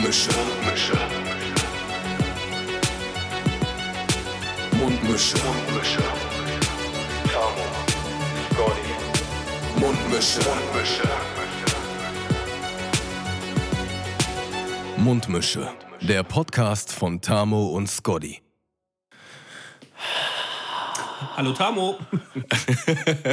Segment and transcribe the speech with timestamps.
[0.00, 0.30] Mundmische.
[0.32, 0.96] Mundmische.
[4.72, 5.36] Mundmische.
[5.44, 6.02] Mundmische.
[7.30, 7.64] Tamo.
[8.48, 8.92] Scotty.
[9.78, 10.40] Mundmische.
[10.48, 11.08] Mundmische.
[14.96, 15.68] Mundmische.
[16.00, 18.40] Der Podcast von Tamo und Scotty.
[21.36, 21.98] Hallo Tamo.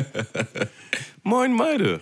[1.24, 2.02] Moin Meide.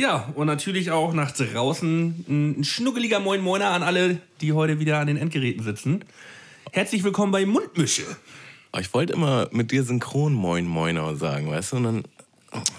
[0.00, 4.98] Ja, und natürlich auch nach draußen ein schnuckeliger Moin Moiner an alle, die heute wieder
[4.98, 6.06] an den Endgeräten sitzen.
[6.72, 8.04] Herzlich willkommen bei Mundmische.
[8.78, 11.76] Ich wollte immer mit dir synchron Moin Moiner sagen, weißt du?
[11.76, 12.02] Und dann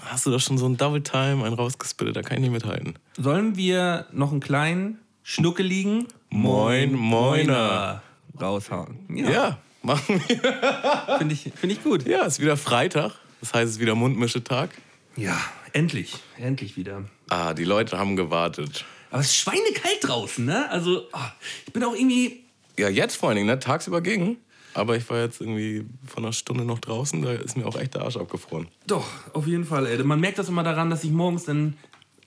[0.06, 2.94] hast du doch schon so ein Double Time, einen rausgespittet, da kann ich nicht mithalten.
[3.16, 8.02] Sollen wir noch einen kleinen, schnuckeligen Moin Moiner
[8.40, 8.96] raushauen?
[9.14, 11.18] Ja, machen wir.
[11.18, 12.04] Finde ich, find ich gut.
[12.04, 13.12] Ja, ist wieder Freitag.
[13.38, 14.70] Das heißt, es ist wieder Mundmischetag.
[15.14, 15.38] Ja,
[15.72, 16.14] endlich.
[16.38, 17.04] Endlich wieder.
[17.28, 18.84] Ah, die Leute haben gewartet.
[19.10, 20.70] Aber es ist schweinekalt draußen, ne?
[20.70, 21.32] Also, ah,
[21.66, 22.44] ich bin auch irgendwie.
[22.78, 23.58] Ja, jetzt vor allen Dingen, ne?
[23.58, 24.38] Tagsüber ging.
[24.74, 27.92] Aber ich war jetzt irgendwie von einer Stunde noch draußen, da ist mir auch echt
[27.94, 28.68] der Arsch abgefroren.
[28.86, 30.02] Doch, auf jeden Fall, ey.
[30.02, 31.76] Man merkt das immer daran, dass ich morgens dann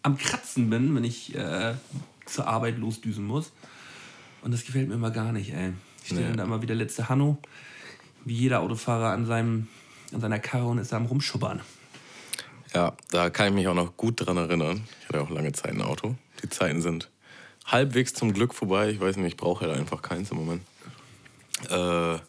[0.03, 1.73] am Kratzen bin, wenn ich äh,
[2.27, 3.52] zur Arbeit losdüsen muss.
[4.43, 5.73] Und das gefällt mir immer gar nicht, ey.
[6.02, 6.27] Ich stehe Nee.
[6.27, 7.39] dann da immer wieder letzte Hanno,
[8.25, 9.67] wie jeder Autofahrer an, seinem,
[10.13, 11.61] an seiner Karre und ist da am Rumschubbern.
[12.75, 14.83] Ja, da kann ich mich auch noch gut dran erinnern.
[15.01, 16.15] Ich hatte auch lange Zeit ein Auto.
[16.43, 17.09] Die Zeiten sind
[17.65, 18.89] halbwegs zum Glück vorbei.
[18.89, 20.61] Ich weiß nicht, ich brauche halt einfach keins im Moment.
[21.69, 22.19] Äh,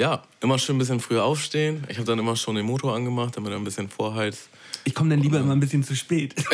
[0.00, 1.84] ja, immer schön ein bisschen früher aufstehen.
[1.88, 4.48] Ich habe dann immer schon den Motor angemacht, damit er ein bisschen vorheizt.
[4.84, 6.36] Ich komme dann lieber immer ein bisschen zu spät.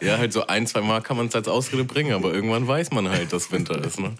[0.00, 2.92] Ja, halt so ein, zwei Mal kann man es als Ausrede bringen, aber irgendwann weiß
[2.92, 3.98] man halt, dass Winter ist.
[3.98, 4.14] Ne?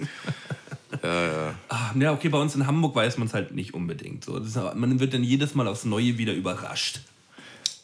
[1.02, 1.54] Ja, ja.
[1.68, 4.24] Ah, ja, okay, bei uns in Hamburg weiß man es halt nicht unbedingt.
[4.24, 4.36] So.
[4.38, 7.00] Ist, man wird dann jedes Mal aufs Neue wieder überrascht.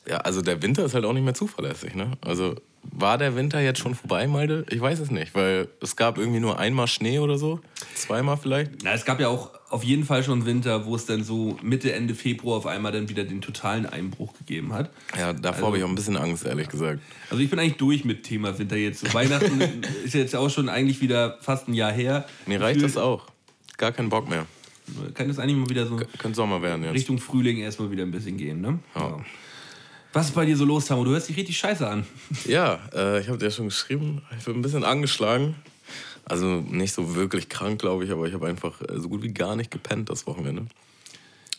[0.08, 1.94] Ja, also der Winter ist halt auch nicht mehr zuverlässig.
[1.94, 2.12] Ne?
[2.20, 4.66] Also war der Winter jetzt schon vorbei, Malte?
[4.68, 7.60] Ich weiß es nicht, weil es gab irgendwie nur einmal Schnee oder so.
[7.94, 8.82] Zweimal vielleicht.
[8.82, 11.92] Na, es gab ja auch auf jeden Fall schon Winter, wo es dann so Mitte,
[11.92, 14.90] Ende Februar auf einmal dann wieder den totalen Einbruch gegeben hat.
[15.18, 17.00] Ja, davor habe ich auch ein bisschen Angst, ehrlich gesagt.
[17.30, 19.14] Also ich bin eigentlich durch mit Thema Winter jetzt.
[19.14, 19.60] Weihnachten
[20.04, 22.26] ist jetzt auch schon eigentlich wieder fast ein Jahr her.
[22.46, 23.26] Mir reicht Gefühlt das auch.
[23.78, 24.46] Gar keinen Bock mehr.
[25.14, 26.94] Kann das eigentlich mal wieder so Könnte Sommer werden jetzt.
[26.94, 28.78] Richtung Frühling erstmal wieder ein bisschen gehen, ne?
[28.94, 29.24] Ja.
[30.12, 31.04] Was ist bei dir so los, Tamo?
[31.04, 32.04] Du hörst dich richtig scheiße an.
[32.44, 35.54] Ja, äh, ich habe dir schon geschrieben, ich bin ein bisschen angeschlagen.
[36.24, 39.32] Also nicht so wirklich krank, glaube ich, aber ich habe einfach äh, so gut wie
[39.32, 40.66] gar nicht gepennt das Wochenende.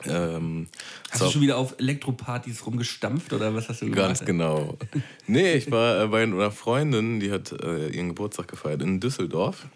[0.06, 0.68] Ähm,
[1.12, 3.98] Hast so- du schon wieder auf Elektropartys rumgestampft oder was hast du gemacht?
[3.98, 4.78] Ganz genau.
[5.28, 9.68] Nee, ich war äh, bei einer Freundin, die hat äh, ihren Geburtstag gefeiert in Düsseldorf.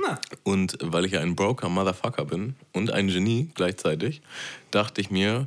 [0.00, 4.22] Na, Und weil ich ja ein Broker Motherfucker bin und ein Genie gleichzeitig,
[4.70, 5.46] dachte ich mir,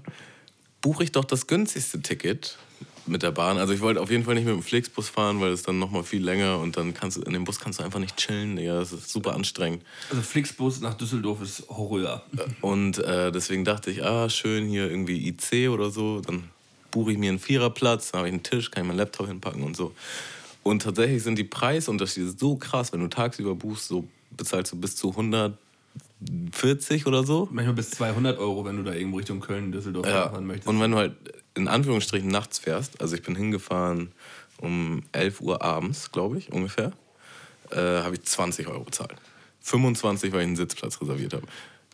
[0.81, 2.57] buche ich doch das günstigste Ticket
[3.07, 3.57] mit der Bahn.
[3.57, 6.03] Also ich wollte auf jeden Fall nicht mit dem Flixbus fahren, weil es dann nochmal
[6.03, 8.57] viel länger und dann kannst du, in dem Bus kannst du einfach nicht chillen.
[8.57, 9.83] Ja, das ist super anstrengend.
[10.09, 12.23] also Flixbus nach Düsseldorf ist Horror.
[12.61, 16.21] Und äh, deswegen dachte ich, ah, schön hier irgendwie IC oder so.
[16.21, 16.43] Dann
[16.91, 19.63] buche ich mir einen Viererplatz, dann habe ich einen Tisch, kann ich meinen Laptop hinpacken
[19.63, 19.93] und so.
[20.63, 24.95] Und tatsächlich sind die Preisunterschiede so krass, wenn du tagsüber buchst, so bezahlst du bis
[24.95, 25.09] zu
[26.21, 27.47] 140 oder so.
[27.51, 30.29] Manchmal bis 200 Euro, wenn du da irgendwo Richtung Köln, Düsseldorf Ja.
[30.29, 30.67] fahren möchtest.
[30.67, 31.13] Und wenn du halt
[31.53, 34.11] in Anführungsstrichen nachts fährst, also ich bin hingefahren
[34.59, 36.91] um 11 Uhr abends, glaube ich, ungefähr,
[37.71, 39.15] äh, habe ich 20 Euro bezahlt.
[39.61, 41.45] 25, weil ich einen Sitzplatz reserviert habe.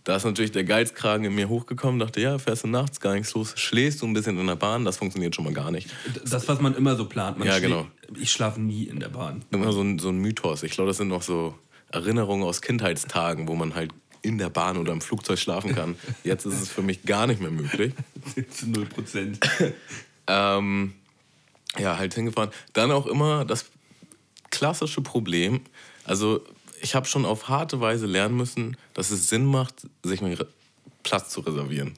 [0.03, 3.33] Da ist natürlich der Geizkragen in mir hochgekommen, dachte, ja, fährst du nachts, gar nichts
[3.33, 5.89] los, schläfst du ein bisschen in der Bahn, das funktioniert schon mal gar nicht.
[6.25, 7.39] Das, was man immer so plant.
[7.39, 7.87] Man Ja, genau.
[8.17, 9.43] Ich schlafe nie in der Bahn.
[9.51, 10.63] Immer so ein, so ein Mythos.
[10.63, 11.55] Ich glaube, das sind noch so
[11.89, 13.91] Erinnerungen aus Kindheitstagen, wo man halt
[14.23, 15.95] in der Bahn oder im Flugzeug schlafen kann.
[16.23, 17.93] Jetzt ist es für mich gar nicht mehr möglich.
[18.49, 19.39] Zu 0 Prozent.
[20.25, 20.93] Ähm,
[21.77, 22.49] ja, halt hingefahren.
[22.71, 23.65] Dann auch immer das
[24.49, 25.61] klassische Problem.
[26.05, 26.41] Also,
[26.81, 30.37] ich habe schon auf harte Weise lernen müssen, dass es Sinn macht, sich einen
[31.03, 31.93] Platz zu reservieren.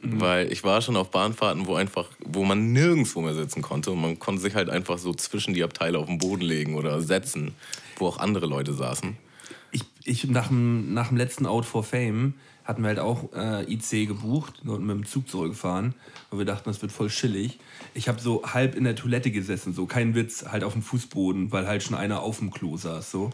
[0.00, 4.00] Weil ich war schon auf Bahnfahrten, wo einfach, wo man nirgendwo mehr sitzen konnte und
[4.00, 7.54] man konnte sich halt einfach so zwischen die Abteile auf den Boden legen oder setzen,
[7.96, 9.16] wo auch andere Leute saßen.
[9.70, 12.34] Ich, ich nach, dem, nach dem letzten Out for Fame
[12.64, 15.94] hatten wir halt auch äh, IC gebucht und mit dem Zug zurückgefahren,
[16.30, 17.58] weil wir dachten, das wird voll chillig.
[17.94, 21.50] Ich habe so halb in der Toilette gesessen, so kein Witz, halt auf dem Fußboden,
[21.50, 23.10] weil halt schon einer auf dem Klo saß.
[23.10, 23.30] So.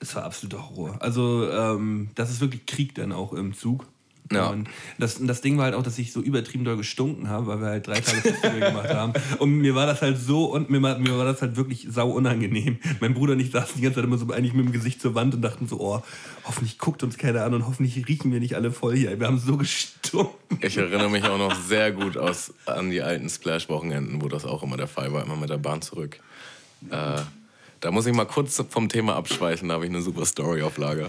[0.00, 0.96] Es war absoluter Horror.
[1.00, 3.86] Also ähm, das ist wirklich Krieg dann auch im Zug.
[4.32, 4.48] Ja.
[4.50, 4.68] Und
[4.98, 7.66] das, das Ding war halt auch, dass ich so übertrieben doll gestunken habe, weil wir
[7.66, 9.12] halt drei Tage Festival gemacht haben.
[9.38, 12.10] Und mir war das halt so und mir war, mir war das halt wirklich sau
[12.10, 12.78] unangenehm.
[13.00, 15.14] Mein Bruder und ich saßen die ganze Zeit immer so eigentlich mit dem Gesicht zur
[15.16, 16.02] Wand und dachten so, oh,
[16.44, 19.18] hoffentlich guckt uns keiner an und hoffentlich riechen wir nicht alle voll hier.
[19.18, 20.58] Wir haben so gestunken.
[20.60, 24.62] Ich erinnere mich auch noch sehr gut aus, an die alten Splash-Wochenenden, wo das auch
[24.62, 26.20] immer der Fall war, immer mit der Bahn zurück.
[26.90, 27.20] Äh,
[27.80, 30.76] Da muss ich mal kurz vom Thema abschweifen, da habe ich eine super Story auf
[30.76, 31.08] Lager.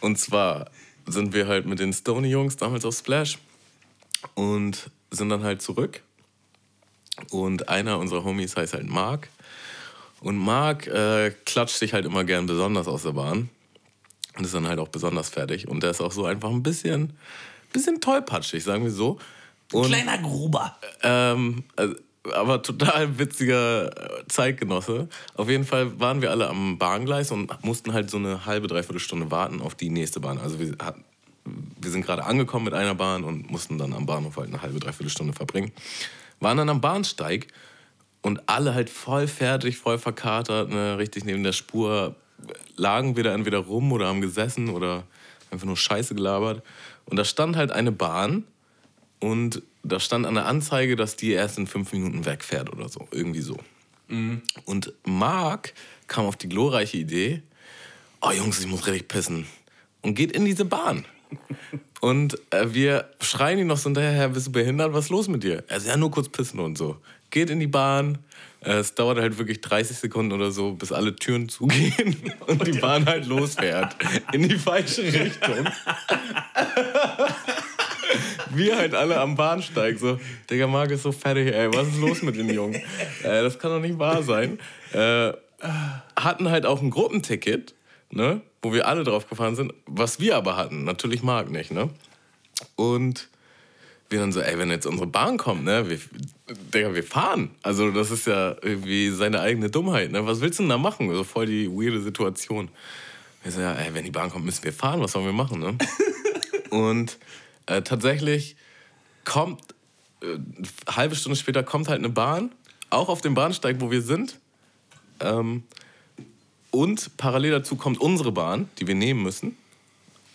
[0.00, 0.66] Und zwar
[1.06, 3.38] sind wir halt mit den Stony-Jungs damals auf Splash
[4.34, 6.02] und sind dann halt zurück.
[7.30, 9.28] Und einer unserer Homies heißt halt Mark.
[10.20, 13.48] Und Mark äh, klatscht sich halt immer gern besonders aus der Bahn.
[14.36, 15.68] Und ist dann halt auch besonders fertig.
[15.68, 17.16] Und der ist auch so einfach ein bisschen,
[17.72, 19.18] bisschen tollpatschig, sagen wir so.
[19.72, 20.76] Und, Kleiner Gruber.
[21.02, 21.94] ähm, also,
[22.34, 25.08] aber total witziger äh, Zeitgenosse.
[25.34, 29.00] Auf jeden Fall waren wir alle am Bahngleis und mussten halt so eine halbe, dreiviertel
[29.00, 30.38] Stunde warten auf die nächste Bahn.
[30.38, 30.76] Also wir,
[31.44, 34.80] wir sind gerade angekommen mit einer Bahn und mussten dann am Bahnhof halt eine halbe,
[34.80, 35.72] dreiviertel Stunde verbringen.
[36.40, 37.48] Waren dann am Bahnsteig
[38.22, 42.16] und alle halt voll fertig, voll verkatert, ne, richtig neben der Spur.
[42.76, 45.04] Lagen wir da entweder rum oder haben gesessen oder
[45.50, 46.62] einfach nur Scheiße gelabert.
[47.06, 48.44] Und da stand halt eine Bahn
[49.20, 53.06] und da stand an der Anzeige, dass die erst in fünf Minuten wegfährt oder so.
[53.10, 53.56] Irgendwie so.
[54.64, 55.72] Und Marc
[56.06, 57.42] kam auf die glorreiche Idee,
[58.20, 59.46] oh Jungs, ich muss richtig pissen.
[60.02, 61.04] Und geht in diese Bahn.
[62.00, 64.92] Und äh, wir schreien ihn noch so hinterher, Herr, bist du behindert?
[64.92, 65.64] Was ist los mit dir?
[65.66, 66.98] Er sagt, ja, nur kurz pissen und so.
[67.30, 68.18] Geht in die Bahn.
[68.60, 72.16] Äh, es dauert halt wirklich 30 Sekunden oder so, bis alle Türen zugehen
[72.46, 73.96] und die Bahn halt losfährt.
[74.32, 75.66] In die falsche Richtung.
[78.50, 80.18] Wir halt alle am Bahnsteig so,
[80.50, 82.80] Digga, Marc ist so fertig, ey, was ist los mit den Jungen?
[83.22, 84.58] Äh, das kann doch nicht wahr sein.
[84.92, 85.32] Äh,
[86.16, 87.74] hatten halt auch ein Gruppenticket,
[88.10, 91.90] ne, wo wir alle drauf gefahren sind, was wir aber hatten, natürlich Marc nicht, ne?
[92.76, 93.28] Und
[94.08, 95.98] wir dann so, ey, wenn jetzt unsere Bahn kommt, ne, wir,
[96.72, 97.50] Digga, wir fahren.
[97.62, 100.26] Also das ist ja irgendwie seine eigene Dummheit, ne?
[100.26, 101.12] Was willst du denn da machen?
[101.12, 102.68] So voll die weirde Situation.
[103.42, 105.60] Wir so, ja, ey, wenn die Bahn kommt, müssen wir fahren, was sollen wir machen,
[105.60, 105.76] ne?
[106.70, 107.18] Und
[107.66, 108.56] äh, tatsächlich
[109.24, 109.60] kommt,
[110.22, 112.52] äh, eine halbe Stunde später kommt halt eine Bahn,
[112.90, 114.38] auch auf dem Bahnsteig, wo wir sind.
[115.20, 115.64] Ähm,
[116.70, 119.56] und parallel dazu kommt unsere Bahn, die wir nehmen müssen.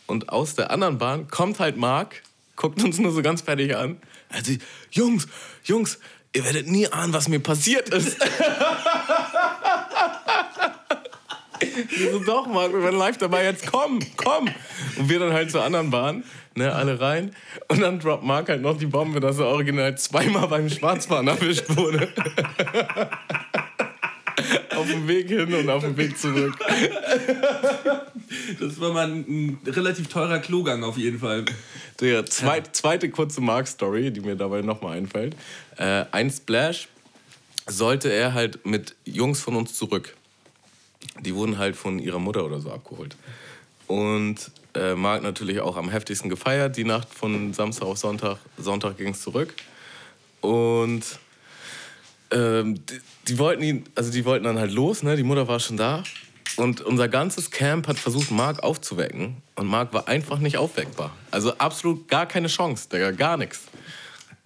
[0.07, 2.23] Und aus der anderen Bahn kommt halt Marc,
[2.55, 3.97] guckt uns nur so ganz fertig an.
[4.29, 4.53] Also,
[4.91, 5.27] Jungs,
[5.63, 5.99] Jungs,
[6.33, 8.17] ihr werdet nie ahnen, was mir passiert ist.
[11.89, 14.49] Wir so, doch, Marc, wir werden live dabei, jetzt komm, komm.
[14.97, 16.23] Und wir dann halt zur anderen Bahn,
[16.55, 17.35] ne, alle rein.
[17.67, 21.65] Und dann droppt Marc halt noch die Bombe, dass er original zweimal beim Schwarzfahren erwischt
[21.69, 22.07] wurde.
[24.75, 26.57] auf dem Weg hin und auf dem Weg zurück.
[28.59, 31.45] Das war mal ein, ein relativ teurer Klogang auf jeden Fall.
[31.99, 35.35] Der zweit, zweite kurze Mark-Story, die mir dabei nochmal einfällt.
[35.77, 36.87] Äh, ein Splash
[37.67, 40.15] sollte er halt mit Jungs von uns zurück.
[41.19, 43.15] Die wurden halt von ihrer Mutter oder so abgeholt.
[43.87, 48.37] Und äh, Marc natürlich auch am heftigsten gefeiert, die Nacht von Samstag auf Sonntag.
[48.57, 49.53] Sonntag ging es zurück.
[50.41, 51.03] Und
[52.31, 55.15] ähm, die, die, wollten ihn, also die wollten dann halt los, ne?
[55.15, 56.03] Die Mutter war schon da.
[56.57, 59.37] Und unser ganzes Camp hat versucht, Marc aufzuwecken.
[59.55, 61.15] Und Marc war einfach nicht aufweckbar.
[61.29, 63.61] Also absolut gar keine Chance, Digga, gar nichts.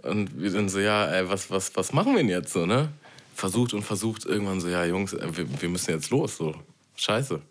[0.01, 2.89] Und wir dann so, ja, ey, was, was, was machen wir denn jetzt so, ne?
[3.33, 6.55] Versucht und versucht irgendwann so, ja, Jungs, äh, wir, wir müssen jetzt los, so.
[6.95, 7.41] Scheiße.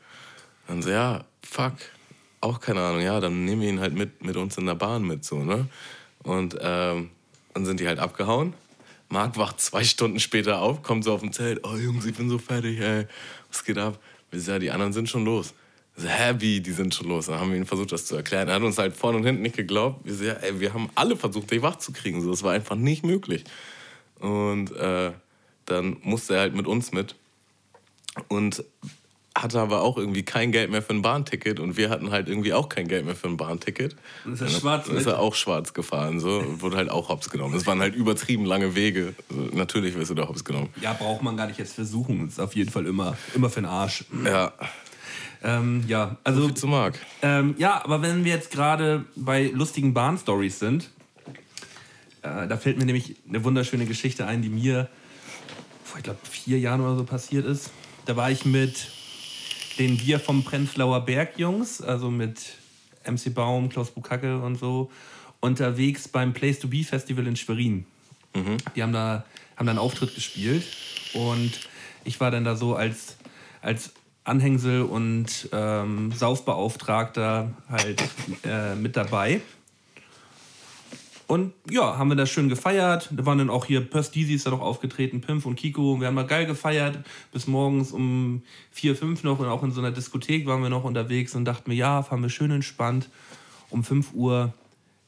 [0.68, 1.74] Dann so, ja, fuck.
[2.44, 5.02] Auch keine Ahnung, ja, dann nehmen wir ihn halt mit, mit uns in der Bahn
[5.02, 5.66] mit, so, ne?
[6.24, 7.08] Und ähm,
[7.54, 8.52] dann sind die halt abgehauen.
[9.08, 11.60] Marc wacht zwei Stunden später auf, kommt so auf dem Zelt.
[11.64, 13.06] Oh Jungs, ich bin so fertig, ey.
[13.48, 13.98] Was geht ab?
[14.30, 15.54] Wir die anderen sind schon los.
[15.96, 17.26] So, hä, wie, die sind schon los?
[17.26, 18.48] Dann haben wir ihn versucht, das zu erklären.
[18.48, 20.04] Er hat uns halt vorne und hinten nicht geglaubt.
[20.04, 22.20] Wir sagen, ja, ey, wir haben alle versucht, dich wach zu kriegen.
[22.20, 23.44] So, das war einfach nicht möglich.
[24.20, 25.12] Und äh,
[25.64, 27.14] dann musste er halt mit uns mit.
[28.28, 28.62] Und
[29.36, 32.52] hatte aber auch irgendwie kein Geld mehr für ein Bahnticket und wir hatten halt irgendwie
[32.52, 33.96] auch kein Geld mehr für ein Bahnticket.
[34.24, 37.08] Und ist er schwarz Dann ist er auch schwarz gefahren, so und wurde halt auch
[37.08, 37.54] hops genommen.
[37.56, 39.14] Es waren halt übertrieben lange Wege.
[39.28, 40.68] Also, natürlich wirst du da hops genommen.
[40.80, 42.28] Ja, braucht man gar nicht jetzt versuchen.
[42.28, 44.04] Ist auf jeden Fall immer, immer für den Arsch.
[44.24, 44.52] Ja,
[45.42, 46.48] Ähm, ja, also.
[46.50, 46.98] zu Marc.
[47.20, 50.90] Ähm, ja, aber wenn wir jetzt gerade bei lustigen Bahnstories sind,
[52.22, 54.88] äh, da fällt mir nämlich eine wunderschöne Geschichte ein, die mir
[55.84, 57.70] vor, ich glaube, vier Jahren oder so passiert ist.
[58.06, 58.90] Da war ich mit
[59.78, 62.54] den Wir vom Prenzlauer Berg Jungs, also mit
[63.06, 64.90] MC Baum, Klaus Bukacke und so,
[65.40, 67.86] unterwegs beim Place to Be Festival in Schwerin.
[68.74, 69.24] Die haben da,
[69.56, 70.64] haben da einen Auftritt gespielt
[71.12, 71.52] und
[72.04, 73.16] ich war dann da so als,
[73.62, 73.92] als
[74.24, 78.02] Anhängsel und ähm, Saufbeauftragter halt
[78.44, 79.40] äh, mit dabei.
[81.26, 83.08] Und ja, haben wir das schön gefeiert.
[83.12, 86.00] Da waren dann auch hier Pöst Dizzy ist da noch aufgetreten, Pimpf und Kiko.
[86.00, 86.98] Wir haben da geil gefeiert.
[87.32, 89.38] Bis morgens um vier, fünf noch.
[89.38, 92.22] Und auch in so einer Diskothek waren wir noch unterwegs und dachten mir, ja, fahren
[92.22, 93.08] wir schön entspannt
[93.70, 94.52] um 5 Uhr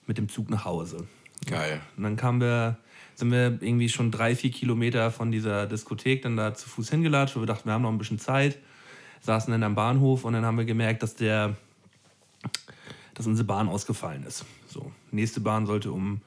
[0.06, 1.06] mit dem Zug nach Hause.
[1.46, 1.80] Geil.
[1.96, 2.78] Und dann kamen wir
[3.16, 7.34] sind wir irgendwie schon drei, vier Kilometer von dieser Diskothek dann da zu Fuß hingelatscht,
[7.34, 8.58] weil wir dachten, wir haben noch ein bisschen Zeit.
[9.22, 11.56] Saßen dann am Bahnhof und dann haben wir gemerkt, dass der,
[13.16, 14.44] dass unsere Bahn ausgefallen ist.
[14.68, 16.20] So, nächste Bahn sollte um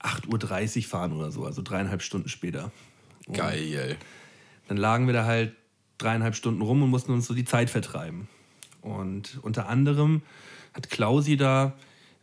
[0.00, 2.70] 8.30 Uhr fahren oder so, also dreieinhalb Stunden später.
[3.26, 3.96] Und Geil.
[4.68, 5.54] dann lagen wir da halt
[5.98, 8.28] dreieinhalb Stunden rum und mussten uns so die Zeit vertreiben.
[8.80, 10.22] Und unter anderem
[10.72, 11.72] hat Klausi da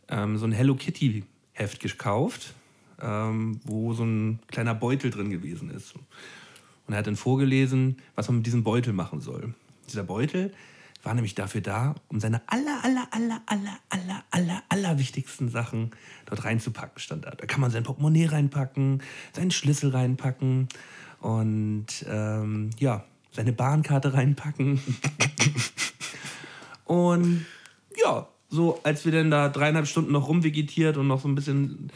[0.08, 2.54] ähm, so ein Hello Kitty Heft gekauft,
[3.00, 5.94] ähm, wo so ein kleiner Beutel drin gewesen ist.
[5.94, 9.54] Und er hat dann vorgelesen, was man mit diesem Beutel machen soll.
[9.88, 10.54] Dieser Beutel
[11.02, 15.90] war nämlich dafür da, um seine aller, aller, aller, aller, aller, aller, aller wichtigsten Sachen
[16.26, 17.30] dort reinzupacken, stand da.
[17.30, 20.68] Da kann man sein Portemonnaie reinpacken, seinen Schlüssel reinpacken
[21.20, 24.80] und ähm, ja, seine Bahnkarte reinpacken.
[26.84, 27.46] und
[27.96, 31.90] ja, so als wir dann da dreieinhalb Stunden noch rumvegetiert und noch so ein bisschen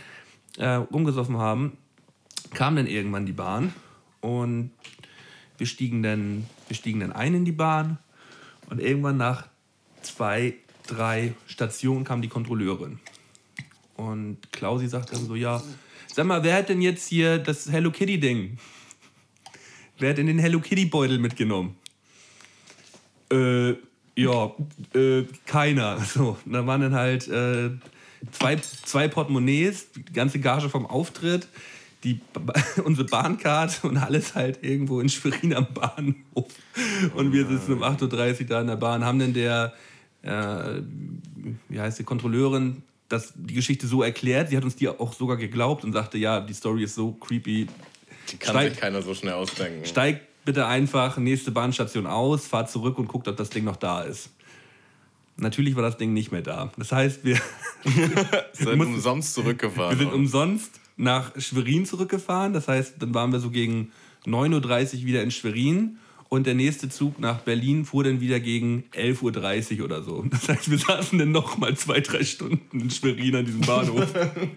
[0.59, 1.77] äh, rumgesoffen haben,
[2.55, 3.73] kam dann irgendwann die Bahn
[4.21, 4.71] und
[5.59, 7.99] wir stiegen dann, wir stiegen dann ein in die Bahn
[8.71, 9.49] und irgendwann nach
[10.03, 10.55] zwei,
[10.87, 12.99] drei Stationen kam die Kontrolleurin.
[13.97, 15.63] Und Klausi sagt dann so, ja,
[16.13, 18.59] sag mal, wer hat denn jetzt hier das Hello Kitty Ding?
[19.99, 21.77] Wer hat denn den Hello Kitty Beutel mitgenommen?
[23.33, 23.75] Äh,
[24.17, 24.53] ja,
[24.95, 25.99] äh, keiner.
[26.07, 27.71] So, da waren dann halt äh,
[28.33, 31.49] zwei, zwei Portemonnaies, die ganze Gage vom Auftritt,
[32.07, 32.21] die,
[32.85, 36.47] unsere Bahncard und alles halt irgendwo in Schwerin am Bahnhof.
[37.15, 39.75] Und wir sitzen um 8.30 Uhr da in der Bahn, haben dann der,
[40.23, 40.81] äh,
[41.69, 44.49] wie heißt die, Kontrolleurin das, die Geschichte so erklärt.
[44.51, 47.67] Sie hat uns die auch sogar geglaubt und sagte, ja, die Story ist so creepy.
[48.33, 49.85] Die kann Steig- sich keiner so schnell ausdenken.
[49.85, 54.03] Steigt bitte einfach nächste Bahnstation aus, fahrt zurück und guckt, ob das Ding noch da
[54.03, 54.31] ist.
[55.39, 56.73] Natürlich war das Ding nicht mehr da.
[56.79, 57.39] Das heißt, wir,
[58.53, 59.99] Sind umsonst zurückgefahren.
[59.99, 62.53] wir sind umsonst nach Schwerin zurückgefahren.
[62.53, 63.91] Das heißt, dann waren wir so gegen
[64.27, 65.99] 9.30 Uhr wieder in Schwerin.
[66.29, 70.25] Und der nächste Zug nach Berlin fuhr dann wieder gegen 11.30 Uhr oder so.
[70.29, 74.13] Das heißt, wir saßen dann noch mal zwei, drei Stunden in Schwerin an diesem Bahnhof.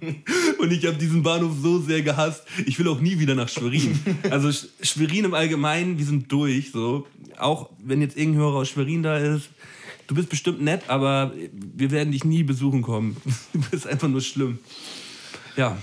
[0.60, 2.44] Und ich habe diesen Bahnhof so sehr gehasst.
[2.66, 4.00] Ich will auch nie wieder nach Schwerin.
[4.32, 6.72] Also Sch- Schwerin im Allgemeinen, wir sind durch.
[6.72, 7.06] So.
[7.38, 9.50] Auch wenn jetzt irgendein Hörer aus Schwerin da ist.
[10.08, 13.16] Du bist bestimmt nett, aber wir werden dich nie besuchen kommen.
[13.54, 14.58] Du bist einfach nur schlimm.
[15.56, 15.78] Ja.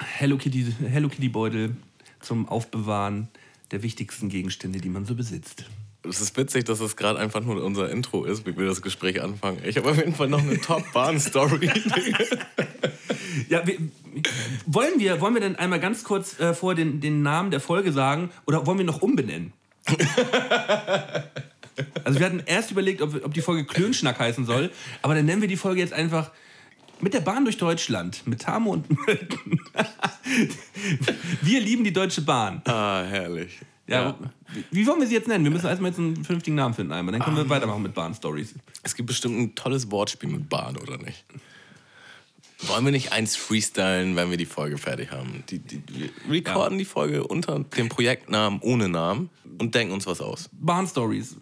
[0.00, 1.76] Hello Kitty, Hello Kitty Beutel
[2.20, 3.28] zum Aufbewahren
[3.70, 5.64] der wichtigsten Gegenstände, die man so besitzt.
[6.08, 9.22] Es ist witzig, dass es gerade einfach nur unser Intro ist, wie wir das Gespräch
[9.22, 9.58] anfangen.
[9.64, 11.70] Ich habe auf jeden Fall noch eine Top-Bahn-Story.
[13.48, 13.76] Ja, wir,
[14.66, 17.92] wollen, wir, wollen wir denn einmal ganz kurz äh, vor den, den Namen der Folge
[17.92, 19.52] sagen oder wollen wir noch umbenennen?
[22.04, 25.40] Also wir hatten erst überlegt, ob, ob die Folge Klönschnack heißen soll, aber dann nennen
[25.40, 26.30] wir die Folge jetzt einfach
[27.02, 29.60] mit der Bahn durch Deutschland, mit Tamo und Mölken.
[31.42, 32.62] Wir lieben die Deutsche Bahn.
[32.66, 33.58] ah, herrlich.
[33.86, 34.16] Ja,
[34.52, 35.42] Wie, wie wollen wir sie jetzt nennen?
[35.42, 38.54] Wir müssen erstmal jetzt einen vernünftigen Namen finden einmal, dann können wir weitermachen mit Bahn-Stories.
[38.84, 41.24] Es gibt bestimmt ein tolles Wortspiel mit Bahn, oder nicht?
[42.62, 45.42] Wollen wir nicht eins freestylen, wenn wir die Folge fertig haben?
[45.48, 49.28] Die, die, wir recorden die Folge unter dem Projektnamen ohne Namen
[49.58, 50.48] und denken uns was aus.
[50.52, 51.36] Bahn-Stories.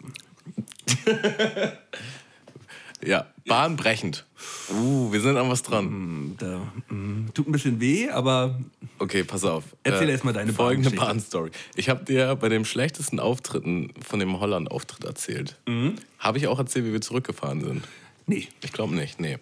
[3.05, 4.25] Ja, bahnbrechend.
[4.71, 6.35] Uh, wir sind an was dran.
[6.37, 6.61] Da,
[6.93, 8.57] mm, tut ein bisschen weh, aber
[8.99, 9.63] Okay, pass auf.
[9.83, 10.91] Erzähl erst mal deine Folgende.
[10.91, 11.51] Bahnstory.
[11.75, 15.55] Ich habe dir bei dem schlechtesten Auftritten von dem Holland-Auftritt erzählt.
[15.65, 15.95] Mhm.
[16.19, 17.87] Habe ich auch erzählt, wie wir zurückgefahren sind?
[18.27, 18.47] nee.
[18.61, 19.37] Ich glaube nicht, nee.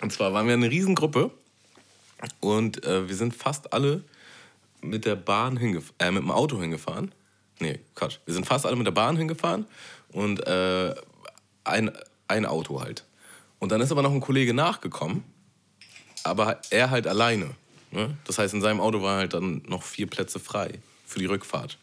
[0.00, 1.30] Und zwar waren wir eine Riesengruppe
[2.40, 4.04] und äh, wir sind fast alle
[4.80, 7.12] mit der Bahn hingef äh, mit dem Auto hingefahren.
[7.58, 8.18] Nee, Quatsch.
[8.24, 9.66] Wir sind fast alle mit der Bahn hingefahren
[10.12, 10.94] und äh,
[11.64, 11.90] ein,
[12.28, 13.04] ein Auto halt.
[13.58, 15.24] Und dann ist aber noch ein Kollege nachgekommen,
[16.22, 17.50] aber er halt alleine.
[17.90, 18.16] Ne?
[18.24, 21.78] Das heißt, in seinem Auto waren halt dann noch vier Plätze frei für die Rückfahrt.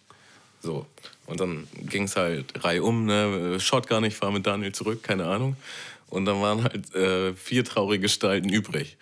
[0.61, 0.85] So.
[1.25, 3.59] Und dann ging es halt reihum, ne?
[3.59, 5.55] Shotgun, ich fahre mit Daniel zurück, keine Ahnung.
[6.07, 8.97] Und dann waren halt äh, vier traurige Gestalten übrig.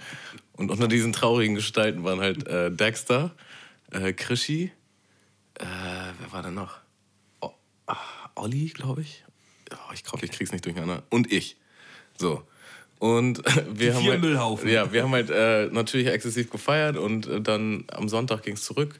[0.54, 3.32] Und unter diesen traurigen Gestalten waren halt äh, Dexter,
[3.92, 4.72] äh, Krischi,
[5.56, 5.66] äh,
[6.20, 6.78] wer war denn noch?
[7.42, 7.52] O
[7.86, 7.98] ah,
[8.36, 9.24] Olli, glaube ich.
[9.72, 11.04] Oh, ich glaube, ich krieg's nicht durcheinander.
[11.10, 11.58] Und ich.
[12.18, 12.44] So.
[13.02, 13.42] Und
[13.74, 14.22] wir haben halt.
[14.70, 18.64] Ja, wir haben halt äh, natürlich exzessiv gefeiert und äh, dann am Sonntag ging es
[18.64, 19.00] zurück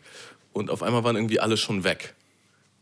[0.54, 2.16] und auf einmal waren irgendwie alle schon weg.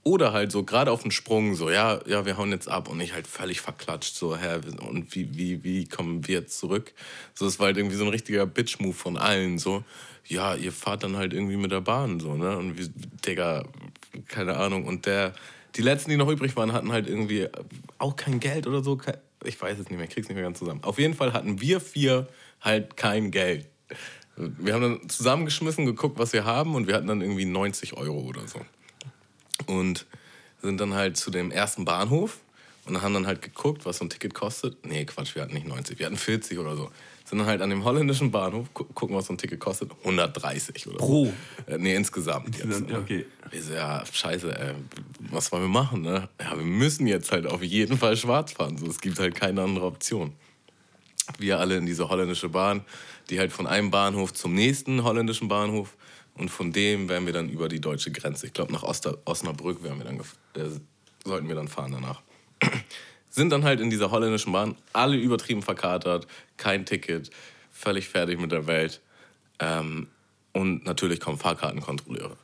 [0.04, 3.02] Oder halt so gerade auf den Sprung, so, ja, ja, wir hauen jetzt ab und
[3.02, 6.94] ich halt völlig verklatscht, so, hä, und wie, wie, wie kommen wir jetzt zurück?
[7.34, 9.84] So, es war halt irgendwie so ein richtiger Bitch-Move von allen, so,
[10.26, 12.58] ja, ihr fahrt dann halt irgendwie mit der Bahn, so, ne?
[12.58, 12.88] Und wir,
[13.26, 13.66] Digga,
[14.30, 14.86] keine Ahnung.
[14.86, 15.34] Und der,
[15.76, 17.48] die letzten, die noch übrig waren, hatten halt irgendwie
[17.98, 18.96] auch kein Geld oder so.
[18.96, 20.84] kein- Ich weiß es nicht mehr, ich krieg's nicht mehr ganz zusammen.
[20.84, 22.28] Auf jeden Fall hatten wir vier
[22.62, 23.68] halt kein Geld.
[24.36, 28.20] Wir haben dann zusammengeschmissen, geguckt, was wir haben und wir hatten dann irgendwie 90 Euro
[28.20, 28.62] oder so.
[29.66, 30.06] Und
[30.62, 32.40] sind dann halt zu dem ersten Bahnhof
[32.90, 34.86] und haben dann halt geguckt, was so ein Ticket kostet.
[34.86, 36.90] Nee, Quatsch, wir hatten nicht 90, wir hatten 40 oder so.
[37.26, 39.92] Sind dann halt an dem holländischen Bahnhof, gu gucken, was so ein Ticket kostet.
[40.00, 41.26] 130 oder Pro?
[41.26, 41.72] so.
[41.72, 42.58] Äh, nee, insgesamt.
[42.58, 43.26] Jetzt, Ja, okay.
[43.52, 44.74] wir so, ja, scheiße, ey,
[45.30, 46.28] was wollen wir machen, ne?
[46.42, 48.78] Ja, wir müssen jetzt halt auf jeden Fall schwarz fahren.
[48.78, 50.34] So, es gibt halt keine andere Option.
[51.38, 52.82] Wir alle in diese holländische Bahn,
[53.30, 55.96] die halt von einem Bahnhof zum nächsten holländischen Bahnhof
[56.34, 58.48] und von dem wären wir dann über die deutsche Grenze.
[58.48, 60.20] Ich glaube, nach Oster Osnabrück wären wir dann
[60.56, 60.80] äh,
[61.24, 62.22] sollten wir dann fahren danach.
[63.30, 67.30] Sind dann halt in dieser holländischen Bahn, alle übertrieben verkatert, kein Ticket,
[67.72, 69.02] völlig fertig mit der Welt.
[69.60, 70.08] Ähm,
[70.52, 72.38] und natürlich kommen Fahrkartenkontrolleure.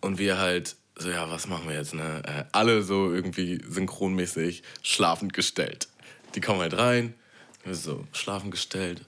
[0.00, 2.22] Und wir halt, so, ja, was machen wir jetzt, ne?
[2.26, 5.88] Äh, alle so irgendwie synchronmäßig schlafend gestellt.
[6.34, 7.14] Die kommen halt rein,
[7.70, 9.02] so schlafend gestellt.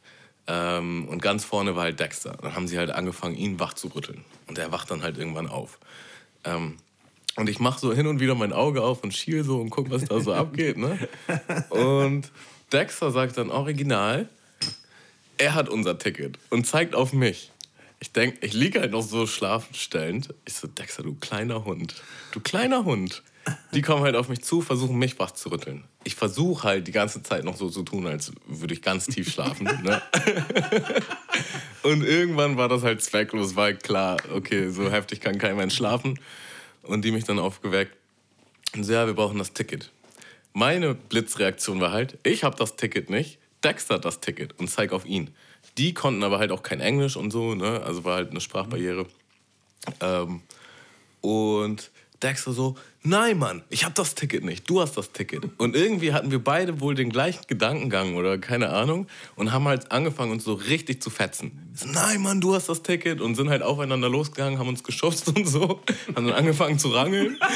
[0.46, 2.36] Ähm, und ganz vorne war halt Dexter.
[2.40, 4.24] Dann haben sie halt angefangen, ihn wach zu rütteln.
[4.48, 5.78] Und er wacht dann halt irgendwann auf.
[6.44, 6.78] Ähm,
[7.36, 9.90] und ich mache so hin und wieder mein Auge auf und schiel so und guck,
[9.90, 10.76] was da so abgeht.
[10.76, 10.98] Ne?
[11.70, 12.30] Und
[12.72, 14.28] Dexter sagt dann original,
[15.38, 17.50] er hat unser Ticket und zeigt auf mich.
[18.00, 20.34] Ich denke, ich liege halt noch so schlafenstellend.
[20.44, 21.94] Ich so, Dexter, du kleiner Hund.
[22.32, 23.22] Du kleiner Hund.
[23.74, 25.84] Die kommen halt auf mich zu, versuchen mich wach zu rütteln.
[26.04, 29.32] Ich versuche halt die ganze Zeit noch so zu tun, als würde ich ganz tief
[29.32, 29.68] schlafen.
[29.82, 30.00] Ne?
[31.82, 36.18] Und irgendwann war das halt zwecklos, halt klar, okay, so heftig kann kein Mensch schlafen.
[36.82, 37.96] Und die mich dann aufgeweckt.
[38.74, 39.90] Und so, ja, wir brauchen das Ticket.
[40.52, 44.92] Meine Blitzreaktion war halt, ich habe das Ticket nicht, Dexter hat das Ticket und zeig
[44.92, 45.30] auf ihn.
[45.78, 47.82] Die konnten aber halt auch kein Englisch und so, ne?
[47.82, 49.06] also war halt eine Sprachbarriere.
[50.00, 50.42] Ähm,
[51.20, 51.90] und
[52.22, 55.48] Dexter so, nein Mann, ich habe das Ticket nicht, du hast das Ticket.
[55.58, 59.90] Und irgendwie hatten wir beide wohl den gleichen Gedankengang oder keine Ahnung und haben halt
[59.92, 61.72] angefangen uns so richtig zu fetzen.
[61.74, 65.28] So, nein Mann, du hast das Ticket und sind halt aufeinander losgegangen, haben uns geschubst
[65.36, 65.80] und so,
[66.14, 67.38] haben dann angefangen zu rangeln.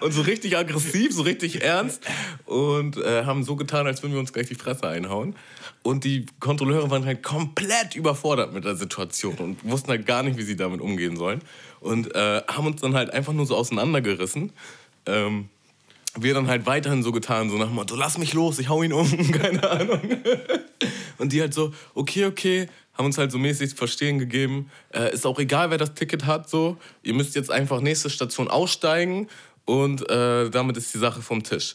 [0.00, 2.02] Und so richtig aggressiv, so richtig ernst.
[2.44, 5.34] Und äh, haben so getan, als würden wir uns gleich die Fresse einhauen.
[5.82, 10.36] Und die Kontrolleure waren halt komplett überfordert mit der Situation und wussten halt gar nicht,
[10.36, 11.42] wie sie damit umgehen sollen.
[11.80, 14.52] Und äh, haben uns dann halt einfach nur so auseinandergerissen.
[15.06, 15.48] Ähm,
[16.18, 18.82] wir dann halt weiterhin so getan, so nach dem Motto, lass mich los, ich hau
[18.82, 20.00] ihn um, keine Ahnung.
[21.18, 25.26] Und die halt so, okay, okay, haben uns halt so mäßig verstehen gegeben, äh, ist
[25.26, 29.28] auch egal, wer das Ticket hat, so, ihr müsst jetzt einfach nächste Station aussteigen
[29.64, 31.74] und äh, damit ist die Sache vom Tisch.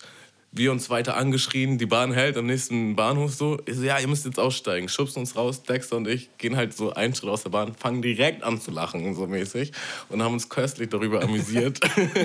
[0.53, 3.61] Wir uns weiter angeschrien, die Bahn hält am nächsten Bahnhof so.
[3.65, 4.89] Ich so, ja, ihr müsst jetzt aussteigen.
[4.89, 8.01] Schubst uns raus, Dexter und ich gehen halt so einen Schritt aus der Bahn, fangen
[8.01, 9.71] direkt an zu lachen, so mäßig.
[10.09, 11.79] Und haben uns köstlich darüber amüsiert,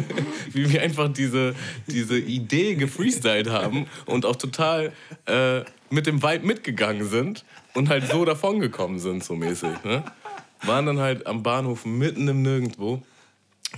[0.53, 1.55] wie wir einfach diese,
[1.87, 4.93] diese Idee gefreestylt haben und auch total
[5.27, 5.61] äh,
[5.91, 9.85] mit dem Vibe mitgegangen sind und halt so davongekommen sind, so mäßig.
[9.85, 10.03] Ne?
[10.63, 13.05] Waren dann halt am Bahnhof mitten im Nirgendwo,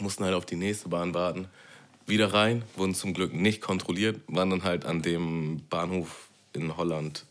[0.00, 1.48] mussten halt auf die nächste Bahn warten.
[2.08, 7.26] Wieder rein, wurden zum Glück nicht kontrolliert, waren dann halt an dem Bahnhof in Holland,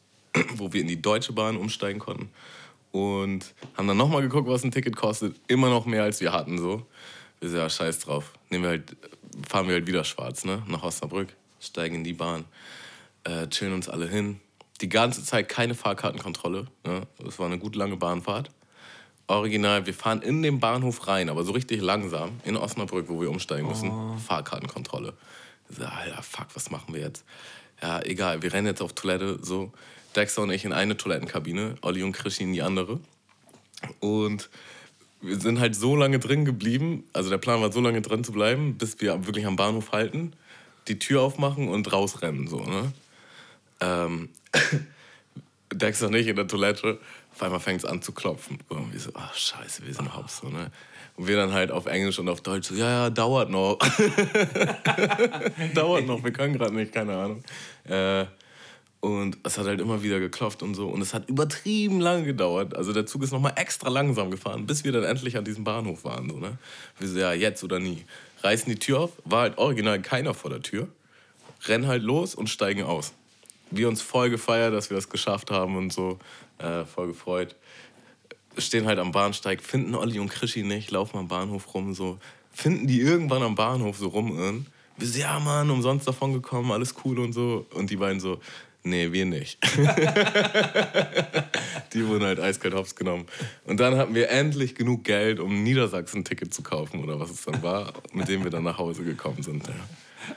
[0.56, 2.30] wo wir in die deutsche Bahn umsteigen konnten.
[2.92, 5.36] Und haben dann nochmal geguckt, was ein Ticket kostet.
[5.48, 6.60] Immer noch mehr, als wir hatten.
[6.60, 6.86] So.
[7.40, 8.34] Wir so, ja, scheiß drauf.
[8.52, 8.96] Nehmen wir halt,
[9.48, 10.62] fahren wir halt wieder schwarz, ne?
[10.68, 12.46] Nach Osnabrück, steigen in die Bahn,
[13.24, 14.40] äh, chillen uns alle hin.
[14.82, 16.68] Die ganze Zeit keine Fahrkartenkontrolle.
[16.86, 17.08] Ne?
[17.18, 18.52] Das war eine gut lange Bahnfahrt.
[19.28, 23.30] Original, wir fahren in den Bahnhof rein, aber so richtig langsam, in Osnabrück, wo wir
[23.30, 23.92] umsteigen müssen.
[24.26, 25.14] Fahrkartenkontrolle.
[25.70, 27.26] So, Alter, fuck, was machen wir jetzt?
[27.82, 29.72] Ja, egal, wir rennen jetzt auf Toilette, so.
[30.16, 33.00] Dexter und ich in eine Toilettenkabine, Olli und Krischi in die andere.
[34.00, 34.50] Und
[35.22, 38.32] wir sind halt so lange drin geblieben, also der Plan war so lange drin zu
[38.32, 40.34] bleiben, bis wir wirklich am Bahnhof halten,
[40.88, 42.92] die Tür aufmachen und rausrennen, so, ne?
[43.82, 44.30] Ähm,
[45.74, 47.00] Dexter und ich in der Toilette,
[47.38, 48.58] auf einmal fängt es an zu klopfen.
[48.68, 50.72] Und wir so, ach scheiße, wir sind hops, so, ne?
[51.18, 53.78] Und wir dann halt auf Englisch und auf Deutsch so, ja, ja, dauert noch.
[55.76, 57.44] dauert noch, wir können gerade nicht, keine Ahnung.
[57.84, 58.26] Äh,
[59.02, 60.88] und es hat halt immer wieder geklopft und so.
[60.88, 62.76] Und es hat übertrieben lange gedauert.
[62.76, 66.06] Also der Zug ist nochmal extra langsam gefahren, bis wir dann endlich an diesem Bahnhof
[66.06, 66.32] waren.
[66.32, 66.58] So, ne?
[66.98, 68.04] Wir so, ja, jetzt oder nie.
[68.42, 70.88] Reißen die Tür auf, war halt original keiner vor der Tür.
[71.68, 73.14] Rennen halt los und steigen aus.
[73.70, 76.18] Wir uns voll gefeiert, dass wir das geschafft haben und so.
[76.60, 77.56] Äh, voll gefreut.
[78.58, 82.18] Stehen halt am Bahnsteig, finden Olli und Krischi nicht, laufen am Bahnhof rum, so.
[82.52, 84.66] Finden die irgendwann am Bahnhof so rumirren.
[84.98, 87.68] Wir so, ja, Mann, umsonst davon gekommen, alles cool und so.
[87.76, 88.40] Und die beiden so,
[88.82, 89.60] nee, wir nicht.
[91.94, 93.28] die wurden halt eiskalt hops genommen.
[93.66, 97.46] Und dann hatten wir endlich genug Geld, um ein Niedersachsen-Ticket zu kaufen oder was es
[97.46, 99.68] dann war, mit dem wir dann nach Hause gekommen sind.
[99.68, 99.76] Ja.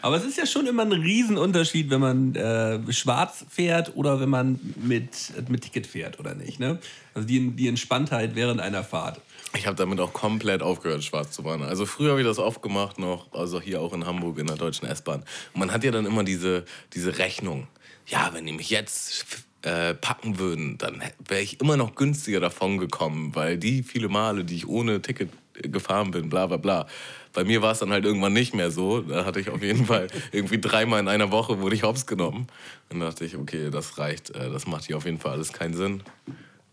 [0.02, 4.28] Aber es ist ja schon immer ein Riesenunterschied, wenn man äh, schwarz fährt oder wenn
[4.28, 6.60] man mit, mit Ticket fährt oder nicht.
[6.60, 6.78] Ne?
[7.14, 9.20] Also die, die Entspanntheit während einer Fahrt.
[9.56, 11.62] Ich habe damit auch komplett aufgehört, schwarz zu fahren.
[11.62, 14.56] Also früher habe ich das oft gemacht noch, also hier auch in Hamburg in der
[14.56, 15.24] Deutschen S-Bahn.
[15.54, 17.66] Man hat ja dann immer diese, diese Rechnung.
[18.06, 22.78] Ja, wenn die mich jetzt äh, packen würden, dann wäre ich immer noch günstiger davon
[22.78, 26.86] gekommen, weil die viele Male, die ich ohne Ticket gefahren bin, bla bla bla.
[27.32, 29.00] Bei mir war es dann halt irgendwann nicht mehr so.
[29.00, 32.48] Da hatte ich auf jeden Fall irgendwie dreimal in einer Woche wurde ich hops genommen.
[32.88, 34.30] Und dann dachte ich, okay, das reicht.
[34.30, 36.02] Äh, das macht hier auf jeden Fall alles keinen Sinn.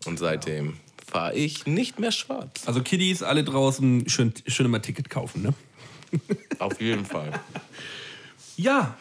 [0.04, 0.76] Und seitdem
[1.08, 2.62] fahre ich nicht mehr schwarz.
[2.66, 5.54] Also Kiddies, alle draußen, schön, schön immer Ticket kaufen, ne?
[6.58, 7.32] Auf jeden Fall.
[8.56, 8.96] Ja.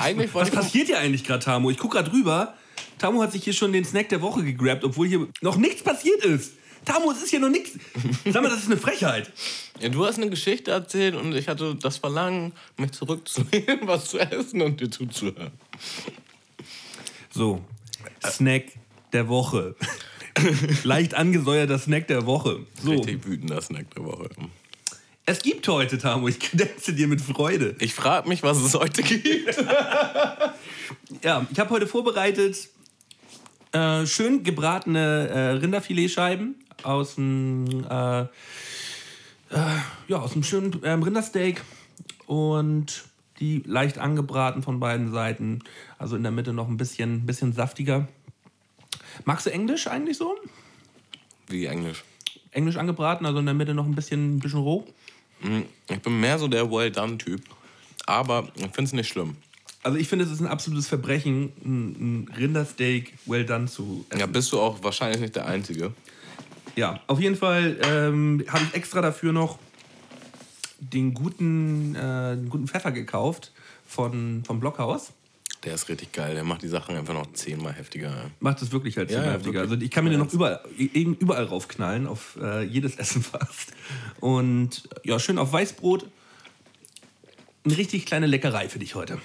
[0.00, 1.70] Eigentlich Was passiert hier eigentlich gerade, Tamu?
[1.70, 2.54] Ich gucke gerade rüber.
[2.98, 6.24] Tamu hat sich hier schon den Snack der Woche gegrabt, obwohl hier noch nichts passiert
[6.24, 6.52] ist.
[6.84, 7.72] Tamu, es ist hier noch nichts.
[8.24, 9.30] Sag mal, das ist eine Frechheit.
[9.80, 14.18] Ja, du hast eine Geschichte erzählt und ich hatte das Verlangen, mich zurückzunehmen, was zu
[14.18, 15.52] essen und dir zuzuhören.
[17.30, 17.64] So,
[18.24, 18.64] Snack
[19.12, 19.76] der Woche.
[20.84, 22.60] Leicht angesäuerter Snack der Woche.
[22.82, 24.28] So, Richtig wütender Snack der Woche.
[25.26, 27.76] es gibt heute, Tamu, ich kredenze dir mit Freude.
[27.80, 29.56] Ich frage mich, was es heute gibt.
[31.22, 32.68] Ja, ich habe heute vorbereitet
[33.72, 38.26] äh, schön gebratene äh, Rinderfiletscheiben aus dem, äh, äh,
[40.08, 41.62] ja, aus einem schönen ähm, Rindersteak
[42.26, 43.04] und
[43.40, 45.60] die leicht angebraten von beiden Seiten.
[45.98, 48.08] Also in der Mitte noch ein bisschen, bisschen saftiger.
[49.24, 50.36] Magst du Englisch eigentlich so?
[51.48, 52.04] Wie Englisch.
[52.52, 54.86] Englisch angebraten, also in der Mitte noch ein bisschen, ein bisschen roh?
[55.40, 57.42] Hm, Ich bin mehr so der Well-Done-Typ.
[58.06, 59.36] Aber ich finde es nicht schlimm.
[59.82, 64.20] Also ich finde, es ist ein absolutes Verbrechen, ein, ein Rindersteak well done zu essen.
[64.20, 65.92] Ja, bist du auch wahrscheinlich nicht der Einzige.
[66.76, 69.58] Ja, auf jeden Fall ähm, habe ich extra dafür noch
[70.80, 73.52] den guten, äh, den guten Pfeffer gekauft
[73.86, 75.12] von, vom Blockhaus.
[75.64, 76.34] Der ist richtig geil.
[76.34, 78.30] Der macht die Sachen einfach noch zehnmal heftiger.
[78.40, 79.54] Macht es wirklich halt Ja, ziemlich ja, heftiger.
[79.60, 79.70] wirklich.
[79.72, 80.32] Also ich kann mir den noch Ja.
[80.32, 83.72] überall, überall raufknallen, auf äh, jedes Essen fast.
[84.18, 86.06] Und ja, schön auf Weißbrot.
[87.64, 89.18] Eine richtig kleine Leckerei für dich heute.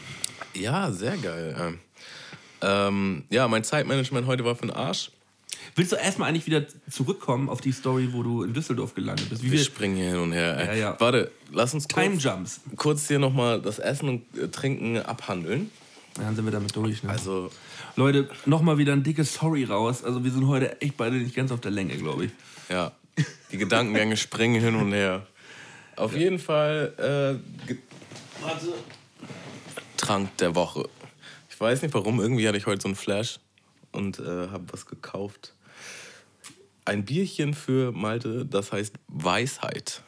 [0.53, 1.55] Ja, sehr geil.
[1.59, 1.79] Ähm,
[2.61, 5.09] ähm, ja, mein Zeitmanagement heute war für den Arsch.
[5.75, 9.43] Willst du erstmal eigentlich wieder zurückkommen auf die Story, wo du in Düsseldorf gelandet bist?
[9.43, 10.65] Wie Wir wir springen hier hin und her.
[10.65, 10.95] Ja, ja.
[10.99, 12.61] Warte, lass uns Time kurz, Jumps.
[12.75, 15.69] kurz hier nochmal das Essen und äh, Trinken abhandeln.
[16.15, 17.03] Dann sind wir damit durch.
[17.03, 17.09] Ne?
[17.11, 17.51] Also,
[17.95, 20.03] Leute, nochmal wieder ein dickes Sorry raus.
[20.03, 22.31] Also wir sind heute echt beide nicht ganz auf der Länge, glaube ich.
[22.69, 22.91] ja,
[23.51, 25.27] die Gedankengänge springen hin und her.
[25.95, 27.73] Auf jeden Fall, äh,
[28.43, 28.73] warte.
[29.97, 30.87] Trank der Woche.
[31.49, 33.39] Ich weiß nicht warum, irgendwie hatte ich heute so einen Flash
[33.97, 35.53] und äh, habe was gekauft.
[36.85, 40.03] Ein Bierchen für Malte, das heißt Weisheit.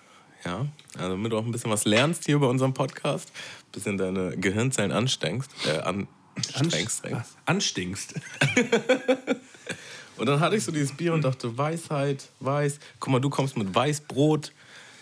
[0.46, 3.30] Ja, also damit du auch ein bisschen was lernst hier bei unserem Podcast,
[3.68, 7.04] ein bisschen deine Gehirnzellen anstrengst, äh, anstrengst.
[7.06, 8.14] Anst- Anstinkst.
[10.18, 12.80] Und dann hatte ich so dieses Bier und dachte, Weisheit, Weiß.
[13.00, 14.52] Guck mal, du kommst mit Weißbrot.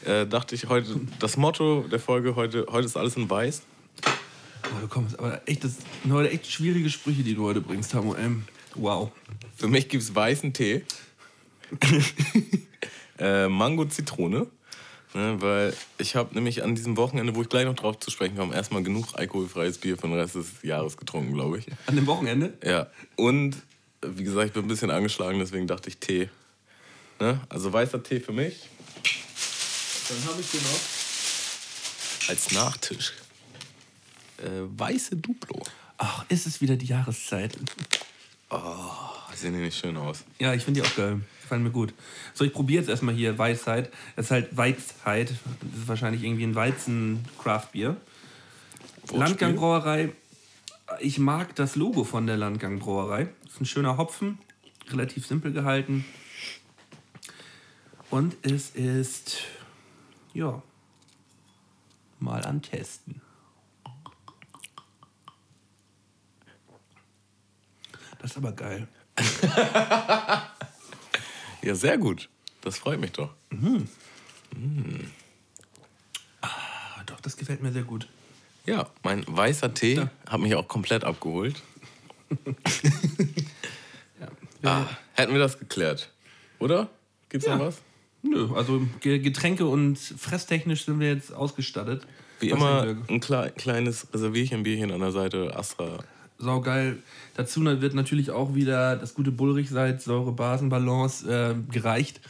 [0.05, 3.63] Äh, dachte ich heute, das Motto der Folge heute, heute ist alles in Weiß.
[4.05, 7.93] Oh, du kommst, aber echt, das sind heute echt schwierige Sprüche, die du heute bringst,
[7.93, 8.13] Tamu.
[8.15, 8.45] Ähm,
[8.77, 9.11] wow.
[9.55, 10.83] Für mich gibt es weißen Tee.
[13.19, 14.47] äh, Mango Zitrone.
[15.13, 18.35] Ne, weil ich habe nämlich an diesem Wochenende, wo ich gleich noch drauf zu sprechen
[18.35, 21.65] komme, erstmal genug alkoholfreies Bier für den Rest des Jahres getrunken, glaube ich.
[21.85, 22.53] An dem Wochenende?
[22.63, 22.87] Ja.
[23.15, 23.55] Und
[24.01, 26.29] wie gesagt, ich bin ein bisschen angeschlagen, deswegen dachte ich Tee.
[27.19, 27.41] Ne?
[27.49, 28.69] Also weißer Tee für mich.
[30.09, 33.13] Dann habe ich hier noch als Nachtisch
[34.37, 35.61] äh, weiße Duplo.
[35.97, 37.57] Ach, ist es wieder die Jahreszeit?
[39.33, 40.23] Sehen die nicht schön aus?
[40.39, 41.21] Ja, ich finde die auch geil.
[41.41, 41.93] Gefallen mir gut.
[42.33, 43.91] So, ich probiere jetzt erstmal hier Weisheit.
[44.15, 45.29] Das ist halt Weizheit.
[45.61, 47.97] Das ist wahrscheinlich irgendwie ein Weizen-Craft-Bier.
[49.01, 49.19] Wortspiel?
[49.19, 50.09] Landgang Brauerei.
[50.99, 53.29] Ich mag das Logo von der Landgang Brauerei.
[53.43, 54.39] Das ist ein schöner Hopfen,
[54.89, 56.05] relativ simpel gehalten.
[58.09, 59.39] Und es ist,
[60.33, 60.61] ja,
[62.19, 63.21] mal antesten.
[68.19, 68.87] Das ist aber geil.
[71.63, 72.29] Ja, sehr gut.
[72.61, 73.33] Das freut mich doch.
[76.41, 78.07] Ah, doch, das gefällt mir sehr gut.
[78.65, 80.09] Ja, mein weißer Tee Ja.
[80.29, 81.61] hat mich auch komplett abgeholt.
[84.63, 84.79] Ja.
[84.81, 86.11] Ah, hätten wir das geklärt.
[86.57, 86.89] Oder?
[87.29, 87.57] Gibt's Ja.
[87.57, 87.81] noch was?
[88.23, 92.07] Nö, also Ge- Getränke und fresstechnisch sind wir jetzt ausgestattet.
[92.39, 95.99] Wie Was immer ein klei- kleines Reservierchen, Bierchen an der Seite, Astra.
[96.37, 96.99] Saugeil.
[97.35, 102.21] Dazu wird natürlich auch wieder das gute Bullrichsalz, Säure-Basen-Balance äh, gereicht.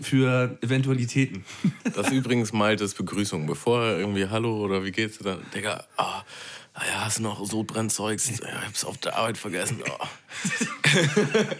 [0.00, 1.44] für Eventualitäten.
[1.94, 3.46] Das ist übrigens Maltes Begrüßung.
[3.46, 5.40] Bevor er irgendwie Hallo oder wie geht's dir dann?
[5.54, 6.22] Digga, ah,
[6.74, 8.30] ah ja, hast du noch Sodbrennzeugs?
[8.30, 9.78] Ich hab's auf der Arbeit vergessen.
[9.84, 10.06] Oh.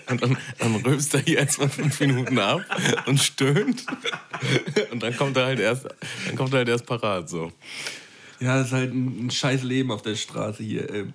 [0.10, 2.64] und dann, dann rülpst er hier erstmal fünf Minuten ab
[3.06, 3.84] und stöhnt.
[4.92, 5.86] Und dann kommt er halt erst,
[6.26, 7.28] dann kommt er halt erst parat.
[7.28, 7.52] So.
[8.40, 11.12] Ja, das ist halt ein scheiß Leben auf der Straße hier.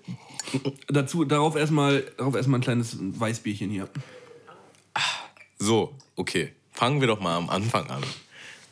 [0.88, 3.90] Dazu, darauf erstmal darauf erstmal ein kleines Weißbierchen hier.
[5.58, 6.52] So, okay.
[6.72, 8.04] Fangen wir doch mal am Anfang an.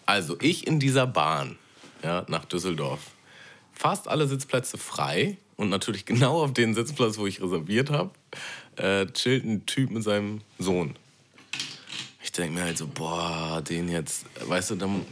[0.06, 1.58] Also, ich in dieser Bahn
[2.04, 3.00] ja, nach Düsseldorf.
[3.72, 8.12] Fast alle Sitzplätze frei und natürlich genau auf den Sitzplatz, wo ich reserviert habe,
[8.76, 10.96] äh, chillt ein Typ mit seinem Sohn.
[12.22, 15.06] Ich denke mir halt so, boah, den jetzt, weißt du, dann,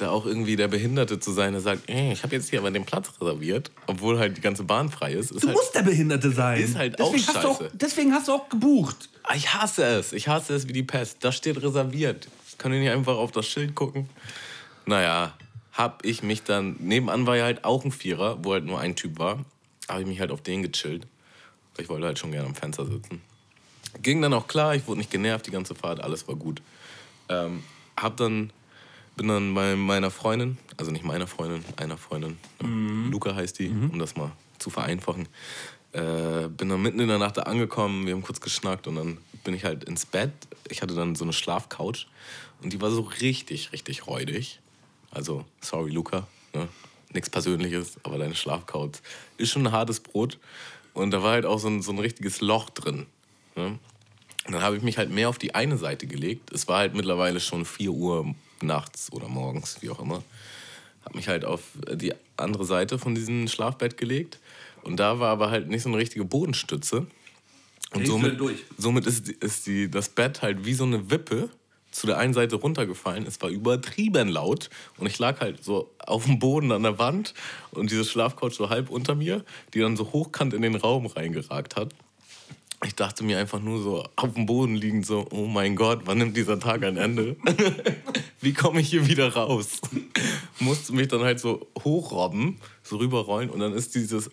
[0.00, 2.70] da auch irgendwie der Behinderte zu sein, der sagt, ey, ich habe jetzt hier aber
[2.70, 5.30] den Platz reserviert, obwohl halt die ganze Bahn frei ist.
[5.32, 6.60] ist Du halt, musst der Behinderte sein.
[6.60, 7.70] Ist halt auch deswegen hast, du auch, scheiße.
[7.74, 9.08] deswegen hast du auch gebucht.
[9.22, 10.12] Ah, Ich hasse es.
[10.12, 11.18] Ich hasse es wie die Pest.
[11.20, 12.28] Da steht reserviert.
[12.58, 14.08] Kann ich nicht einfach auf das Schild gucken?
[14.86, 15.34] Naja,
[15.72, 16.76] hab ich mich dann.
[16.80, 19.44] Nebenan war ja halt auch ein Vierer, wo halt nur ein Typ war.
[19.88, 21.06] Habe ich mich halt auf den gechillt.
[21.78, 23.22] Ich wollte halt schon gerne am Fenster sitzen.
[24.02, 26.60] Ging dann auch klar, ich wurde nicht genervt die ganze Fahrt, alles war gut.
[27.28, 27.62] Ähm,
[27.96, 28.52] hab dann,
[29.20, 33.10] bin dann bei meiner Freundin, also nicht meiner Freundin, einer Freundin, ne?
[33.10, 35.28] Luca heißt die, um das mal zu vereinfachen.
[35.92, 39.18] Äh, bin dann mitten in der Nacht da angekommen, wir haben kurz geschnackt und dann
[39.44, 40.32] bin ich halt ins Bett.
[40.70, 42.06] Ich hatte dann so eine Schlafcouch
[42.62, 44.58] und die war so richtig, richtig räudig.
[45.10, 46.68] Also, sorry Luca, ne?
[47.12, 49.02] nichts Persönliches, aber deine Schlafcouch
[49.36, 50.38] ist schon ein hartes Brot.
[50.94, 53.04] Und da war halt auch so ein, so ein richtiges Loch drin.
[53.54, 53.78] Ne?
[54.46, 56.50] Und dann habe ich mich halt mehr auf die eine Seite gelegt.
[56.54, 60.22] Es war halt mittlerweile schon 4 Uhr nachts oder morgens, wie auch immer.
[61.04, 64.38] Habe mich halt auf die andere Seite von diesem Schlafbett gelegt.
[64.82, 67.06] Und da war aber halt nicht so eine richtige Bodenstütze.
[67.92, 68.38] Und somit,
[68.78, 71.50] somit ist, ist die, das Bett halt wie so eine Wippe
[71.90, 73.26] zu der einen Seite runtergefallen.
[73.26, 77.34] Es war übertrieben laut und ich lag halt so auf dem Boden an der Wand
[77.72, 79.44] und diese Schlafcouch so halb unter mir,
[79.74, 81.92] die dann so hochkant in den Raum reingeragt hat.
[82.84, 86.18] Ich dachte mir einfach nur so auf dem Boden liegend so, oh mein Gott, wann
[86.18, 87.36] nimmt dieser Tag ein Ende?
[88.40, 89.82] Wie komme ich hier wieder raus?
[90.60, 94.28] Musste mich dann halt so hochrobben, so rüberrollen und dann ist dieses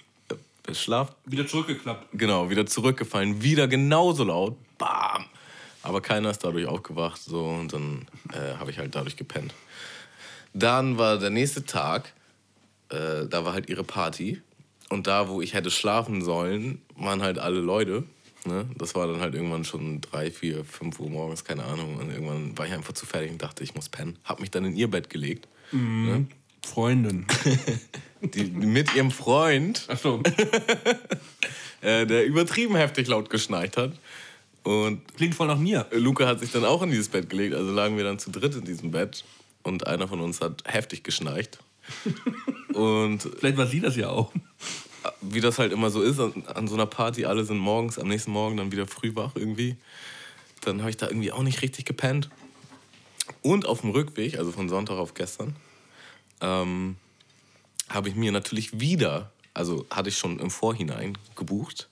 [0.66, 2.08] äh, Schlaf Wieder zurückgeklappt.
[2.14, 5.26] genau, wieder zurückgefallen, wieder genauso laut, bam.
[5.84, 9.54] Aber keiner ist dadurch aufgewacht, so und dann äh, habe ich halt dadurch gepennt.
[10.54, 12.14] Dann war der nächste Tag,
[12.90, 14.42] äh, da war halt ihre Party
[14.90, 18.04] und da, wo ich hätte schlafen sollen, waren halt alle Leute.
[18.48, 18.66] Ne?
[18.78, 21.98] Das war dann halt irgendwann schon drei, vier, fünf Uhr morgens, keine Ahnung.
[21.98, 24.18] Und irgendwann war ich einfach zu fertig und dachte, ich muss pennen.
[24.24, 25.48] Hab mich dann in ihr Bett gelegt.
[25.72, 26.26] Ne?
[26.66, 27.26] Freundin.
[28.22, 30.24] Die, mit ihrem Freund Achso.
[31.82, 33.94] äh, der übertrieben heftig laut geschnarcht hat.
[34.64, 35.86] Und Klingt voll nach mir.
[35.92, 38.56] Luca hat sich dann auch in dieses Bett gelegt, also lagen wir dann zu dritt
[38.56, 39.24] in diesem Bett
[39.64, 41.60] und einer von uns hat heftig geschnarcht.
[42.74, 44.34] und Vielleicht war sie das ja auch.
[45.22, 48.08] Wie das halt immer so ist, an, an so einer Party, alle sind morgens, am
[48.08, 49.76] nächsten Morgen dann wieder früh wach irgendwie.
[50.62, 52.30] Dann habe ich da irgendwie auch nicht richtig gepennt.
[53.42, 55.56] Und auf dem Rückweg, also von Sonntag auf gestern,
[56.42, 56.96] ähm,
[57.90, 61.90] habe ich mir natürlich wieder, also hatte ich schon im Vorhinein gebucht,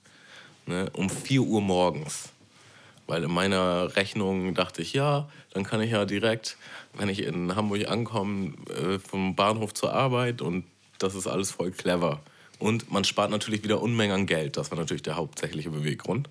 [0.66, 2.30] ne, um 4 Uhr morgens.
[3.06, 6.56] Weil in meiner Rechnung dachte ich, ja, dann kann ich ja direkt,
[6.94, 10.64] wenn ich in Hamburg ankomme, äh, vom Bahnhof zur Arbeit und
[10.98, 12.20] das ist alles voll clever.
[12.58, 14.56] Und man spart natürlich wieder Unmengen an Geld.
[14.56, 16.28] Das war natürlich der hauptsächliche Beweggrund.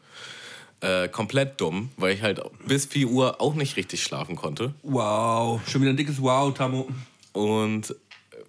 [0.82, 4.74] Äh, komplett dumm, weil ich halt bis 4 Uhr auch nicht richtig schlafen konnte.
[4.84, 5.62] Wow.
[5.68, 6.90] Schon wieder ein dickes Wow, Tamo.
[7.32, 7.96] Und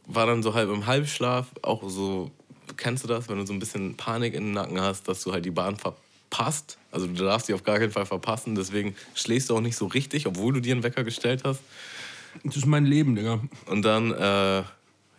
[0.06, 2.30] war dann so halb im Halbschlaf, auch so,
[2.76, 5.32] kennst du das, wenn du so ein bisschen Panik in den Nacken hast, dass du
[5.32, 6.78] halt die Bahn verpasst?
[6.90, 9.86] Also du darfst sie auf gar keinen Fall verpassen, deswegen schläfst du auch nicht so
[9.86, 11.60] richtig, obwohl du dir einen Wecker gestellt hast.
[12.44, 13.40] Das ist mein Leben, Digga.
[13.66, 14.62] Und dann, äh,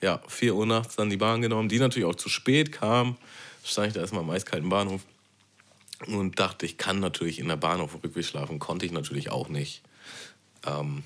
[0.01, 3.17] ja, 4 Uhr nachts dann die Bahn genommen, die natürlich auch zu spät kam.
[3.63, 5.01] Stand ich da erstmal am eiskalten Bahnhof
[6.05, 8.60] und dachte, ich kann natürlich in der Bahn auf Rückweg schlafen.
[8.60, 9.81] Konnte ich natürlich auch nicht.
[10.65, 11.03] Ähm,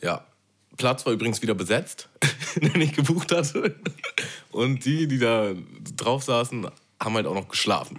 [0.00, 0.24] ja,
[0.76, 2.08] Platz war übrigens wieder besetzt,
[2.56, 3.74] den ich gebucht hatte.
[4.50, 5.52] Und die, die da
[5.96, 6.68] drauf saßen,
[7.00, 7.98] haben halt auch noch geschlafen.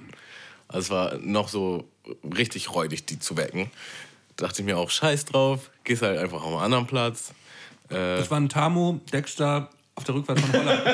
[0.67, 1.87] Also es war noch so
[2.35, 3.69] richtig räudig, die zu wecken.
[4.37, 7.33] Dachte ich mir auch, scheiß drauf, gehst halt einfach auf einen anderen Platz.
[7.93, 10.81] Äh, Das waren Tamo, Dexter auf der Rückfahrt von Holland.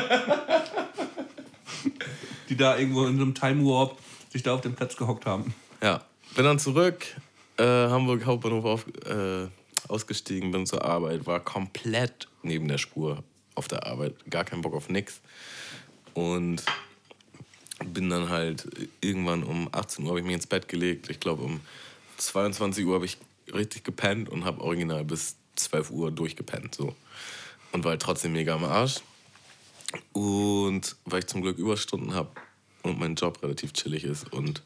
[2.50, 3.98] Die da irgendwo in so einem Time Warp
[4.32, 5.54] sich da auf dem Platz gehockt haben.
[5.82, 6.02] Ja,
[6.36, 7.06] bin dann zurück,
[7.58, 9.48] äh, Hamburg Hauptbahnhof auf, äh,
[9.88, 13.24] ausgestiegen, bin zur Arbeit, war komplett neben der Spur
[13.56, 15.22] auf der Arbeit, gar keinen Bock auf nix.
[16.14, 16.64] Und
[17.86, 18.68] bin dann halt
[19.02, 21.10] irgendwann um 18 Uhr habe ich mich ins Bett gelegt.
[21.10, 21.62] Ich glaube um
[22.18, 23.18] 22 Uhr habe ich
[23.54, 26.76] richtig gepennt und habe original bis 12 Uhr durchgepennt.
[26.76, 26.96] So.
[27.72, 29.02] Und war halt trotzdem mega am Arsch.
[30.14, 32.30] Und weil ich zum Glück Überstunden habe
[32.84, 34.64] und mein Job relativ chillig ist und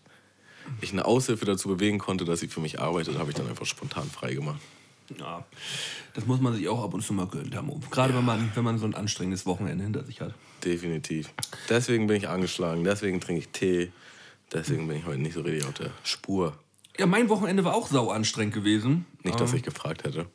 [0.82, 3.66] ich eine Aushilfe dazu bewegen konnte, dass sie für mich arbeitet, habe ich dann einfach
[3.66, 4.62] spontan frei gemacht.
[5.20, 5.46] Ja,
[6.14, 7.80] das muss man sich auch ab und zu mal gönnen, Damo.
[7.92, 10.34] Gerade wenn, man, wenn man so ein anstrengendes Wochenende hinter sich hat.
[10.64, 11.30] Definitiv.
[11.70, 13.92] Deswegen bin ich angeschlagen, deswegen trinke ich Tee,
[14.54, 16.58] deswegen bin ich heute nicht so richtig auf der Spur.
[16.98, 19.06] Ja, mein Wochenende war auch sau anstrengend gewesen.
[19.24, 20.28] Nicht, dass ich gefragt hätte.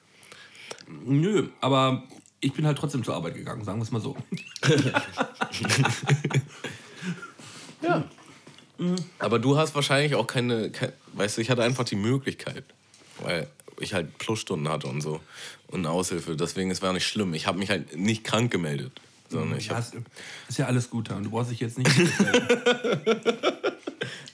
[1.05, 2.03] Nö, aber
[2.41, 4.17] ich bin halt trotzdem zur Arbeit gegangen, sagen wir es mal so.
[7.81, 8.05] Ja.
[9.19, 12.65] Aber du hast wahrscheinlich auch keine, kein, weißt du, ich hatte einfach die Möglichkeit,
[13.21, 13.47] weil
[13.81, 15.21] ich halt Plusstunden hatte und so
[15.69, 16.37] und eine Aushilfe.
[16.37, 17.35] Deswegen, es war nicht schlimm.
[17.35, 19.01] Ich habe mich halt nicht krank gemeldet.
[19.31, 19.95] Sondern ich Ja, hab, ist,
[20.49, 21.91] ist ja alles gut, und du brauchst dich jetzt nicht.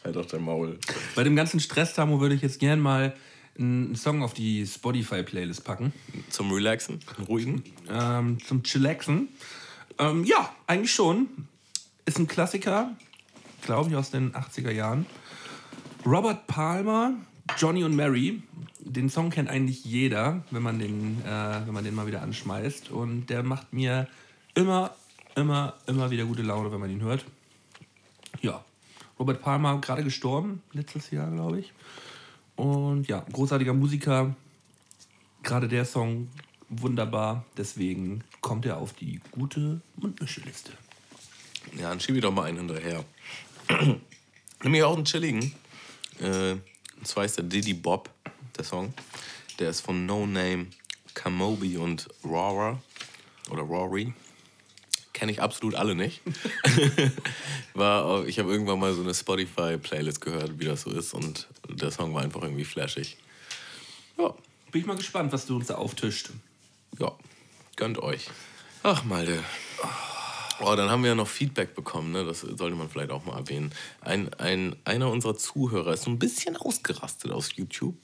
[0.04, 0.78] halt auch dein Maul.
[1.16, 3.12] Bei dem ganzen Stress, Tamo, würde ich jetzt gern mal
[3.58, 5.92] einen Song auf die Spotify-Playlist packen.
[6.30, 7.62] Zum Relaxen, ruhigen.
[7.88, 9.28] Ähm, zum Chillaxen.
[9.98, 11.28] Ähm, ja, eigentlich schon.
[12.04, 12.90] Ist ein Klassiker,
[13.62, 15.06] glaube ich, aus den 80er Jahren.
[16.04, 17.14] Robert Palmer,
[17.56, 18.42] Johnny und Mary.
[18.80, 22.90] Den Song kennt eigentlich jeder, wenn man den, äh, wenn man den mal wieder anschmeißt.
[22.90, 24.08] Und der macht mir
[24.54, 24.94] immer,
[25.36, 27.24] immer, immer wieder gute Laune, wenn man ihn hört.
[28.42, 28.64] Ja,
[29.18, 31.72] Robert Palmer gerade gestorben, letztes Jahr, glaube ich.
[32.56, 34.34] Und ja, großartiger Musiker.
[35.42, 36.28] Gerade der Song
[36.68, 37.44] wunderbar.
[37.56, 40.72] Deswegen kommt er auf die gute Mundmischeliste.
[41.76, 43.04] Ja, dann schieb ich doch mal einen hinterher.
[44.62, 45.52] Nämlich auch einen chilligen.
[46.20, 48.10] Äh, und zwar ist der Diddy Bob,
[48.56, 48.94] der Song.
[49.58, 50.66] Der ist von No Name,
[51.14, 52.80] Kamobi und Rora.
[53.50, 54.14] Oder Rory.
[55.14, 56.20] Kenne ich absolut alle nicht.
[57.74, 61.14] war, ich habe irgendwann mal so eine Spotify-Playlist gehört, wie das so ist.
[61.14, 63.16] Und der Song war einfach irgendwie flashig.
[64.18, 64.34] Ja,
[64.70, 66.30] Bin ich mal gespannt, was du uns da auftischt.
[66.98, 67.12] ja,
[67.76, 68.28] gönnt euch.
[68.82, 69.42] Ach, Malte.
[70.60, 72.24] Oh, dann haben wir ja noch Feedback bekommen, ne?
[72.24, 73.72] das sollte man vielleicht auch mal erwähnen.
[74.00, 77.96] Ein, ein, einer unserer Zuhörer ist so ein bisschen ausgerastet auf YouTube,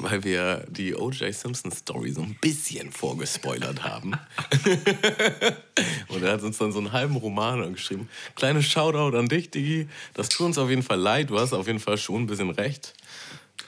[0.00, 1.34] weil wir die O.J.
[1.34, 4.12] Simpson Story so ein bisschen vorgespoilert haben.
[6.08, 8.08] Und er hat uns dann so einen halben Roman angeschrieben.
[8.34, 9.88] Kleines Shoutout an dich, Digi.
[10.14, 11.30] Das tut uns auf jeden Fall leid.
[11.30, 12.94] Du hast auf jeden Fall schon ein bisschen recht.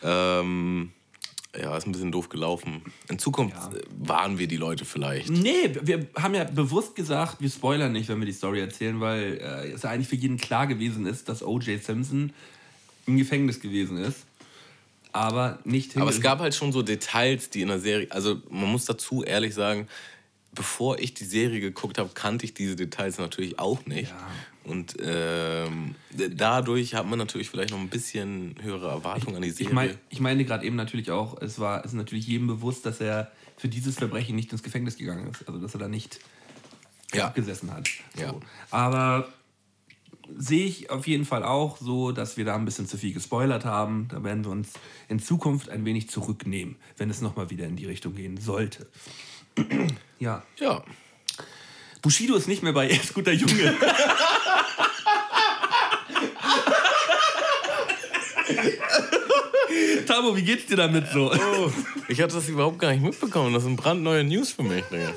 [0.02, 0.92] Ähm,
[1.60, 2.82] ja, ist ein bisschen doof gelaufen.
[3.08, 3.70] In Zukunft Ja.
[3.98, 5.30] warnen wir die Leute vielleicht.
[5.30, 9.38] Nee, wir haben ja bewusst gesagt, wir spoilern nicht, wenn wir die Story erzählen, weil
[9.38, 11.82] äh, es ja eigentlich für jeden klar gewesen ist, dass O.J.
[11.82, 12.32] Simpson
[13.06, 14.26] im Gefängnis gewesen ist.
[15.12, 18.70] Aber nicht Aber es gab halt schon so Details, die in der Serie, also man
[18.70, 19.88] muss dazu ehrlich sagen,
[20.52, 24.10] bevor ich die Serie geguckt habe, kannte ich diese Details natürlich auch nicht.
[24.10, 24.28] Ja.
[24.64, 29.68] Und ähm, dadurch hat man natürlich vielleicht noch ein bisschen höhere Erwartungen an die Serie.
[29.68, 32.84] Ich, mein, ich meine gerade eben natürlich auch, es war es ist natürlich jedem bewusst,
[32.84, 35.46] dass er für dieses Verbrechen nicht ins Gefängnis gegangen ist.
[35.48, 36.20] Also dass er da nicht
[37.14, 37.26] Ja.
[37.26, 37.88] abgesessen hat.
[38.14, 38.22] So.
[38.22, 38.34] Ja.
[38.70, 39.28] Aber
[40.36, 43.64] sehe ich auf jeden Fall auch so, dass wir da ein bisschen zu viel gespoilert
[43.64, 44.08] haben.
[44.10, 44.72] Da werden wir uns
[45.08, 48.86] in Zukunft ein wenig zurücknehmen, wenn es nochmal wieder in die Richtung gehen sollte.
[50.18, 50.42] ja.
[50.58, 50.82] ja,
[52.02, 53.74] Bushido ist nicht mehr bei Er ist guter Junge.
[60.06, 61.32] Tamo, wie geht's dir damit so?
[61.32, 61.70] oh,
[62.08, 63.52] ich hatte das überhaupt gar nicht mitbekommen.
[63.54, 64.84] Das sind brandneue News für mich.
[64.90, 65.14] Digga.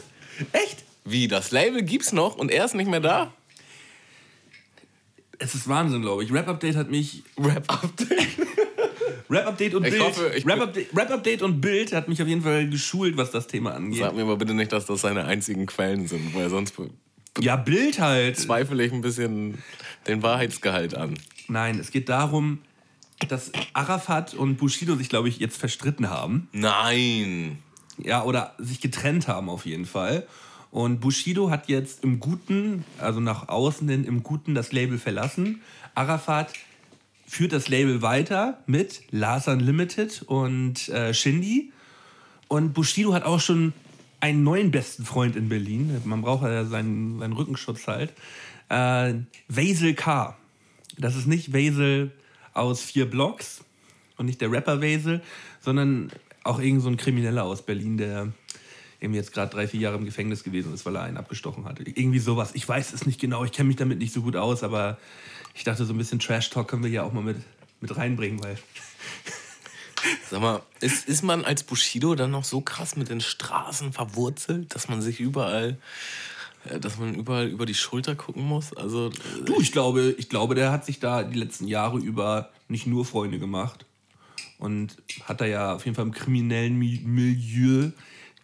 [0.51, 0.83] Echt?
[1.05, 3.33] Wie, das Label gibt's noch und er ist nicht mehr da?
[5.39, 6.31] Es ist Wahnsinn, glaube ich.
[6.31, 7.23] Rap Update hat mich.
[7.39, 8.09] Rap-Update.
[9.29, 10.03] Rap Update und Ich Bild.
[10.03, 13.47] hoffe, Rap, Update, Rap Update und Bild hat mich auf jeden Fall geschult, was das
[13.47, 13.99] Thema angeht.
[13.99, 16.75] Sag mir aber bitte nicht, dass das seine einzigen Quellen sind, weil sonst
[17.39, 18.37] Ja, Bild halt.
[18.37, 19.57] zweifle ich ein bisschen
[20.07, 21.17] den Wahrheitsgehalt an.
[21.47, 22.59] Nein, es geht darum,
[23.27, 26.47] dass Arafat und Bushido sich, glaube ich, jetzt verstritten haben.
[26.51, 27.57] Nein.
[27.97, 30.27] Ja, oder sich getrennt haben auf jeden Fall.
[30.73, 35.61] Und Bushido hat jetzt im Guten, also nach außen hin im Guten, das Label verlassen.
[35.93, 36.51] Arafat
[37.27, 41.71] führt das Label weiter mit Lars Unlimited und äh, Shindy.
[42.47, 43.73] Und Bushido hat auch schon
[44.19, 46.01] einen neuen besten Freund in Berlin.
[46.05, 48.11] Man braucht ja seinen, seinen Rückenschutz halt.
[48.69, 49.13] Äh,
[49.47, 50.35] Vasil K.
[50.97, 52.09] Das ist nicht Vasil
[52.55, 53.63] aus vier Blocks
[54.17, 55.21] und nicht der Rapper Vasil,
[55.61, 56.09] sondern
[56.43, 58.33] auch irgend so ein Krimineller aus Berlin, der
[59.03, 61.83] irgendwie jetzt gerade drei, vier Jahre im Gefängnis gewesen ist, weil er einen abgestochen hatte.
[61.83, 62.51] Irgendwie sowas.
[62.53, 64.97] Ich weiß es nicht genau, ich kenne mich damit nicht so gut aus, aber
[65.53, 67.37] ich dachte, so ein bisschen Trash-Talk können wir ja auch mal mit,
[67.81, 68.57] mit reinbringen, weil
[70.29, 74.75] Sag mal, ist, ist man als Bushido dann noch so krass mit den Straßen verwurzelt,
[74.75, 75.77] dass man sich überall,
[76.65, 78.73] äh, dass man überall über die Schulter gucken muss?
[78.73, 82.49] Also, äh, Du, ich glaube, ich glaube, der hat sich da die letzten Jahre über
[82.67, 83.85] nicht nur Freunde gemacht
[84.57, 87.91] und hat da ja auf jeden Fall im kriminellen Mi- Milieu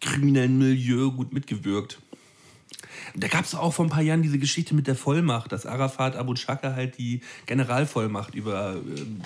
[0.02, 2.00] kriminellen Milieu gut mitgewirkt.
[3.16, 6.16] Da gab es auch vor ein paar Jahren diese Geschichte mit der Vollmacht, dass Arafat
[6.16, 9.22] Abu Chaka halt die Generalvollmacht über ähm,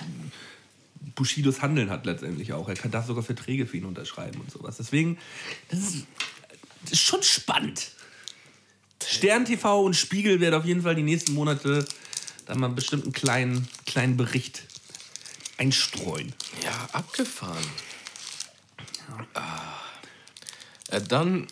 [1.14, 2.68] Bushidos Handeln hat letztendlich auch.
[2.68, 4.76] Er kann darf sogar Verträge für ihn unterschreiben und sowas.
[4.78, 5.18] Deswegen,
[5.68, 6.06] das ist,
[6.82, 7.92] das ist schon spannend.
[9.04, 11.86] Stern TV und Spiegel werden auf jeden Fall die nächsten Monate
[12.46, 14.64] da mal bestimmt einen kleinen, kleinen Bericht
[15.58, 16.32] einstreuen.
[16.62, 17.64] Ja, abgefahren.
[19.34, 19.73] Ah.
[20.94, 21.46] Äh, dann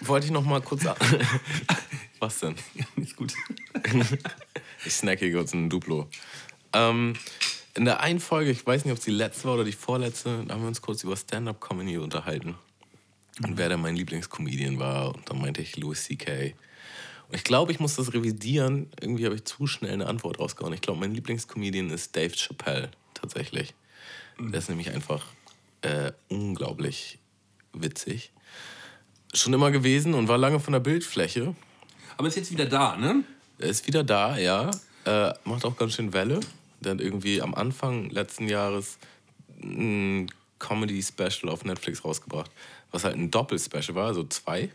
[0.00, 0.84] wollte ich noch mal kurz.
[2.18, 2.54] Was denn?
[2.74, 3.34] Ja, ist gut.
[4.84, 6.08] Ich snacke hier kurz ein Duplo.
[6.72, 7.14] Ähm,
[7.74, 10.44] in der einen Folge, ich weiß nicht, ob es die letzte war oder die vorletzte,
[10.44, 12.56] da haben wir uns kurz über Stand-Up-Comedy unterhalten.
[13.44, 15.14] Und wer da mein Lieblingscomedian war.
[15.14, 16.56] Und dann meinte ich Louis C.K.
[17.28, 18.90] Und ich glaube, ich muss das revidieren.
[19.00, 20.74] Irgendwie habe ich zu schnell eine Antwort rausgehauen.
[20.74, 23.72] Ich glaube, mein Lieblingscomedian ist Dave Chappelle, tatsächlich.
[24.40, 25.24] Der ist nämlich einfach
[25.82, 27.20] äh, unglaublich
[27.72, 28.32] witzig.
[29.32, 31.54] Schon immer gewesen und war lange von der Bildfläche.
[32.16, 33.24] Aber ist jetzt wieder da, ne?
[33.58, 34.70] Er ist wieder da, ja.
[35.04, 36.40] Äh, macht auch ganz schön Welle.
[36.84, 38.98] Hat irgendwie am Anfang letzten Jahres
[39.62, 42.50] ein Comedy-Special auf Netflix rausgebracht,
[42.90, 44.70] was halt ein Doppel-Special war, also zwei,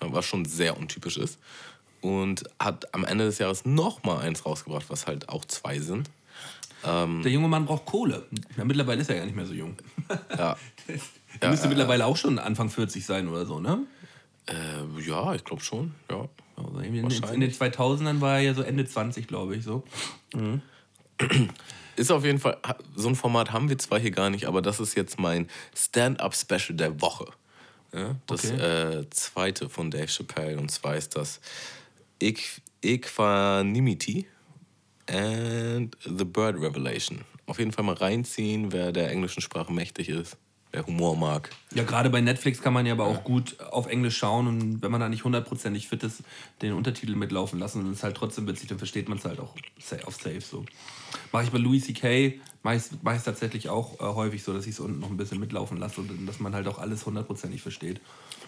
[0.00, 1.38] was schon sehr untypisch ist.
[2.00, 6.10] Und hat am Ende des Jahres noch mal eins rausgebracht, was halt auch zwei sind.
[6.84, 8.26] Der junge Mann braucht Kohle.
[8.58, 9.74] Ja, mittlerweile ist er ja nicht mehr so jung.
[10.36, 10.54] Ja,
[11.40, 13.80] Er müsste mittlerweile auch schon Anfang 40 sein oder so, ne?
[14.46, 15.94] äh, ja ich glaube schon.
[16.10, 16.28] Ja.
[16.56, 19.82] Also in, den- in den 2000ern war er ja so Ende 20, glaube ich, so.
[21.96, 22.58] Ist auf jeden Fall,
[22.96, 26.76] so ein Format haben wir zwar hier gar nicht, aber das ist jetzt mein Stand-Up-Special
[26.76, 27.26] der Woche.
[27.92, 28.60] Ja, das Okay.
[29.00, 31.40] äh, zweite von Dave Chappelle und zwar ist das
[32.20, 34.26] Equ Equanimity
[35.08, 37.20] and the Bird Revelation.
[37.46, 40.36] Auf jeden Fall mal reinziehen, wer der englischen Sprache mächtig ist,
[40.74, 41.50] wer Humor mag.
[41.72, 44.90] Ja, gerade bei Netflix kann man ja aber auch gut auf Englisch schauen und wenn
[44.90, 46.22] man da nicht hundertprozentig fit ist,
[46.62, 49.54] den Untertitel mitlaufen lassen und es halt trotzdem witzig, dann versteht man es halt auch
[50.04, 50.64] auf Safe so.
[51.32, 52.40] Mache ich bei Louis C.K.
[52.62, 52.92] meist,
[53.24, 56.26] tatsächlich auch äh, häufig so, dass ich es unten noch ein bisschen mitlaufen lasse und
[56.26, 58.00] dass man halt auch alles hundertprozentig versteht.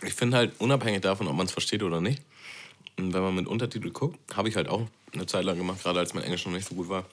[0.02, 2.22] Ich finde halt, unabhängig davon, ob man es versteht oder nicht,
[2.98, 5.98] und wenn man mit Untertitel guckt, habe ich halt auch eine Zeit lang gemacht, gerade
[5.98, 7.04] als mein Englisch noch nicht so gut war,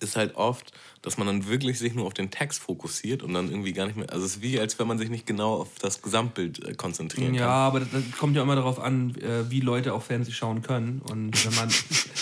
[0.00, 0.72] ist halt oft,
[1.02, 3.96] dass man dann wirklich sich nur auf den Text fokussiert und dann irgendwie gar nicht
[3.96, 4.10] mehr.
[4.12, 7.34] Also es ist wie, als wenn man sich nicht genau auf das Gesamtbild äh, konzentrieren
[7.34, 7.50] Ja, kann.
[7.50, 11.00] aber das, das kommt ja immer darauf an, äh, wie Leute auch Fernsehen schauen können
[11.10, 11.68] und wenn man,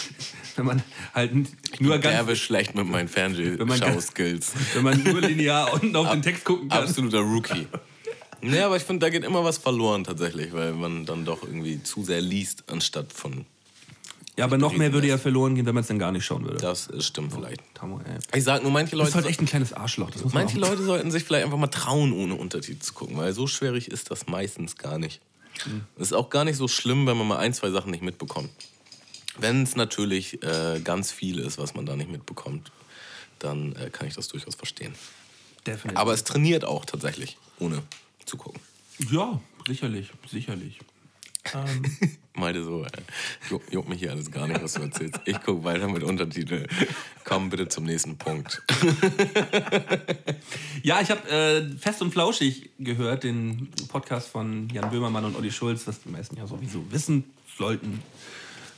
[0.56, 0.82] wenn man
[1.14, 1.48] halt n-
[1.80, 4.52] nur ganz, Derbe schlecht mit meinen Fernsehschau-Skills.
[4.74, 6.84] wenn man nur linear unten auf den Text gucken kann.
[6.84, 7.66] Absoluter Rookie.
[8.40, 11.82] Nee, aber ich finde, da geht immer was verloren tatsächlich, weil man dann doch irgendwie
[11.82, 13.44] zu sehr liest, anstatt von.
[14.38, 16.44] Ja, aber noch mehr würde ja verloren gehen, wenn man es dann gar nicht schauen
[16.44, 16.58] würde.
[16.58, 17.60] Das ist, stimmt vielleicht.
[17.74, 18.00] Tamo.
[18.34, 19.24] Ich sag nur, manche Du bist Leute.
[19.24, 20.10] halt echt ein kleines Arschloch.
[20.12, 23.48] Das Manche Leute sollten sich vielleicht einfach mal trauen, ohne Untertitel zu gucken, weil so
[23.48, 25.20] schwierig ist das meistens gar nicht.
[25.96, 28.50] Es ist auch gar nicht so schlimm, wenn man mal ein, zwei Sachen nicht mitbekommt.
[29.38, 32.70] Wenn es natürlich äh, ganz viel ist, was man da nicht mitbekommt,
[33.40, 34.94] dann äh, kann ich das durchaus verstehen.
[35.66, 35.98] Definitiv.
[35.98, 37.82] Aber es trainiert auch tatsächlich, ohne
[38.24, 38.60] zu gucken.
[39.10, 40.78] ja, sicherlich, sicherlich.
[41.54, 41.82] Ähm,
[42.34, 42.88] Meinte so, äh,
[43.50, 45.20] ju- juckt mich hier alles gar nicht, was du erzählst.
[45.24, 46.68] Ich gucke weiter mit Untertitel.
[47.24, 48.62] Komm bitte zum nächsten Punkt.
[50.82, 55.50] ja, ich habe äh, Fest und Flauschig gehört, den Podcast von Jan Böhmermann und Olli
[55.50, 57.24] Schulz, was die meisten ja sowieso wissen
[57.56, 58.02] sollten.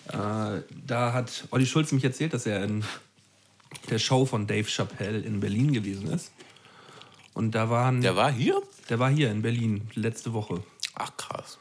[0.09, 2.85] Äh, da hat Olli Schulz mich erzählt, dass er in
[3.91, 6.33] der Show von Dave Chappelle in Berlin gewesen ist.
[7.35, 8.61] Und da waren, Der war hier?
[8.89, 10.63] der war hier in Berlin letzte Woche.
[10.95, 11.59] Ach krass.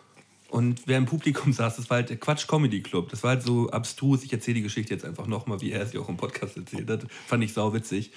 [0.50, 3.10] Und wer im Publikum saß, das war halt der Quatsch Comedy Club.
[3.10, 4.24] Das war halt so abstrus.
[4.24, 7.06] Ich erzähle die Geschichte jetzt einfach nochmal, wie er sie auch im Podcast erzählt hat.
[7.28, 8.12] Fand ich sau witzig.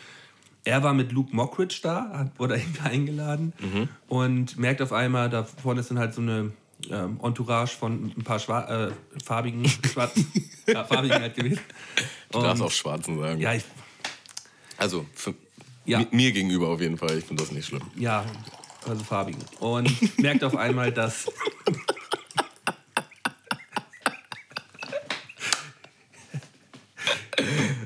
[0.65, 3.53] Er war mit Luke Mockridge da, hat, wurde irgendwie eingeladen
[4.09, 6.53] und merkt auf einmal, da vorne ist dann halt so eine
[6.91, 8.93] ähm, Entourage von ein paar Schwa äh,
[9.25, 10.27] farbigen, schwarzen,
[10.69, 11.61] ja, farbigen halt gewesen.
[12.31, 13.41] Du darfst Und- auch Schwarzen sagen.
[13.41, 13.65] Ja, ich,
[14.79, 15.35] Also, für,
[15.85, 15.99] Ja.
[15.99, 17.19] mi- mir gegenüber auf jeden Fall.
[17.19, 17.83] Ich finde das nicht schlimm.
[17.97, 18.25] ja,
[18.89, 19.41] also farbigen.
[19.61, 21.27] Und merkt auf einmal, dass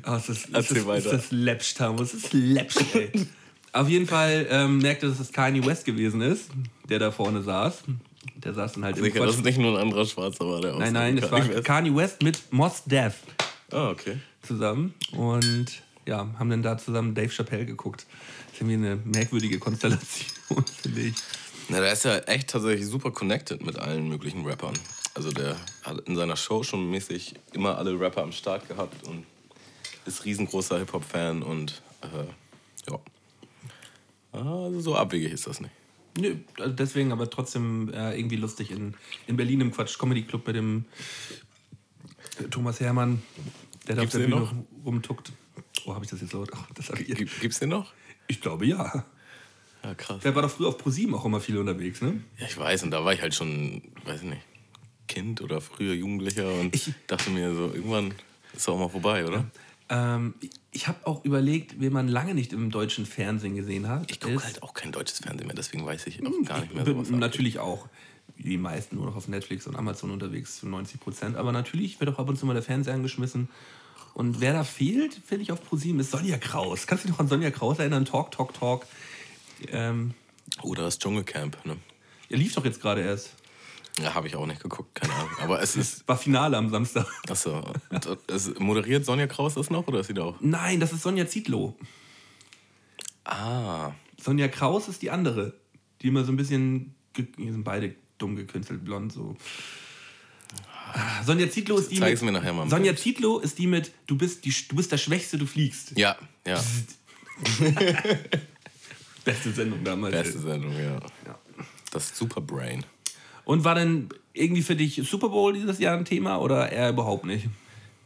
[0.07, 1.13] Oh, es ist, Erzähl ist, weiter.
[1.13, 2.03] Ist läppsch, Tamu.
[2.03, 3.11] Es ist läppsch, ey.
[3.73, 6.49] Auf jeden Fall ähm, merkte, dass es Kanye West gewesen ist,
[6.89, 7.83] der da vorne saß.
[8.37, 9.39] Der saß dann halt im Sicher, dass Quatsch.
[9.39, 11.65] es nicht nur ein anderer Schwarzer war, der Nein, nein, es war Kanye West.
[11.65, 13.15] Kanye West mit Mos Def
[13.73, 14.17] Ah, okay.
[14.43, 14.95] zusammen.
[15.13, 15.67] Und
[16.07, 18.07] ja, haben dann da zusammen Dave Chappelle geguckt.
[18.47, 20.29] Das ist irgendwie eine merkwürdige Konstellation,
[20.83, 21.15] finde ich.
[21.69, 24.75] Na, der ist ja echt tatsächlich super connected mit allen möglichen Rappern.
[25.15, 29.25] Also der hat in seiner Show schon mäßig immer alle Rapper am Start gehabt und
[30.07, 32.99] ist riesengroßer Hip-Hop-Fan und äh, ja.
[34.33, 35.73] Also so abwegig ist das nicht.
[36.19, 38.95] Nö, also deswegen aber trotzdem äh, irgendwie lustig in,
[39.27, 40.85] in Berlin im Quatsch Comedy Club mit dem
[42.41, 43.23] äh, Thomas Hermann,
[43.87, 44.53] der da auf der Bühne noch?
[44.85, 45.33] rumtuckt.
[45.85, 46.51] Oh, habe ich das jetzt laut?
[46.55, 47.93] Ach, das ich, Gibt, gibt's den noch?
[48.29, 49.05] ich glaube ja.
[49.85, 50.23] Ja, krass.
[50.23, 52.21] Der war doch früher auf ProSieben auch immer viel unterwegs, ne?
[52.39, 54.43] Ja, ich weiß, und da war ich halt schon, weiß ich nicht,
[55.07, 58.15] Kind oder früher Jugendlicher und Ich- dachte mir so, irgendwann
[58.55, 59.45] ist auch mal vorbei, oder?
[59.89, 60.35] Ähm,
[60.73, 64.11] ich habe auch überlegt, wen man lange nicht im deutschen Fernsehen gesehen hat.
[64.11, 66.75] Ich gucke halt auch kein deutsches Fernsehen mehr, deswegen weiß ich auch Hm, gar nicht
[66.75, 67.09] mehr sowas.
[67.11, 67.89] natürlich auch
[68.37, 71.37] wie die meisten nur noch auf Netflix und Amazon unterwegs zu 90 Prozent.
[71.37, 73.49] Aber natürlich wird auch ab und zu mal der Fernseher angeschmissen.
[74.15, 76.87] Und wer da fehlt, finde ich auf ProSieben, ist Sonja Kraus.
[76.87, 78.05] Kannst du dich noch an Sonja Kraus erinnern?
[78.05, 78.87] Talk, Talk, Talk.
[79.69, 80.15] Ähm,
[80.63, 81.77] Oder das Dschungelcamp, ne?
[82.29, 83.35] er lief doch jetzt gerade erst.
[83.99, 85.31] Ja, habe ich auch nicht geguckt, keine Ahnung.
[85.41, 87.07] Aber es ist, War Finale am Samstag.
[87.29, 87.63] achso,
[88.59, 90.37] moderiert Sonja Kraus das noch oder ist sie da auch?
[90.41, 91.75] Nein, das ist Sonja Zietlow.
[93.25, 95.55] Ah, Sonja Kraus ist die andere,
[96.03, 96.95] die immer so ein bisschen.
[97.17, 99.35] Die sind beide dumm gekünstelt, blond so.
[100.93, 102.33] Ah, Sonja Zietlow ist die Zeig's mit.
[102.33, 102.95] mir nachher mal Sonja.
[102.95, 103.93] Zietlow ist die mit.
[104.07, 105.97] Du bist, die, du bist der Schwächste, du fliegst.
[105.97, 106.17] ja,
[106.47, 106.63] ja.
[109.25, 110.13] Beste Sendung damals.
[110.15, 111.01] Beste Sendung, ja.
[111.27, 111.39] Ja.
[111.91, 112.85] Das Superbrain.
[113.47, 117.25] Und war denn irgendwie für dich Super Bowl dieses Jahr ein Thema oder eher überhaupt
[117.25, 117.47] nicht?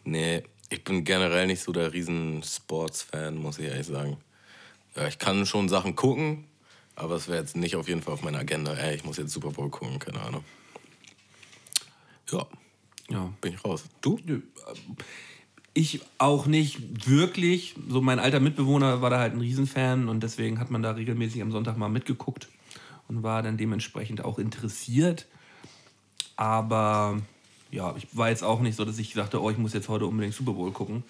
[0.04, 4.18] Nee, ich bin generell nicht so der riesen Sports-Fan, muss ich ehrlich sagen.
[4.94, 6.44] Ja, ich kann schon Sachen gucken,
[6.94, 8.74] aber es wäre jetzt nicht auf jeden Fall auf meiner Agenda.
[8.74, 10.44] Ey, ich muss jetzt Super Bowl gucken, keine Ahnung.
[12.30, 12.46] Ja,
[13.08, 13.32] Ja.
[13.40, 13.84] bin ich raus.
[14.02, 14.18] Du?
[15.72, 17.76] Ich auch nicht wirklich.
[17.88, 21.40] So mein alter Mitbewohner war da halt ein Riesenfan und deswegen hat man da regelmäßig
[21.40, 22.48] am Sonntag mal mitgeguckt
[23.10, 25.26] und war dann dementsprechend auch interessiert.
[26.36, 27.20] Aber
[27.72, 30.06] ja, ich war jetzt auch nicht so, dass ich dachte, oh, ich muss jetzt heute
[30.06, 31.02] unbedingt Super Bowl gucken.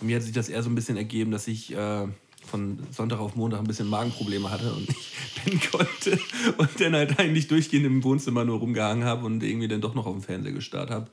[0.00, 2.06] Bei mir hat sich das eher so ein bisschen ergeben, dass ich äh,
[2.46, 6.18] von Sonntag auf Montag ein bisschen Magenprobleme hatte und nicht pennen konnte
[6.58, 10.04] und dann halt eigentlich durchgehend im Wohnzimmer nur rumgehangen habe und irgendwie dann doch noch
[10.04, 11.08] auf dem Fernseher gestarrt habe.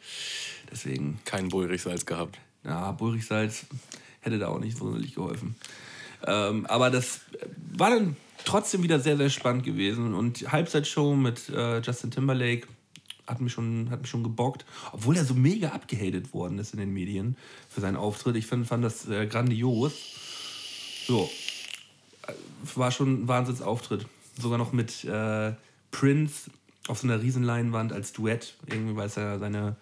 [0.69, 2.37] Deswegen Kein Bullrichsalz gehabt.
[2.65, 3.65] ja, Bulrichsalz
[4.19, 5.55] hätte da auch nicht sonderlich geholfen.
[6.25, 7.21] Ähm, aber das
[7.77, 8.17] war dann
[8.47, 10.13] trotzdem wieder sehr, sehr spannend gewesen.
[10.13, 12.67] Und Halbzeitshow mit äh, Justin Timberlake
[13.27, 14.65] hat mich, schon, hat mich schon gebockt.
[14.93, 17.35] Obwohl er so mega abgehatet worden ist in den Medien
[17.69, 18.37] für seinen Auftritt.
[18.37, 19.93] Ich fand, fand das äh, grandios.
[21.05, 21.29] So.
[22.25, 22.33] Äh,
[22.75, 24.05] War schon ein Wahnsinnsauftritt.
[24.39, 25.53] Sogar noch mit äh,
[25.91, 26.49] Prince
[26.87, 28.55] auf so einer Riesenleinwand als Duett.
[28.65, 29.75] Irgendwie, weil es ja seine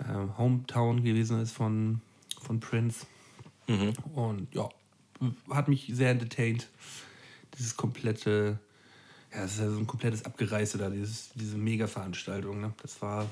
[0.00, 2.02] äh, Hometown gewesen ist von,
[2.42, 3.06] von Prince.
[4.14, 4.68] Und ja,
[5.50, 6.68] hat mich sehr entertained.
[7.58, 8.58] Dieses komplette,
[9.32, 12.60] ja, das ist ja so ein komplettes Abgereiste da, dieses, diese Mega-Veranstaltung.
[12.60, 12.72] Ne?
[12.82, 13.26] Das war,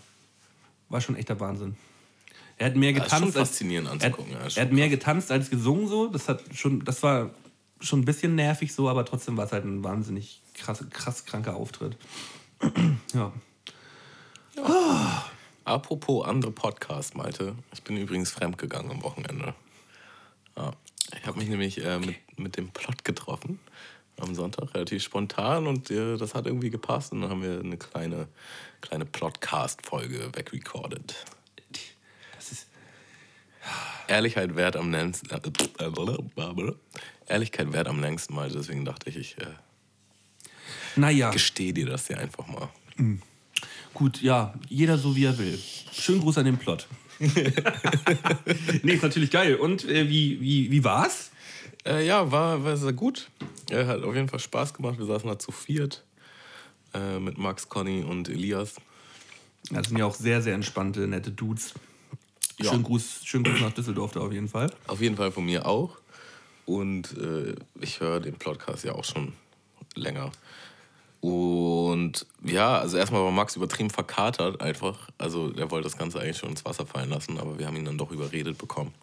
[0.88, 1.76] war schon echter Wahnsinn.
[2.56, 3.24] Er hat mehr Ja, ist getanzt.
[3.24, 6.08] schon faszinierend als, anzugucken, Er, ja, er hat mehr getanzt als gesungen so.
[6.08, 7.30] Das hat schon, das war
[7.80, 11.56] schon ein bisschen nervig so, aber trotzdem war es halt ein wahnsinnig krass, krass kranker
[11.56, 11.96] Auftritt.
[13.12, 13.32] ja.
[15.64, 17.56] Apropos andere Podcast, Malte.
[17.72, 19.54] Ich bin übrigens fremdgegangen am Wochenende.
[20.56, 20.72] Ja.
[21.18, 23.58] Ich habe mich nämlich äh, mit, mit dem Plot getroffen
[24.18, 27.76] am Sonntag, relativ spontan und äh, das hat irgendwie gepasst und dann haben wir eine
[27.76, 28.28] kleine,
[28.80, 31.14] kleine Plotcast-Folge wegrecorded.
[32.36, 32.68] Das ist,
[34.06, 35.30] Ehrlichkeit wert am längsten.
[35.30, 36.72] Äh,
[37.26, 39.46] Ehrlichkeit wert am längsten mal, deswegen dachte ich, ich äh,
[40.96, 41.30] naja.
[41.30, 42.68] gestehe dir das ja einfach mal.
[43.92, 45.58] Gut, ja, jeder so wie er will.
[45.92, 46.86] Schönen Gruß an den Plot.
[47.18, 49.54] nee, ist natürlich geil.
[49.56, 51.30] Und äh, wie, wie, wie war's?
[51.86, 53.30] Äh, ja, war, war sehr gut.
[53.70, 54.98] Er hat auf jeden Fall Spaß gemacht.
[54.98, 56.04] Wir saßen da zu viert
[56.94, 58.76] äh, mit Max, Conny und Elias.
[59.70, 61.74] Das sind ja auch sehr, sehr entspannte, nette Dudes.
[62.58, 62.70] Ja.
[62.70, 64.72] Schönen, Gruß, schönen Gruß nach Düsseldorf da auf jeden Fall.
[64.86, 65.98] Auf jeden Fall von mir auch.
[66.66, 69.32] Und äh, ich höre den Podcast ja auch schon
[69.94, 70.32] länger.
[71.20, 75.08] Und ja, also erstmal war Max übertrieben verkatert einfach.
[75.18, 77.86] Also er wollte das Ganze eigentlich schon ins Wasser fallen lassen, aber wir haben ihn
[77.86, 78.94] dann doch überredet bekommen.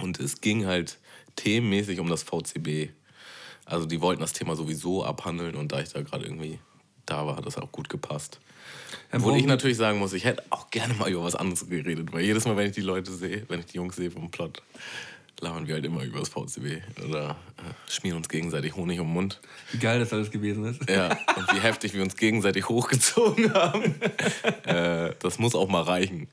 [0.00, 0.98] Und es ging halt
[1.36, 2.90] themenmäßig um das VCB.
[3.64, 6.58] Also die wollten das Thema sowieso abhandeln und da ich da gerade irgendwie
[7.06, 8.40] da war, hat das auch gut gepasst.
[9.10, 12.12] Dann Obwohl ich natürlich sagen muss, ich hätte auch gerne mal über was anderes geredet,
[12.12, 14.62] weil jedes Mal, wenn ich die Leute sehe, wenn ich die Jungs sehe vom Plot,
[15.40, 19.14] labern wir halt immer über das VCB oder äh, schmieren uns gegenseitig Honig um den
[19.14, 19.40] Mund.
[19.72, 20.88] Wie geil das alles gewesen ist.
[20.88, 23.96] Ja, und wie heftig wir uns gegenseitig hochgezogen haben.
[24.64, 26.28] äh, das muss auch mal reichen.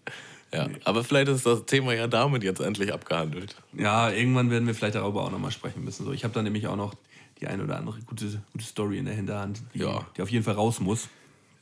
[0.54, 3.56] Ja, aber vielleicht ist das Thema ja damit jetzt endlich abgehandelt.
[3.78, 6.06] Ja, irgendwann werden wir vielleicht darüber auch nochmal sprechen müssen.
[6.06, 6.96] So, ich habe da nämlich auch noch
[7.40, 10.06] die eine oder andere gute, gute Story in der Hinterhand, die, Ja.
[10.18, 11.08] die auf jeden Fall raus muss.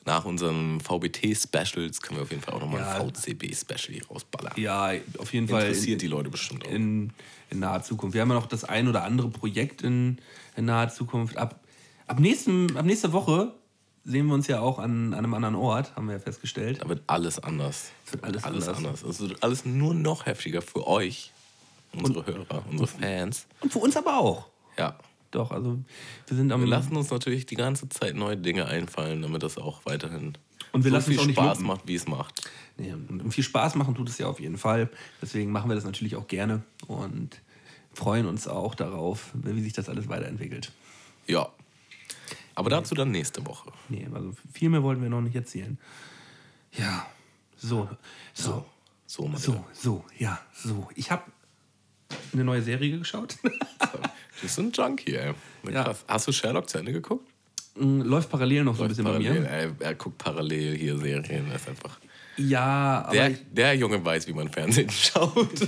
[0.05, 2.93] Nach unseren VBT-Specials können wir auf jeden Fall auch nochmal Ja.
[3.01, 4.53] ein VCB-Special hier rausballern.
[4.55, 5.63] Ja, auf jeden Fall.
[5.63, 6.71] Interessiert die Leute bestimmt auch.
[6.71, 7.11] in,
[7.49, 8.13] in naher Zukunft.
[8.13, 10.17] Wir haben ja noch das ein oder andere Projekt in,
[10.55, 11.35] in naher Zukunft.
[11.35, 11.59] Ab,
[12.07, 13.53] ab, nächsten, ab nächster Woche
[14.07, 16.81] sehen wir uns ja auch an, an einem anderen Ort, haben wir ja festgestellt.
[16.81, 17.91] Da wird alles anders.
[18.05, 19.03] Es wird alles, Alles anders.
[19.03, 19.03] anders.
[19.03, 21.33] Es wird alles nur noch heftiger für euch,
[21.93, 23.47] unsere Hörer, unsere Fans.
[23.59, 24.47] Und für uns aber auch.
[24.77, 24.97] Ja.
[25.31, 25.77] Doch, also
[26.25, 26.61] wir sind am.
[26.61, 30.37] Wir lassen uns natürlich die ganze Zeit neue Dinge einfallen, damit das auch weiterhin
[30.71, 32.49] Und wir so lassen viel es Spaß macht, wie es macht.
[32.77, 34.89] Nee, und viel Spaß machen tut es ja auf jeden Fall.
[35.21, 37.41] Deswegen machen wir das natürlich auch gerne und
[37.93, 40.71] freuen uns auch darauf, wie sich das alles weiterentwickelt.
[41.27, 41.49] Ja.
[42.57, 43.71] Aber dazu dann nächste Woche.
[43.87, 45.77] Nee, also viel mehr wollten wir noch nicht erzählen.
[46.75, 47.05] Ja,
[47.55, 47.87] so,
[48.33, 48.65] so,
[49.05, 50.89] So, meine so, so, ja, so.
[50.95, 51.21] Ich habe
[52.33, 53.37] eine neue Serie geschaut.
[54.39, 55.33] Du bist ein Junkie, ey.
[55.71, 55.95] Ja.
[56.07, 57.27] Hast du Sherlock zu Ende geguckt?
[57.75, 59.49] Läuft parallel noch so ein bisschen parallel, bei mir.
[59.49, 61.49] ey, er guckt parallel hier Serien.
[61.51, 61.99] Das ist einfach.
[62.37, 65.67] Ja, aber Der, der Junge weiß, wie man Fernsehen schaut.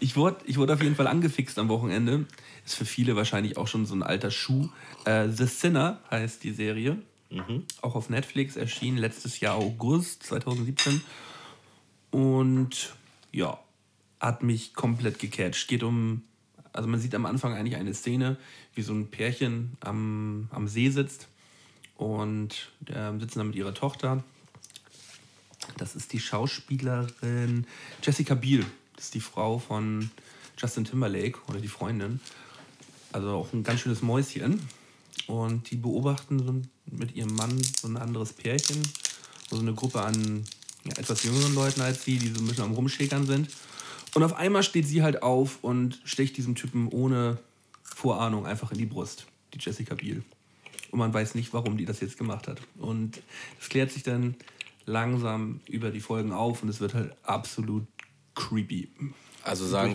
[0.00, 2.26] ich wurde ich wurde auf jeden Fall angefixt am Wochenende.
[2.66, 4.68] Ist für viele wahrscheinlich auch schon so ein alter Schuh.
[5.04, 6.98] Äh, The Sinner heißt die Serie.
[7.80, 11.00] Auch auf Netflix erschienen letztes Jahr August 2017.
[12.10, 12.92] Und
[13.30, 13.60] ja,
[14.18, 15.68] hat mich komplett gecatcht.
[15.68, 16.22] Geht um,
[16.72, 18.36] also man sieht am Anfang eigentlich eine Szene,
[18.74, 21.28] wie so ein Pärchen am, am See sitzt
[21.96, 24.24] und äh, sitzen da mit ihrer Tochter.
[25.76, 27.66] Das ist die Schauspielerin
[28.02, 28.64] Jessica Biel.
[28.96, 30.10] Das ist die Frau von
[30.58, 32.20] Justin Timberlake oder die Freundin.
[33.12, 34.60] Also auch ein ganz schönes Mäuschen.
[35.26, 36.60] Und die beobachten so
[36.94, 38.82] mit ihrem Mann so ein anderes Pärchen.
[39.48, 40.44] So eine Gruppe an
[40.84, 43.48] ja, etwas jüngeren Leuten als sie, die so ein bisschen am Rumschäkern sind.
[44.14, 47.38] Und auf einmal steht sie halt auf und stecht diesem Typen ohne
[47.82, 50.22] Vorahnung einfach in die Brust, die Jessica Biel.
[50.90, 52.60] Und man weiß nicht, warum die das jetzt gemacht hat.
[52.78, 53.22] Und
[53.58, 54.34] das klärt sich dann
[54.90, 57.86] langsam über die Folgen auf und es wird halt absolut
[58.34, 58.88] creepy.
[59.42, 59.94] Also sagen,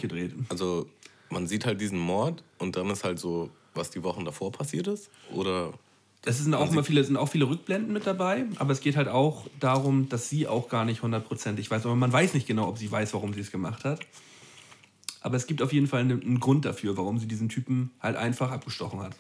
[0.50, 0.90] also
[1.30, 4.88] man sieht halt diesen Mord und dann ist halt so, was die Wochen davor passiert
[4.88, 5.10] ist?
[5.32, 5.74] Oder
[6.24, 9.08] Es sind auch, immer viele, sind auch viele Rückblenden mit dabei, aber es geht halt
[9.08, 11.86] auch darum, dass sie auch gar nicht hundertprozentig weiß.
[11.86, 14.00] Aber man weiß nicht genau, ob sie weiß, warum sie es gemacht hat.
[15.22, 18.16] Aber es gibt auf jeden Fall einen, einen Grund dafür, warum sie diesen Typen halt
[18.16, 19.16] einfach abgestochen hat.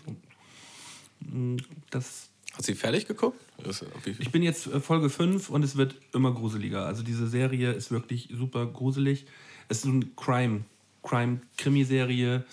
[1.89, 3.39] Das, hast du sie fertig geguckt?
[4.19, 6.85] Ich bin jetzt äh, Folge 5 und es wird immer gruseliger.
[6.85, 9.25] Also diese Serie ist wirklich super gruselig.
[9.67, 10.61] Es ist so eine Crime,
[11.03, 12.43] Crime-Krimiserie,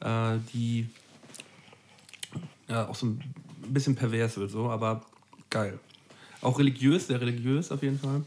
[0.00, 0.88] äh, die
[2.68, 3.34] ja, auch so ein
[3.68, 5.04] bisschen pervers wird, so, aber
[5.50, 5.78] geil.
[6.40, 8.22] Auch religiös, sehr religiös auf jeden Fall.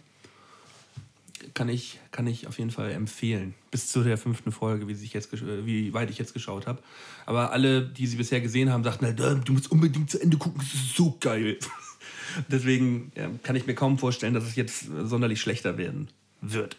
[1.53, 3.53] Kann ich, kann ich auf jeden Fall empfehlen.
[3.71, 6.81] Bis zu der fünften Folge, wie, sich jetzt, äh, wie weit ich jetzt geschaut habe.
[7.25, 10.37] Aber alle, die sie bisher gesehen haben, sagten halt, "Äh, du musst unbedingt zu Ende
[10.37, 11.57] gucken, es ist so geil.
[12.49, 16.09] Deswegen ja, kann ich mir kaum vorstellen, dass es jetzt sonderlich schlechter werden
[16.41, 16.77] wird.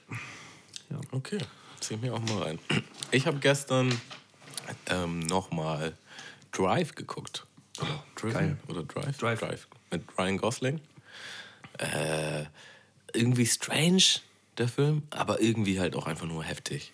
[1.11, 1.39] Okay,
[1.81, 2.59] zieh mir auch mal rein.
[3.11, 3.93] Ich habe gestern
[4.87, 5.95] ähm, nochmal
[6.53, 7.47] Drive geguckt.
[7.81, 8.33] Oder Driven?
[8.33, 8.57] geil.
[8.69, 9.19] Oder Drive?
[9.19, 9.69] Drive.
[9.91, 10.81] Mit Ryan Gosling.
[11.79, 12.45] Äh,
[13.15, 14.03] irgendwie strange,
[14.59, 16.93] der Film, aber irgendwie halt auch einfach nur heftig.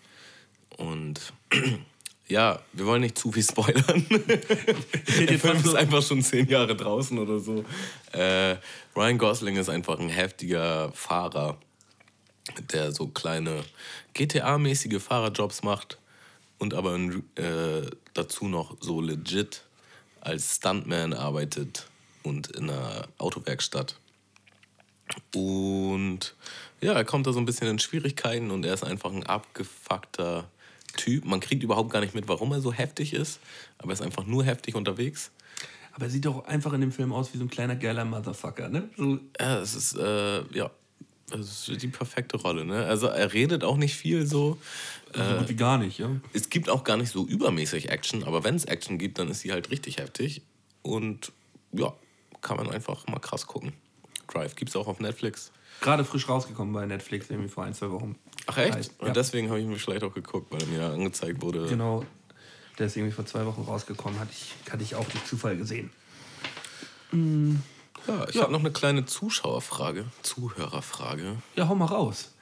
[0.77, 1.33] Und
[2.29, 4.07] ja, wir wollen nicht zu viel spoilern.
[4.09, 7.65] Der Film ist einfach schon zehn Jahre draußen oder so.
[8.12, 8.57] Äh,
[8.97, 11.59] Ryan Gosling ist einfach ein heftiger Fahrer,
[12.73, 13.65] der so kleine
[14.15, 15.99] GTA-mäßige Fahrerjobs macht
[16.59, 19.62] und aber äh, dazu noch so legit
[20.21, 21.87] als Stuntman arbeitet
[22.23, 23.97] und in einer Autowerkstatt.
[25.35, 26.35] Und
[26.85, 30.49] ja, er kommt da so ein bisschen in Schwierigkeiten und er ist einfach ein abgefuckter
[30.97, 31.24] Typ.
[31.24, 33.41] Man kriegt überhaupt gar nicht mit, warum er so heftig ist,
[33.78, 35.30] aber er ist einfach nur heftig unterwegs.
[35.93, 38.68] Aber er sieht doch einfach in dem Film aus wie so ein kleiner geiler Motherfucker,
[38.68, 38.91] ne?
[38.97, 40.70] So, Ja, es ist, äh, ja,
[41.30, 42.64] es ist die perfekte Rolle.
[42.64, 42.85] Ne?
[42.85, 44.59] Also er redet auch nicht viel so.
[45.14, 46.11] so gut wie gar nicht, ja.
[46.32, 49.41] Es gibt auch gar nicht so übermäßig Action, aber wenn es Action gibt, dann ist
[49.41, 50.43] sie halt richtig heftig.
[50.82, 51.32] Und
[51.72, 51.95] ja,
[52.43, 53.72] kann man einfach mal krass gucken.
[54.28, 55.51] Drive gibt es auch auf Netflix.
[55.85, 58.16] Gerade frisch rausgekommen bei Netflix, irgendwie vor ein, zwei Wochen.
[58.47, 58.74] Ach echt?
[58.74, 59.12] Heißt, Und ja.
[59.12, 61.66] deswegen habe ich mir vielleicht auch geguckt, weil er mir angezeigt wurde.
[61.66, 62.07] Genau,
[62.78, 65.91] der ist irgendwie vor zwei Wochen rausgekommen, hatte ich, hatte ich auch durch Zufall gesehen.
[67.12, 71.37] Ja, ich habe noch eine kleine Zuschauerfrage, Zuhörerfrage.
[71.55, 72.34] Ja, hau mal raus.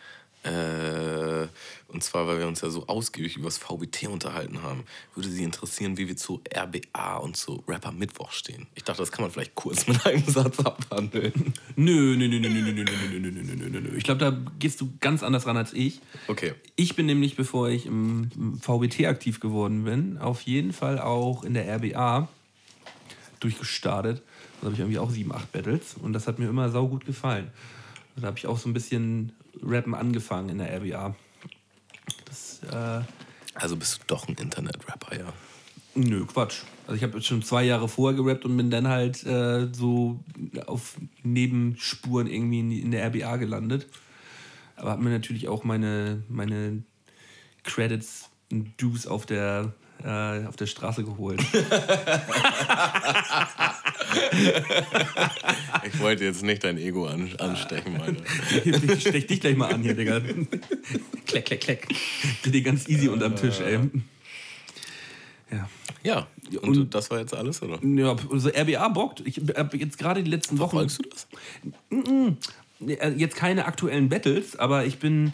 [0.45, 1.47] Äh,
[1.89, 4.85] und zwar, weil wir uns ja so ausgiebig über das VBT unterhalten haben,
[5.15, 8.67] würde Sie interessieren, wie wir zu RBA und zu Rapper Mittwoch stehen.
[8.75, 11.55] Ich dachte, das kann man vielleicht kurz mit einem Satz abhandeln.
[11.77, 13.97] Nö, nö, nö, nö, nö, nö, nö, nö, nö, nö, nö, nö, nö.
[13.97, 16.01] Ich glaube, da gehst du ganz anders ran als ich.
[16.29, 16.55] Okay.
[16.77, 21.45] Ich bin nämlich, bevor ich im im VBT aktiv geworden bin, auf jeden Fall auch
[21.45, 22.29] in der RBA
[23.41, 24.23] durchgestartet.
[24.61, 27.51] Da habe ich irgendwie auch sieben, acht Battles und das hat mir immer saugut gefallen.
[28.17, 29.33] Da habe ich auch so ein bisschen
[29.63, 31.15] Rappen angefangen in der RBA.
[32.25, 33.03] Das, äh,
[33.55, 35.33] Also bist du doch ein Internet-Rapper, ja.
[35.95, 36.63] Nö, Quatsch.
[36.87, 40.21] Also ich habe schon zwei Jahre vorher gerappt und bin dann halt äh, so
[40.67, 43.87] auf Nebenspuren irgendwie in, in der RBA gelandet.
[44.77, 46.83] Aber habe mir natürlich auch meine, meine
[47.63, 49.75] Credits und Dues auf der,
[50.05, 51.43] äh, auf der Straße geholt.
[55.85, 58.17] Ich wollte jetzt nicht dein Ego an, anstechen, meine.
[58.95, 60.21] ich stech dich gleich mal an hier, Digga.
[61.27, 61.89] kleck, kleck, kleck.
[62.45, 63.79] Die ganz easy unterm Tisch, ey.
[65.51, 65.69] Ja.
[66.05, 66.27] Ja,
[66.63, 67.79] und, und, das war jetzt alles, oder?
[67.85, 69.23] Ja, also RBA bockt.
[69.27, 70.71] Ich habe jetzt gerade die letzten Wochen.
[70.71, 71.29] Verfolgst du das?
[72.89, 75.33] Äh, jetzt keine aktuellen Battles, aber ich bin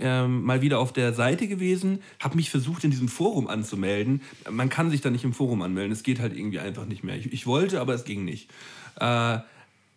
[0.00, 4.22] ähm, mal wieder auf der Seite gewesen, habe mich versucht, in diesem Forum anzumelden.
[4.50, 7.16] Man kann sich da nicht im Forum anmelden, es geht halt irgendwie einfach nicht mehr.
[7.16, 8.50] Ich, ich wollte, aber es ging nicht.
[8.98, 9.38] Äh,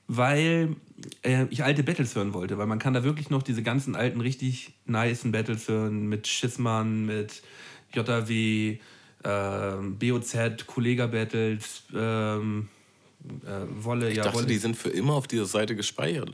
[0.07, 0.75] weil
[1.23, 4.21] äh, ich alte Battles hören wollte, weil man kann da wirklich noch diese ganzen alten,
[4.21, 7.41] richtig nicen Battles hören mit Schissmann, mit
[7.93, 8.77] JW,
[9.23, 12.67] äh, BOZ, Kollega-Battles, ähm,
[13.45, 14.11] äh, Wolle.
[14.11, 14.47] Ich ja, dachte, Wolle.
[14.47, 16.31] die sind für immer auf dieser Seite gespeichert.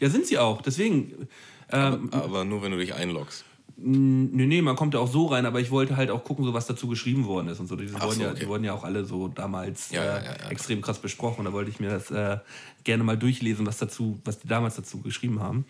[0.00, 0.60] Ja, sind sie auch.
[0.60, 1.28] Deswegen.
[1.70, 3.44] Ähm, aber, aber, nur, wenn du dich einloggst.
[3.76, 6.54] Nee, nee, man kommt ja auch so rein, aber ich wollte halt auch gucken, so
[6.54, 7.74] was dazu geschrieben worden ist und so.
[7.74, 8.40] Die, so, wurden, ja, okay.
[8.40, 11.44] die wurden ja auch alle so damals ja, äh, ja, extrem krass besprochen.
[11.44, 12.38] Da wollte ich mir das äh,
[12.84, 15.64] gerne mal durchlesen, was dazu, was die damals dazu geschrieben haben.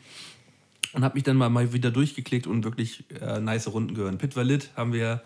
[0.92, 4.18] Und habe mich dann mal, mal wieder durchgeklickt und wirklich äh, nice Runden gehört.
[4.18, 5.22] Pit Valit haben wir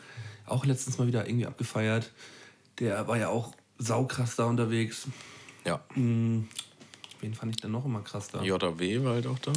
[0.46, 2.12] auch letztens mal wieder irgendwie abgefeiert.
[2.78, 5.08] Der war ja auch saukrass da unterwegs.
[5.66, 5.80] Ja.
[5.94, 6.48] Mhm.
[7.20, 8.42] Wen fand ich denn noch immer krass da?
[8.42, 9.52] JW war halt auch da.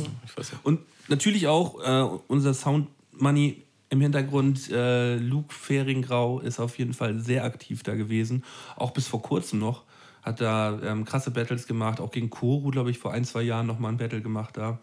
[0.64, 4.70] Und natürlich auch äh, unser Sound Money im Hintergrund.
[4.72, 8.44] Äh, Luke Fehringgrau ist auf jeden Fall sehr aktiv da gewesen.
[8.76, 9.84] Auch bis vor kurzem noch.
[10.24, 12.00] Hat da ähm, krasse Battles gemacht.
[12.00, 14.80] Auch gegen Koru, glaube ich, vor ein, zwei Jahren noch mal ein Battle gemacht da.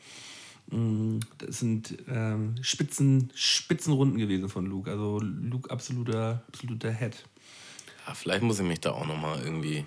[0.71, 4.91] Mm, Das sind ähm, Spitzen, Spitzenrunden gewesen von Luke.
[4.91, 7.25] Also Luke absoluter, absoluter Head.
[8.07, 9.85] ja, vielleicht muss ich mich da auch noch mal irgendwie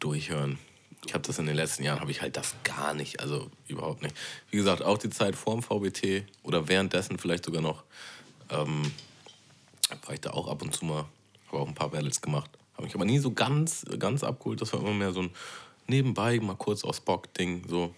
[0.00, 0.58] durchhören.
[1.08, 4.02] Ich habe das in den letzten Jahren, habe ich halt das gar nicht, also überhaupt
[4.02, 4.14] nicht.
[4.50, 7.82] Wie gesagt, auch die Zeit vor dem VBT oder währenddessen vielleicht sogar noch,
[8.50, 8.92] ähm,
[10.04, 11.06] war ich da auch ab und zu mal,
[11.46, 12.50] habe auch ein paar Battles gemacht.
[12.74, 14.60] Habe mich aber nie so ganz, ganz abgeholt.
[14.60, 15.30] Das war immer mehr so ein
[15.86, 17.94] nebenbei, mal kurz aus Bock-Ding, so.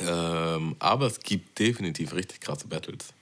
[0.00, 3.14] Ähm, aber es gibt definitiv richtig krasse Battles,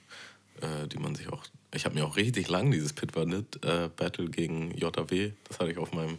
[0.61, 1.43] äh, die man sich auch.
[1.75, 5.71] Ich habe mir auch richtig lang dieses Pit Bandit äh, Battle gegen JW, das hatte
[5.71, 6.17] ich auf meinem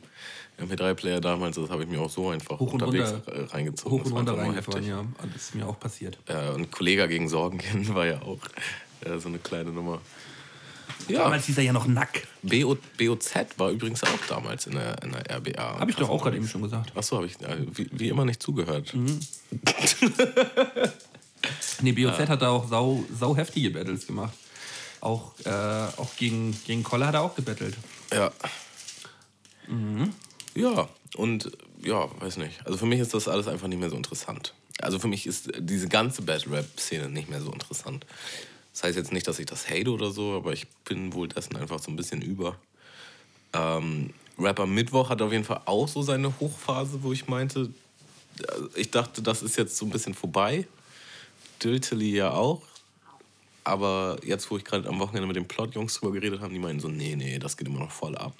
[0.58, 3.52] MP3-Player damals, das habe ich mir auch so einfach Hoch und unterwegs runter.
[3.54, 3.92] reingezogen.
[3.92, 5.04] Hoch Das und runter reingefahren, ja.
[5.32, 6.18] Das ist mir auch passiert.
[6.26, 8.38] Äh, und Kollege gegen Sorgenkind war ja auch
[9.04, 10.00] äh, so eine kleine Nummer.
[11.08, 12.22] Ja, Damals hieß er ja noch Nack.
[12.42, 15.80] BO, BOZ war übrigens auch damals in der, in der RBA.
[15.80, 16.96] Habe ich doch auch gerade eben schon gesagt.
[16.96, 18.94] Achso, habe ich äh, wie, wie immer nicht zugehört.
[18.94, 19.20] Mhm.
[21.82, 24.32] Nee, BOZ hat da auch sau, sau heftige Battles gemacht.
[25.00, 27.76] Auch, äh, auch gegen, gegen Koller hat er auch gebettelt.
[28.10, 28.32] Ja.
[30.54, 31.50] Ja, und
[31.82, 32.64] ja, weiß nicht.
[32.64, 34.54] Also für mich ist das alles einfach nicht mehr so interessant.
[34.80, 38.06] Also für mich ist diese ganze Battle-Rap-Szene nicht mehr so interessant.
[38.72, 41.56] Das heißt jetzt nicht, dass ich das hate oder so, aber ich bin wohl dessen
[41.56, 42.56] einfach so ein bisschen über.
[43.52, 47.70] Ähm, Rapper Mittwoch hat auf jeden Fall auch so seine Hochphase, wo ich meinte,
[48.40, 48.44] äh,
[48.74, 50.66] ich dachte, das ist jetzt so ein bisschen vorbei.
[51.62, 52.62] Diltily ja auch.
[53.62, 56.80] Aber jetzt, wo ich gerade am Wochenende mit den Plot-Jungs drüber geredet habe, die meinen
[56.80, 58.34] so, nee, nee, das geht immer noch voll ab.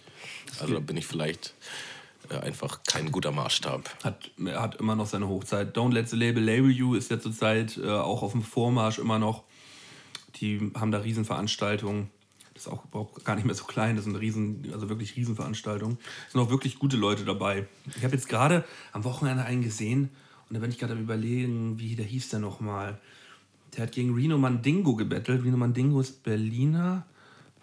[0.61, 1.55] Also da bin ich vielleicht
[2.31, 4.05] einfach kein guter Maßstab.
[4.05, 5.77] Hat, hat immer noch seine Hochzeit.
[5.77, 9.19] Don't Let the Label Label You ist ja zurzeit äh, auch auf dem Vormarsch immer
[9.19, 9.45] noch.
[10.37, 12.11] Die haben da Riesenveranstaltungen.
[12.55, 13.97] Das ist auch überhaupt gar nicht mehr so klein.
[13.97, 15.99] Das sind riesen, also wirklich Riesenveranstaltungen.
[16.27, 17.67] Es sind auch wirklich gute Leute dabei.
[17.97, 20.11] Ich habe jetzt gerade am Wochenende einen gesehen
[20.49, 23.01] und da bin ich gerade am überlegen, wie der hieß der nochmal.
[23.77, 25.45] Der hat gegen Reno Mandingo gebettelt.
[25.45, 27.07] Reno Mandingo ist Berliner.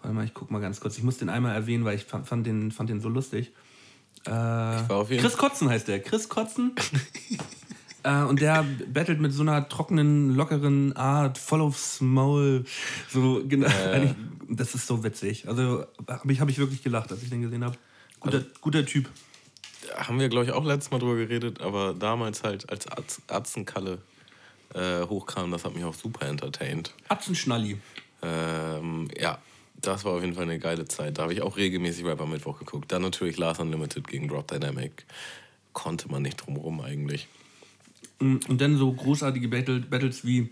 [0.02, 0.98] Warte mal, ich guck mal ganz kurz.
[0.98, 3.52] Ich muss den einmal erwähnen, weil ich fand, fand, den, fand den so lustig.
[4.24, 6.00] Äh, Chris Kotzen heißt der.
[6.00, 6.72] Chris Kotzen.
[8.04, 12.64] äh, und der battelt mit so einer trockenen, lockeren Art, voll aufs Maul.
[13.08, 13.66] So, genau.
[13.92, 14.14] Eigentlich-
[14.48, 15.48] Das ist so witzig.
[15.48, 17.76] Also habe ich, hab ich wirklich gelacht, als ich den gesehen habe.
[18.20, 19.08] Guter, Also guter Typ.
[19.96, 23.98] Haben wir, glaube ich, auch letztes Mal drüber geredet, aber damals halt, als Arz- Atzenkalle
[24.74, 26.94] äh, hochkam, das hat mich auch super entertained.
[27.08, 27.78] Atzenschnalli.
[28.22, 29.38] Ähm, ja,
[29.82, 31.18] das war auf jeden Fall eine geile Zeit.
[31.18, 32.90] Da habe ich auch regelmäßig Rapper Mittwoch geguckt.
[32.92, 35.04] Dann natürlich Lars Unlimited gegen Drop Dynamic.
[35.72, 37.28] Konnte man nicht drumherum eigentlich.
[38.18, 40.50] Und dann so großartige Battle, Battles wie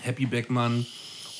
[0.00, 0.86] Happy Beckmann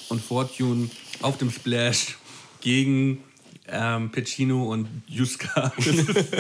[0.09, 0.91] und Fortune
[1.23, 2.17] auf dem Splash
[2.61, 3.23] gegen
[3.71, 5.73] ähm, Pacino und Juska.
[5.79, 5.87] Das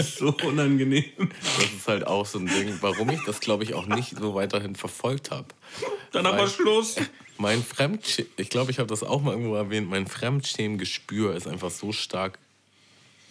[0.06, 1.04] ist so unangenehm.
[1.18, 4.34] Das ist halt auch so ein Ding, warum ich das, glaube ich, auch nicht so
[4.34, 5.46] weiterhin verfolgt habe.
[6.12, 6.96] Dann haben wir Schluss.
[7.38, 11.70] Mein Fremdschämen, ich glaube, ich habe das auch mal irgendwo erwähnt, mein Fremdschämen-Gespür ist einfach
[11.70, 12.38] so stark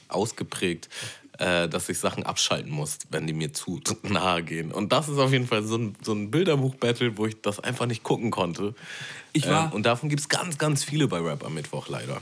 [0.07, 0.89] ausgeprägt,
[1.37, 4.71] äh, dass ich Sachen abschalten muss, wenn die mir zu nahe gehen.
[4.71, 7.85] Und das ist auf jeden Fall so ein, so ein Bilderbuch-Battle, wo ich das einfach
[7.85, 8.73] nicht gucken konnte.
[9.33, 12.21] Ich war- ähm, und davon gibt es ganz, ganz viele bei Rap am Mittwoch leider.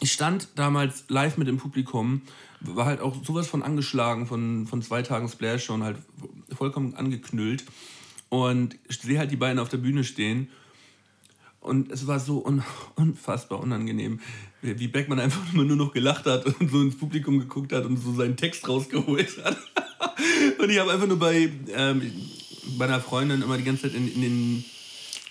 [0.00, 2.22] Ich stand damals live mit dem Publikum,
[2.60, 5.98] war halt auch sowas von angeschlagen von, von zwei Tagen Splash schon halt
[6.54, 7.64] vollkommen angeknüllt.
[8.28, 10.48] Und ich sehe halt die beiden auf der Bühne stehen.
[11.60, 12.62] Und es war so un
[12.96, 14.20] unfassbar unangenehm,
[14.60, 17.96] wie Beckmann einfach immer nur noch gelacht hat und so ins Publikum geguckt hat und
[17.96, 19.56] so seinen Text rausgeholt hat.
[20.58, 22.12] und ich habe einfach nur bei, ähm,
[22.76, 24.64] bei Freundin immer die ganze Zeit in, in, den,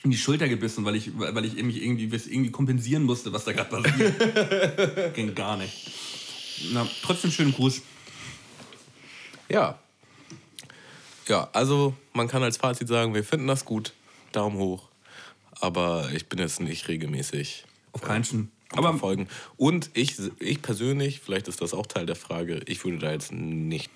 [0.04, 3.54] in die Schulter gebissen, weil ich, weil ich mich irgendwie, irgendwie kompensieren musste, was da
[3.54, 5.14] gerade passiert.
[5.16, 5.74] Ging gar nicht.
[6.74, 7.82] Na, trotzdem schönen Gruß.
[9.50, 9.80] Ja.
[11.28, 13.94] Ja, also man kann als Fazit sagen, wir finden das gut.
[14.34, 14.90] Daumen hoch.
[15.62, 18.40] Aber ich bin jetzt nicht regelmäßig Auf keinen Fall.
[18.40, 19.30] am Aber Verfolgen.
[19.56, 23.32] Und ich, ich persönlich, vielleicht ist das auch Teil der Frage, ich würde da jetzt
[23.32, 23.90] nicht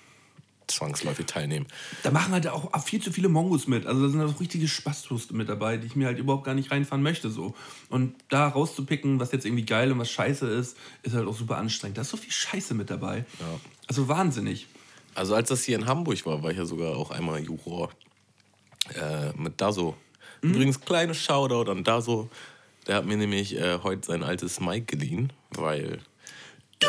[0.68, 1.66] zwangsläufig teilnehmen.
[2.02, 3.86] da machen halt auch viel zu viele Mongos mit.
[3.86, 6.70] Also da sind auch richtige Spastos mit dabei, die ich mir halt überhaupt gar nicht
[6.70, 7.30] reinfahren möchte.
[7.30, 7.54] So.
[7.88, 11.56] Und da rauszupicken, was jetzt irgendwie geil und was scheiße ist, ist halt auch super
[11.56, 11.98] anstrengend.
[11.98, 13.24] Da ist so viel Scheiße mit dabei.
[13.86, 14.66] Also wahnsinnig.
[15.14, 17.90] Also als das hier in Hamburg war, war ich ja sogar auch einmal Juror
[18.94, 19.96] äh, mit Daso.
[20.42, 22.30] Übrigens, kleines Shoutout an Daso.
[22.86, 26.00] Der hat mir nämlich äh, heute sein altes Mic geliehen, weil
[26.80, 26.86] äh,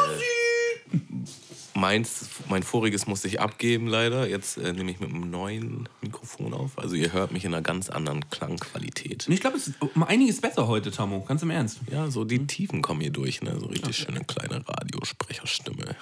[1.80, 4.28] meins, mein voriges musste ich abgeben leider.
[4.28, 6.78] Jetzt äh, nehme ich mit einem neuen Mikrofon auf.
[6.78, 9.28] Also ihr hört mich in einer ganz anderen Klangqualität.
[9.30, 11.22] Ich glaube, es ist um einiges besser heute, Tammo.
[11.22, 11.80] Ganz im Ernst.
[11.92, 13.58] Ja, so die Tiefen kommen hier durch, ne?
[13.60, 15.96] So richtig schöne kleine Radiosprecherstimme.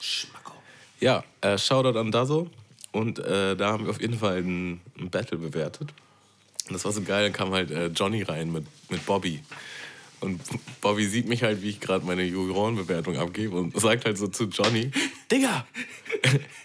[0.00, 0.52] Schmacko.
[1.00, 2.48] Ja, äh, Shoutout an Dazo.
[2.92, 5.92] Und äh, da haben wir auf jeden Fall ein, ein Battle bewertet.
[6.68, 9.42] Und das war so geil, dann kam halt äh, Johnny rein mit, mit Bobby.
[10.20, 10.40] Und
[10.80, 14.44] Bobby sieht mich halt, wie ich gerade meine Jurorenbewertung abgebe und sagt halt so zu
[14.44, 14.90] Johnny,
[15.30, 15.66] Digga,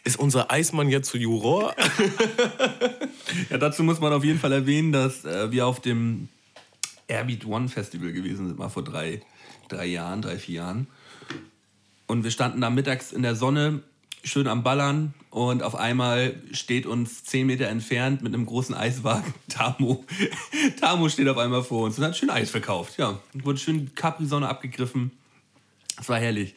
[0.04, 1.76] ist unser Eismann jetzt zu Juror?
[3.50, 6.28] Ja, dazu muss man auf jeden Fall erwähnen, dass äh, wir auf dem
[7.08, 9.22] Airbeat One Festival gewesen sind, mal vor drei,
[9.70, 10.88] drei Jahren, drei, vier Jahren.
[12.08, 13.84] Und wir standen da mittags in der Sonne,
[14.24, 19.34] schön am Ballern und auf einmal steht uns zehn Meter entfernt mit einem großen Eiswagen
[19.50, 20.06] Tamo.
[20.80, 22.98] Tamo steht auf einmal vor uns und hat schön Eis verkauft.
[22.98, 25.12] Ja, wurde schön Capri-Sonne abgegriffen.
[26.00, 26.56] Es war herrlich.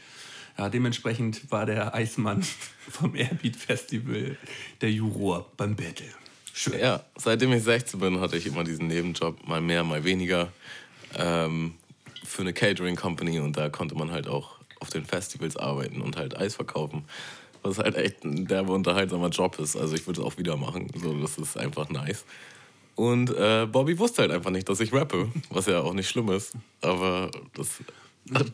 [0.59, 2.45] Ja, dementsprechend war der Eismann
[2.89, 4.37] vom Airbeat Festival
[4.81, 6.07] der Juror beim Battle.
[6.53, 6.79] Schön.
[6.79, 10.53] Ja, seitdem ich 16 bin, hatte ich immer diesen Nebenjob, mal mehr, mal weniger,
[11.17, 11.75] ähm,
[12.25, 16.17] für eine Catering Company und da konnte man halt auch auf den Festivals arbeiten und
[16.17, 17.05] halt Eis verkaufen.
[17.65, 19.75] Was halt echt ein derbe unterhaltsamer Job ist.
[19.75, 20.89] Also ich würde es auch wieder machen.
[20.95, 22.25] So, das ist einfach nice.
[22.95, 26.29] Und äh, Bobby wusste halt einfach nicht, dass ich rappe, was ja auch nicht schlimm
[26.29, 26.53] ist.
[26.83, 27.81] Aber das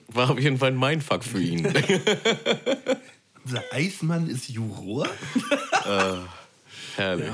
[0.08, 1.66] war auf jeden Fall ein Mindfuck für ihn.
[3.44, 5.08] Unser Eismann ist Juror?
[6.96, 7.32] Herrlich.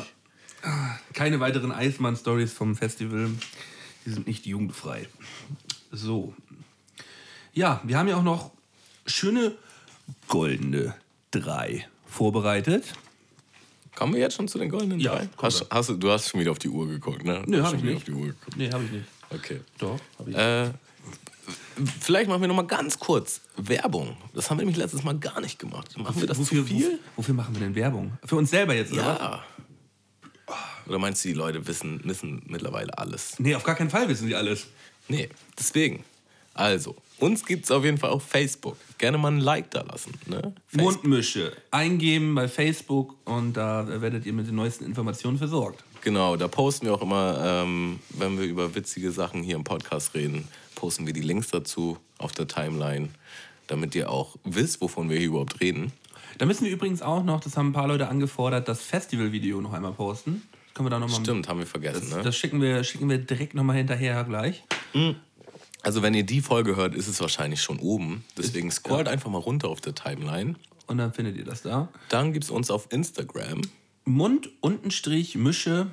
[1.13, 3.31] Keine weiteren Eismann-Stories vom Festival.
[4.05, 5.09] Die sind nicht jugendfrei.
[5.93, 6.35] So.
[7.53, 8.51] Ja, wir haben ja auch noch
[9.07, 9.53] schöne
[10.29, 10.95] goldene
[11.41, 12.85] drei vorbereitet.
[13.95, 15.29] Kommen wir jetzt schon zu den goldenen Ja, drei?
[15.41, 17.43] Hast, hast, du, du hast schon wieder auf die Uhr geguckt, ne?
[17.47, 17.97] Nö, Du hast hab schon ich nicht.
[17.97, 18.57] auf die Uhr geguckt.
[18.57, 19.05] Nee, habe ich nicht.
[19.31, 19.61] Okay.
[19.79, 20.37] Doch, habe ich.
[20.37, 20.71] Äh,
[22.01, 24.17] vielleicht machen wir noch mal ganz kurz Werbung.
[24.35, 25.97] Das haben wir nämlich letztes Mal gar nicht gemacht.
[25.97, 26.99] Machen wir das wofür, zu viel?
[27.17, 28.13] Wofür, machen wir denn Werbung?
[28.25, 29.03] Für uns selber jetzt, oder?
[29.03, 29.45] Ja.
[30.87, 33.39] Oder meinst du, die Leute wissen, wissen mittlerweile alles?
[33.39, 34.67] Nee, auf gar keinen Fall wissen die alles.
[35.09, 35.29] Nee,
[35.59, 36.05] deswegen.
[36.55, 38.77] Also, uns gibt es auf jeden Fall auf Facebook.
[38.99, 40.13] Gerne mal ein Like da lassen.
[40.27, 40.55] Ne?
[40.67, 41.05] Facebook.
[41.05, 45.83] Mundmische eingeben bei Facebook und da werdet ihr mit den neuesten Informationen versorgt.
[46.03, 50.15] Genau, da posten wir auch immer, ähm, wenn wir über witzige Sachen hier im Podcast
[50.15, 53.09] reden, posten wir die Links dazu auf der Timeline,
[53.67, 55.93] damit ihr auch wisst, wovon wir hier überhaupt reden.
[56.39, 59.73] Da müssen wir übrigens auch noch, das haben ein paar Leute angefordert, das Festivalvideo noch
[59.73, 60.43] einmal posten.
[60.53, 62.07] Das können wir da noch mal Stimmt, haben wir vergessen.
[62.11, 62.23] Das, ne?
[62.23, 64.63] das schicken, wir, schicken wir direkt nochmal hinterher gleich.
[65.87, 68.25] Also wenn ihr die Folge hört, ist es wahrscheinlich schon oben.
[68.37, 70.57] Deswegen scrollt einfach mal runter auf der Timeline.
[70.89, 71.91] Und dann findet ihr das da.
[72.09, 73.61] Dann gibt es uns auf Instagram.
[74.05, 75.87] Mund untenstrich Mische.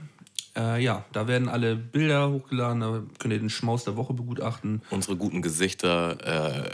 [0.57, 2.79] Äh, ja, da werden alle Bilder hochgeladen.
[2.79, 4.81] Da könnt ihr den Schmaus der Woche begutachten.
[4.89, 6.17] Unsere guten Gesichter.
[6.25, 6.71] Äh,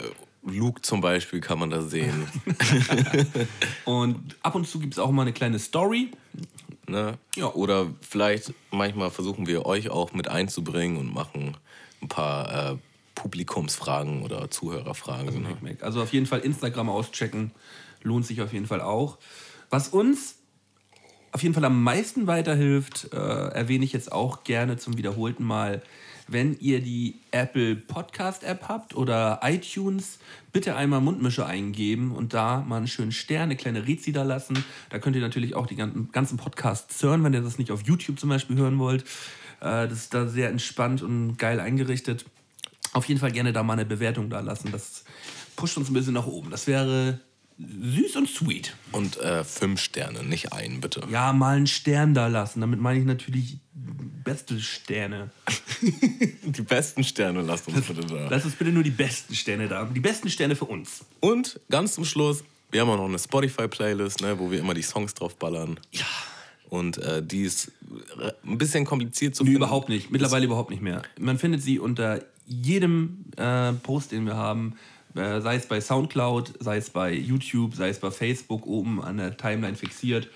[0.49, 2.26] Luke zum Beispiel kann man da sehen.
[3.84, 6.11] Und ab und zu gibt es auch mal eine kleine Story.
[6.88, 7.17] ne?
[7.36, 7.47] Ja.
[7.47, 11.57] Oder vielleicht manchmal versuchen wir euch auch mit einzubringen und machen
[12.01, 12.78] ein paar äh,
[13.20, 15.43] Publikumsfragen oder Zuhörerfragen.
[15.43, 15.78] Ne?
[15.82, 17.51] Also auf jeden Fall Instagram auschecken.
[18.01, 19.17] Lohnt sich auf jeden Fall auch.
[19.70, 20.36] Was uns
[21.34, 25.82] auf jeden Fall am meisten weiterhilft, äh, erwähne ich jetzt auch gerne zum wiederholten Mal,
[26.30, 30.20] wenn ihr die Apple Podcast App habt oder iTunes,
[30.53, 34.63] bitte einmal Mundmische eingeben und da mal einen schönen Stern, eine kleine Rezi da lassen.
[34.91, 37.82] Da könnt ihr natürlich auch die ganzen, ganzen Podcasts hören, wenn ihr das nicht auf
[37.82, 39.03] YouTube zum Beispiel hören wollt.
[39.59, 42.26] Äh, das ist da sehr entspannt und geil eingerichtet.
[42.93, 44.71] Auf jeden Fall gerne da mal eine Bewertung da lassen.
[44.71, 45.03] Das
[45.55, 46.49] pusht uns ein bisschen nach oben.
[46.49, 47.19] Das wäre
[47.57, 48.75] süß und sweet.
[48.91, 51.01] Und äh, fünf Sterne, nicht einen, bitte.
[51.11, 52.61] Ja, mal einen Stern da lassen.
[52.61, 55.29] Damit meine ich natürlich beste Sterne.
[56.43, 58.27] Die besten Sterne lasst uns bitte da.
[58.29, 59.85] Lass uns bitte nur die besten Sterne da.
[59.85, 61.05] Die besten Sterne für uns.
[61.19, 64.81] Und ganz zum Schluss, wir haben auch noch eine Spotify-Playlist, ne, wo wir immer die
[64.81, 65.79] Songs drauf ballern.
[65.91, 66.05] Ja.
[66.69, 67.71] Und äh, die ist
[68.21, 69.63] äh, ein bisschen kompliziert zu Nee, finden.
[69.63, 70.11] überhaupt nicht.
[70.11, 71.01] Mittlerweile überhaupt nicht mehr.
[71.19, 74.75] Man findet sie unter jedem äh, Post, den wir haben.
[75.15, 79.17] Äh, sei es bei Soundcloud, sei es bei YouTube, sei es bei Facebook oben an
[79.17, 80.27] der Timeline fixiert.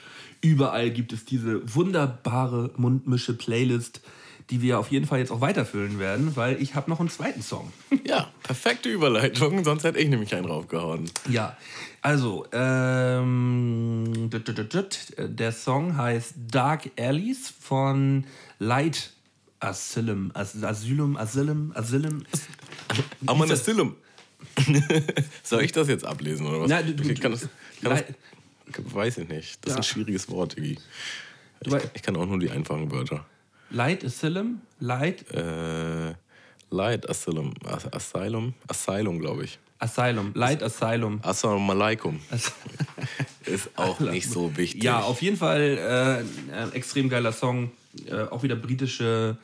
[0.41, 4.01] Überall gibt es diese wunderbare Mundmische-Playlist,
[4.49, 7.41] die wir auf jeden Fall jetzt auch weiterfüllen werden, weil ich habe noch einen zweiten
[7.41, 7.71] Song.
[8.05, 11.09] Ja, perfekte Überleitung, sonst hätte ich nämlich einen draufgehauen.
[11.29, 11.55] Ja,
[12.01, 18.25] also, ähm, der Song heißt Dark Alleys von
[18.59, 19.12] Light
[19.63, 20.31] Asylum.
[20.33, 22.23] As Asylum, Asylum, Asylum.
[23.25, 23.95] Aber eine Asylum.
[25.43, 26.69] Soll ich das jetzt ablesen oder was?
[26.69, 27.47] Na, du- du- ich kann das,
[27.81, 29.57] kann das, weiß ich nicht.
[29.61, 29.75] Das ist Ja.
[29.77, 30.77] ein schwieriges Wort, Iggy.
[31.65, 33.25] Ich, ich kann auch nur die einfachen Wörter.
[33.69, 36.13] Light Asylum, Light Äh,
[36.69, 37.53] Light Asylum.
[37.65, 38.53] As Asylum?
[38.67, 39.59] Asylum, glaube ich.
[39.79, 41.19] Asylum, Light Asylum.
[41.23, 42.19] Assalamu alaikum.
[42.29, 42.51] As-
[43.45, 44.83] Ist auch nicht so wichtig.
[44.83, 47.71] Ja, auf jeden Fall äh, ein extrem geiler Song.
[48.07, 49.37] Äh, auch wieder britische,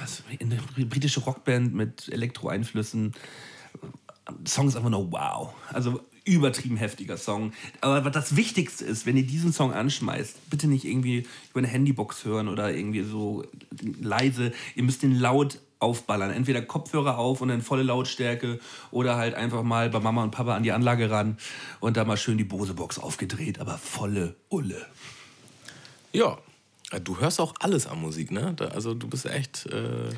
[0.00, 0.56] was, eine
[0.86, 3.12] britische Rockband mit Elektroeinflüssen.
[4.46, 5.54] Song ist einfach nur wow.
[5.72, 7.52] Also übertrieben heftiger Song.
[7.80, 12.24] Aber das Wichtigste ist, wenn ihr diesen Song anschmeißt, bitte nicht irgendwie über eine Handybox
[12.24, 13.44] hören oder irgendwie so
[14.00, 14.52] leise.
[14.76, 16.30] Ihr müsst den laut aufballern.
[16.30, 18.60] Entweder Kopfhörer auf und dann volle Lautstärke
[18.90, 21.36] oder halt einfach mal bei Mama und Papa an die Anlage ran
[21.80, 24.86] und da mal schön die Bose-Box aufgedreht, aber volle Ulle.
[26.12, 26.38] Ja.
[27.00, 28.54] Du hörst auch alles an Musik, ne?
[28.74, 30.10] Also du bist echt äh,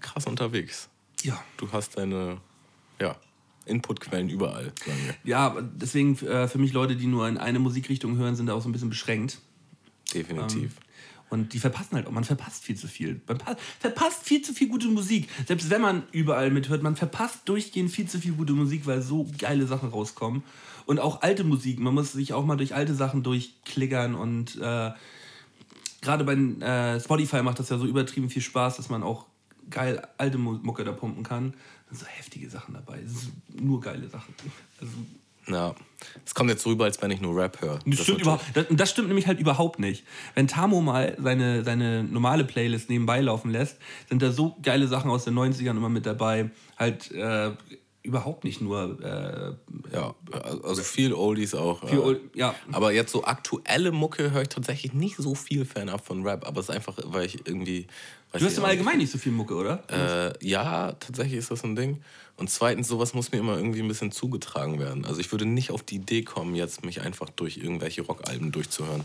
[0.00, 0.88] krass unterwegs.
[1.22, 1.42] Ja.
[1.56, 2.38] Du hast deine
[3.00, 3.16] ja,
[3.66, 4.72] Inputquellen überall.
[5.24, 8.62] Ja, deswegen äh, für mich Leute, die nur in eine Musikrichtung hören, sind da auch
[8.62, 9.38] so ein bisschen beschränkt.
[10.14, 10.72] Definitiv.
[11.30, 13.20] Und die verpassen halt auch, man verpasst viel zu viel.
[13.26, 15.28] Man pa- verpasst viel zu viel gute Musik.
[15.46, 19.26] Selbst wenn man überall mithört, man verpasst durchgehend viel zu viel gute Musik, weil so
[19.36, 20.42] geile Sachen rauskommen.
[20.86, 24.92] Und auch alte Musik, man muss sich auch mal durch alte Sachen durchklickern und äh,
[26.00, 29.26] gerade bei äh, Spotify macht das ja so übertrieben viel Spaß, dass man auch
[29.70, 31.52] geil alte Mu- Mucke da pumpen kann.
[31.88, 33.00] Da sind so heftige Sachen dabei.
[33.60, 34.34] Nur geile Sachen.
[34.80, 34.92] Also,
[35.46, 35.74] Ja.
[36.24, 37.78] Es kommt jetzt so rüber, als wenn ich nur Rap höre.
[37.84, 40.04] das, stimmt überhaupt, das, das stimmt nämlich halt überhaupt nicht.
[40.34, 43.78] Wenn Tamo mal seine, seine normale Playlist nebenbei laufen lässt,
[44.08, 46.50] sind da so geile Sachen aus den 90ern immer mit dabei.
[46.78, 47.50] Halt äh,
[48.08, 48.98] überhaupt nicht nur.
[49.02, 50.14] Äh, Ja,
[50.64, 51.86] also viel Oldies auch.
[51.88, 52.54] Viel äh, Old- ja.
[52.72, 56.46] Aber jetzt so aktuelle Mucke höre ich tatsächlich nicht so viel fernab von Rap.
[56.46, 57.86] Aber es ist einfach, weil ich irgendwie.
[58.32, 59.84] du hast im Allgemeinen nicht so viel Mucke, oder?
[59.90, 62.02] Äh, ja, tatsächlich ist das ein Ding.
[62.36, 65.04] Und zweitens, sowas muss mir immer irgendwie ein bisschen zugetragen werden.
[65.04, 69.02] Also ich würde nicht auf die Idee kommen, jetzt mich einfach durch irgendwelche Rockalben durchzuhören.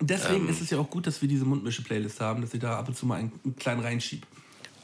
[0.00, 2.88] Deswegen ist es ja auch gut, dass wir diese Mundmische-Playlist haben, dass ich da ab
[2.88, 4.26] und zu mal einen, einen kleinen reinschiebe.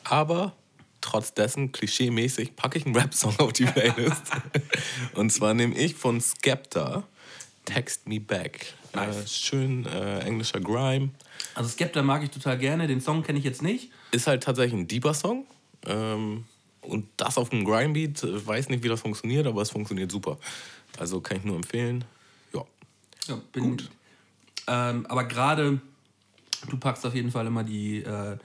[0.04, 0.54] Aber
[1.00, 4.22] trotz dessen, klischee-mäßig, packe ich einen Rap-Song auf die Playlist.
[5.14, 7.04] Und zwar nehme ich von Skepta
[7.64, 8.74] Text Me Back.
[8.94, 9.16] Nice.
[9.16, 11.10] Äh, schön äh, englischer Grime.
[11.54, 13.90] Also Skepta mag ich total gerne, den Song kenne ich jetzt nicht.
[14.10, 15.46] Ist halt tatsächlich ein deeper Song.
[15.86, 16.44] Ähm,
[16.82, 20.38] und das auf einem Grime-Beat, äh, weiß nicht, wie das funktioniert, aber es funktioniert super.
[20.98, 22.04] Also kann ich nur empfehlen.
[22.52, 22.64] Ja.
[23.28, 23.90] Ja, bin, Gut.
[24.66, 25.80] Ähm, aber gerade,
[26.68, 28.36] du packst auf jeden Fall immer die, äh,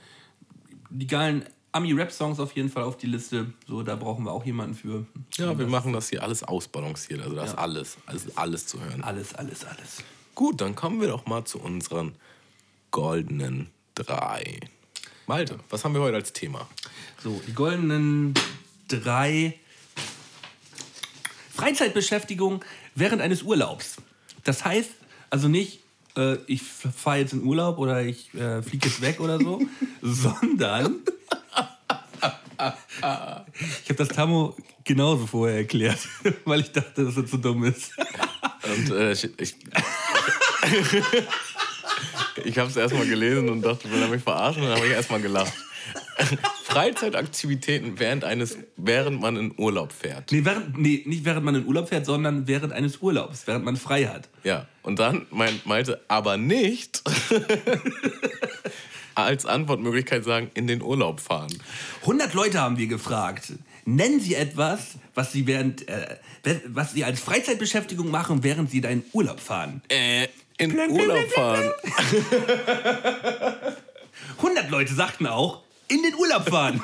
[0.90, 1.44] die geilen
[1.76, 3.52] Ami-Rap-Songs auf jeden Fall auf die Liste.
[3.68, 5.06] So, da brauchen wir auch jemanden für.
[5.36, 7.20] Ja, wir machen das hier alles ausbalanciert.
[7.22, 7.58] Also da ist Ja.
[7.58, 9.02] alles, alles, alles zu hören.
[9.02, 10.02] Alles, alles, alles.
[10.34, 12.14] Gut, dann kommen wir doch mal zu unseren
[12.90, 14.60] goldenen drei.
[15.26, 16.68] Malte, was haben wir heute als Thema?
[17.22, 18.34] So, die goldenen
[18.88, 19.58] drei
[21.54, 22.64] Freizeitbeschäftigung
[22.94, 23.96] während eines Urlaubs.
[24.44, 24.90] Das heißt
[25.30, 25.80] also nicht,
[26.16, 29.60] äh, ich fahre jetzt in Urlaub oder ich äh, fliege jetzt weg oder so,
[30.02, 31.00] sondern
[33.82, 35.98] ich habe das Tamo genauso vorher erklärt,
[36.44, 37.92] weil ich dachte, dass er zu dumm ist.
[38.64, 39.56] Und äh, ich, ich,
[42.44, 44.62] ich habe es erstmal gelesen und dachte, will er mich verarschen?
[44.62, 45.52] Und dann habe ich erstmal gelacht.
[46.64, 50.32] Freizeitaktivitäten während eines, während man in Urlaub fährt.
[50.32, 53.76] Nee, während, nee, nicht während man in Urlaub fährt, sondern während eines Urlaubs, während man
[53.76, 54.28] frei hat.
[54.44, 57.02] Ja, und dann mein, meinte, aber nicht
[59.16, 61.52] als Antwortmöglichkeit sagen, in den Urlaub fahren.
[62.02, 63.52] 100 Leute haben wir gefragt.
[63.84, 66.16] Nennen Sie etwas, was Sie, während, äh,
[66.66, 69.82] was Sie als Freizeitbeschäftigung machen, während Sie deinen Urlaub fahren.
[69.88, 71.70] Äh, in den Urlaub fahren.
[74.38, 76.82] 100 Leute sagten auch, in den Urlaub fahren.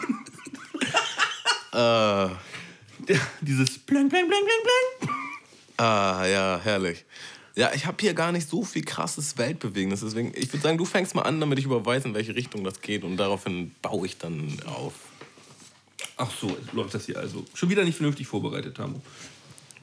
[1.72, 2.34] äh.
[3.40, 5.16] Dieses Pleng, Pleng, Pleng, Pleng, Pleng.
[5.76, 7.04] Ah, ja, herrlich.
[7.54, 10.00] Ja, ich habe hier gar nicht so viel krasses Weltbewegendes.
[10.00, 12.80] Deswegen, ich würde sagen, du fängst mal an, damit ich überweise, in welche Richtung das
[12.80, 13.04] geht.
[13.04, 14.94] Und daraufhin baue ich dann auf.
[16.16, 17.44] Ach so, läuft das hier also.
[17.54, 19.00] Schon wieder nicht vernünftig vorbereitet, Tamu.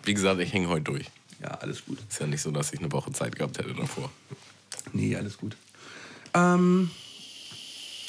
[0.04, 1.06] Wie gesagt, ich hänge heute durch.
[1.42, 2.00] Ja, alles gut.
[2.10, 4.12] Ist ja nicht so, dass ich eine Woche Zeit gehabt hätte davor.
[4.92, 5.56] Nee, alles gut.
[6.34, 6.90] Ähm,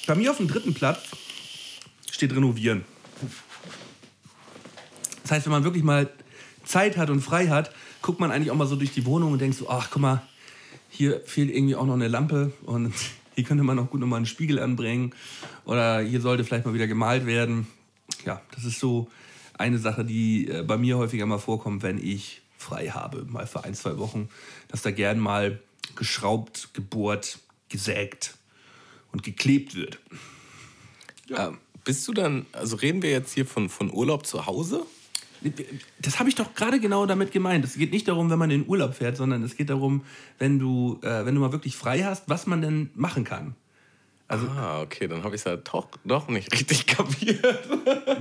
[0.07, 1.01] bei mir auf dem dritten Platz
[2.11, 2.85] steht Renovieren.
[5.23, 6.11] Das heißt, wenn man wirklich mal
[6.65, 7.73] Zeit hat und frei hat,
[8.03, 10.23] guckt man eigentlich auch mal so durch die Wohnung und denkt so, ach guck mal,
[10.89, 12.95] hier fehlt irgendwie auch noch eine Lampe und
[13.35, 15.15] hier könnte man auch gut nochmal einen Spiegel anbringen
[15.65, 17.67] oder hier sollte vielleicht mal wieder gemalt werden.
[18.25, 19.09] Ja, das ist so
[19.57, 23.65] eine Sache, die äh, bei mir häufiger mal vorkommt, wenn ich frei habe, mal für
[23.65, 24.29] ein, zwei Wochen,
[24.69, 25.61] dass da gern mal
[25.97, 27.39] geschraubt, gebohrt,
[27.69, 28.37] gesägt
[29.13, 29.99] und geklebt wird.
[31.29, 31.49] Ja.
[31.49, 34.85] Ähm, bist du dann, also reden wir jetzt hier von, von Urlaub zu Hause?
[36.01, 37.65] Das habe ich doch gerade genau damit gemeint.
[37.65, 40.05] Es geht nicht darum, wenn man in Urlaub fährt, sondern es geht darum,
[40.39, 43.55] wenn du, äh, wenn du mal wirklich frei hast, was man denn machen kann.
[44.29, 47.45] Also, ah, okay, dann habe ich es ja doch, doch nicht richtig kapiert.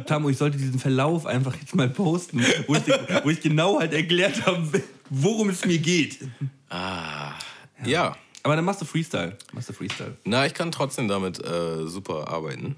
[0.08, 2.82] Tamu, ich sollte diesen Verlauf einfach jetzt mal posten, wo ich,
[3.24, 6.18] wo ich genau halt erklärt habe, worum es mir geht.
[6.70, 7.34] Ah,
[7.84, 7.88] ja.
[7.88, 8.18] ja.
[8.42, 9.38] Aber dann machst du Freestyle.
[9.52, 10.18] Machst du Freestyle.
[10.24, 12.76] Na, ich kann trotzdem damit äh, super arbeiten.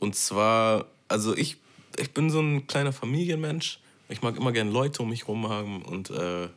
[0.00, 1.58] Und zwar, also ich,
[1.98, 3.78] ich bin so ein kleiner Familienmensch.
[4.08, 5.82] Ich mag immer gerne Leute um mich herum haben.
[5.82, 6.48] Und äh,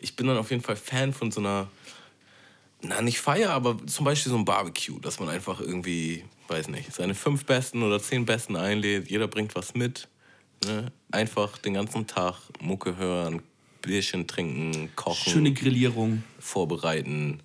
[0.00, 1.68] ich bin dann auf jeden Fall Fan von so einer
[2.80, 6.94] na, nicht Feier, aber zum Beispiel so ein Barbecue, dass man einfach irgendwie, weiß nicht,
[6.94, 10.08] seine fünf Besten oder zehn Besten einlädt, jeder bringt was mit.
[10.64, 10.92] Ne?
[11.10, 13.42] Einfach den ganzen Tag Mucke hören,
[13.82, 15.32] Bierchen trinken, kochen.
[15.32, 16.22] Schöne Grillierung.
[16.38, 17.42] Vorbereiten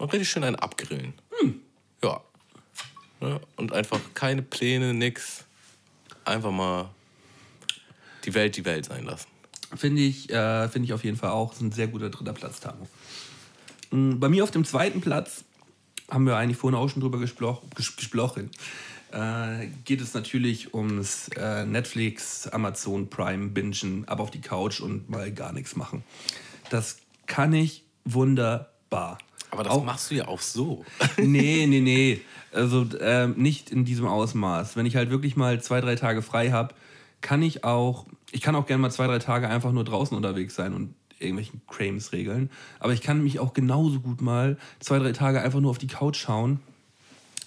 [0.00, 1.12] und richtig schön einen abgrillen.
[1.38, 1.60] Hm.
[2.02, 2.22] Ja.
[3.20, 3.40] Ne?
[3.56, 5.44] Und einfach keine Pläne, nix.
[6.24, 6.90] Einfach mal
[8.24, 9.28] die Welt die Welt sein lassen.
[9.74, 11.50] Finde ich, äh, find ich auf jeden Fall auch.
[11.50, 12.88] Das ist ein sehr guter dritter Platz, Tamo.
[13.90, 15.44] Mm, bei mir auf dem zweiten Platz,
[16.10, 18.50] haben wir eigentlich vorhin auch schon drüber gesploch, gesprochen,
[19.12, 25.08] äh, geht es natürlich ums äh, Netflix, Amazon Prime bingen, ab auf die Couch und
[25.08, 26.04] mal gar nichts machen.
[26.70, 29.18] Das kann ich wunderbar.
[29.50, 30.84] Aber das auch, machst du ja auch so.
[31.16, 32.20] nee, nee, nee.
[32.52, 34.74] Also äh, nicht in diesem Ausmaß.
[34.74, 36.74] Wenn ich halt wirklich mal zwei, drei Tage frei habe,
[37.20, 40.56] kann ich auch, ich kann auch gerne mal zwei, drei Tage einfach nur draußen unterwegs
[40.56, 42.50] sein und irgendwelchen Crames regeln.
[42.80, 45.86] Aber ich kann mich auch genauso gut mal zwei, drei Tage einfach nur auf die
[45.86, 46.60] Couch schauen,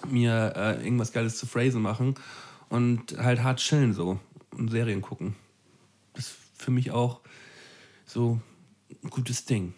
[0.08, 2.14] mir äh, irgendwas Geiles zu Phrasen machen
[2.68, 4.18] und halt hart chillen so
[4.56, 5.34] und Serien gucken.
[6.14, 7.20] Das ist für mich auch
[8.06, 8.40] so
[9.02, 9.74] ein gutes Ding.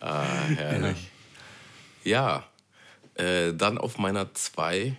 [0.00, 1.10] Ah, herrlich.
[2.04, 2.44] Ja,
[3.16, 4.96] ja äh, dann auf meiner 2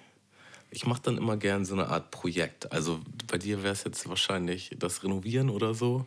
[0.71, 2.71] ich mache dann immer gern so eine Art Projekt.
[2.71, 6.05] Also bei dir wäre es jetzt wahrscheinlich das Renovieren oder so.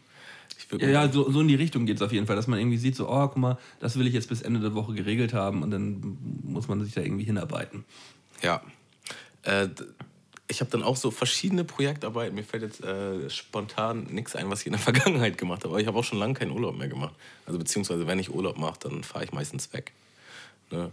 [0.79, 2.79] ja, ja so, so, in die Richtung geht es auf jeden Fall, dass man irgendwie
[2.79, 5.63] sieht, so, oh, guck mal, das will ich jetzt bis Ende der Woche geregelt haben
[5.63, 7.85] und dann muss man sich da irgendwie hinarbeiten.
[8.43, 8.63] Ja.
[9.43, 9.69] Äh,
[10.53, 12.35] ich habe dann auch so verschiedene Projektarbeiten.
[12.35, 15.71] Mir fällt jetzt äh, spontan nichts ein, was ich in der Vergangenheit gemacht habe.
[15.71, 17.15] Aber ich habe auch schon lange keinen Urlaub mehr gemacht.
[17.47, 19.93] Also beziehungsweise, wenn ich Urlaub mache, dann fahre ich meistens weg.
[20.71, 20.91] Ne?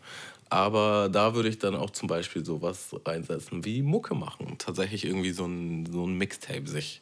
[0.50, 4.56] Aber da würde ich dann auch zum Beispiel sowas reinsetzen wie Mucke machen.
[4.58, 7.02] Tatsächlich irgendwie so ein, so ein Mixtape sich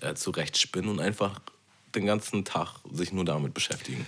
[0.00, 1.40] äh, zurechtspinnen und einfach
[1.96, 4.06] den ganzen Tag sich nur damit beschäftigen.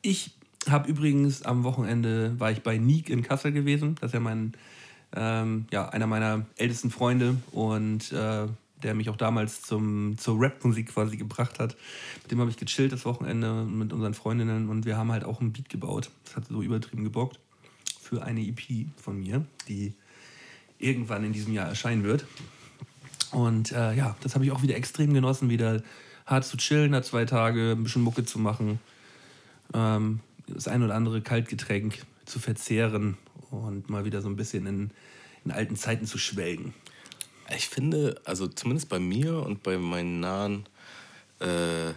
[0.00, 0.30] Ich
[0.68, 3.96] habe übrigens am Wochenende, war ich bei Nick in Kassel gewesen.
[4.00, 4.54] Das ist ja mein,
[5.14, 8.46] ähm, ja, einer meiner ältesten Freunde und äh,
[8.82, 11.76] der mich auch damals zum, zur Rap-Musik quasi gebracht hat.
[12.22, 15.40] Mit dem habe ich gechillt das Wochenende mit unseren Freundinnen und wir haben halt auch
[15.40, 16.10] ein Beat gebaut.
[16.24, 17.38] Das hat so übertrieben gebockt
[18.00, 19.92] für eine EP von mir, die
[20.78, 22.24] irgendwann in diesem Jahr erscheinen wird.
[23.32, 25.82] Und äh, ja, das habe ich auch wieder extrem genossen, wieder
[26.26, 28.80] hart zu chillen, da zwei Tage ein bisschen Mucke zu machen,
[29.74, 33.16] ähm, das ein oder andere Kaltgetränk zu verzehren
[33.50, 34.90] und mal wieder so ein bisschen in,
[35.44, 36.74] in alten Zeiten zu schwelgen.
[37.56, 40.66] Ich finde, also zumindest bei mir und bei meinen nahen
[41.40, 41.92] äh,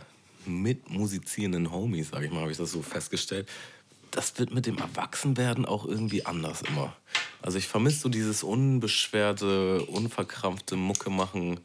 [0.46, 3.48] mitmusizierenden Homies, sage ich mal, habe ich das so festgestellt,
[4.12, 6.96] das wird mit dem Erwachsenwerden auch irgendwie anders immer.
[7.42, 11.60] Also ich vermisse so dieses unbeschwerte, unverkrampfte Mucke machen.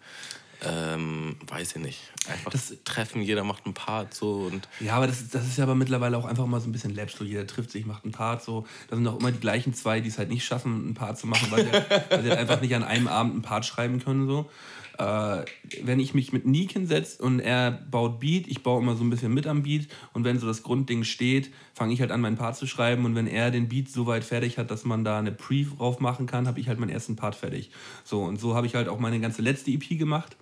[0.64, 2.01] Ähm, weiß ich nicht.
[2.28, 4.68] Einfach das treffen, jeder macht einen Part so und.
[4.80, 7.16] Ja, aber das, das ist ja aber mittlerweile auch einfach mal so ein bisschen Labs,
[7.16, 8.66] so jeder trifft sich, macht einen Part so.
[8.89, 11.28] Da sind auch immer die gleichen zwei, die es halt nicht schaffen, einen Part zu
[11.28, 11.72] machen, weil sie,
[12.10, 14.51] weil sie halt einfach nicht an einem Abend einen Part schreiben können so.
[14.98, 15.44] Äh,
[15.85, 19.10] wenn ich mich mit Nick hinsetze und er baut Beat, ich baue immer so ein
[19.10, 22.36] bisschen mit am Beat und wenn so das Grundding steht, fange ich halt an, meinen
[22.36, 25.20] Part zu schreiben und wenn er den Beat so weit fertig hat, dass man da
[25.20, 27.70] eine Pre drauf machen kann, habe ich halt meinen ersten Part fertig.
[28.02, 30.36] So und so habe ich halt auch meine ganze letzte EP gemacht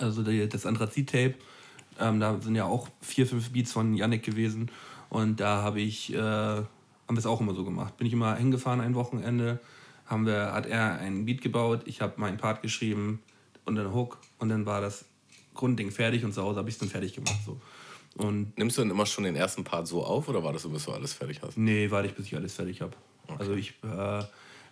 [0.00, 1.34] also das Anthrazit-Tape.
[1.98, 4.70] Ähm, da sind ja auch vier, fünf Beats von Yannick gewesen.
[5.10, 6.66] Und da habe ich, äh, haben
[7.08, 7.96] wir es auch immer so gemacht.
[7.96, 9.60] Bin ich immer hingefahren ein Wochenende,
[10.06, 13.20] haben wir, hat er einen Beat gebaut, ich habe meinen Part geschrieben
[13.64, 15.04] und einen Hook und dann war das
[15.54, 17.38] Grundding fertig und zu Hause habe ich es dann fertig gemacht.
[17.44, 17.60] So.
[18.16, 20.68] Und Nimmst du dann immer schon den ersten Part so auf oder war das so,
[20.70, 21.58] bis du alles fertig hast?
[21.58, 22.92] Nee, warte ich, bis ich alles fertig habe.
[23.26, 23.36] Okay.
[23.38, 24.22] Also ich äh,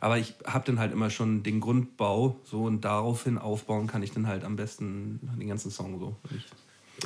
[0.00, 4.12] aber ich habe dann halt immer schon den Grundbau so und daraufhin aufbauen kann ich
[4.12, 6.16] dann halt am besten den ganzen Song so.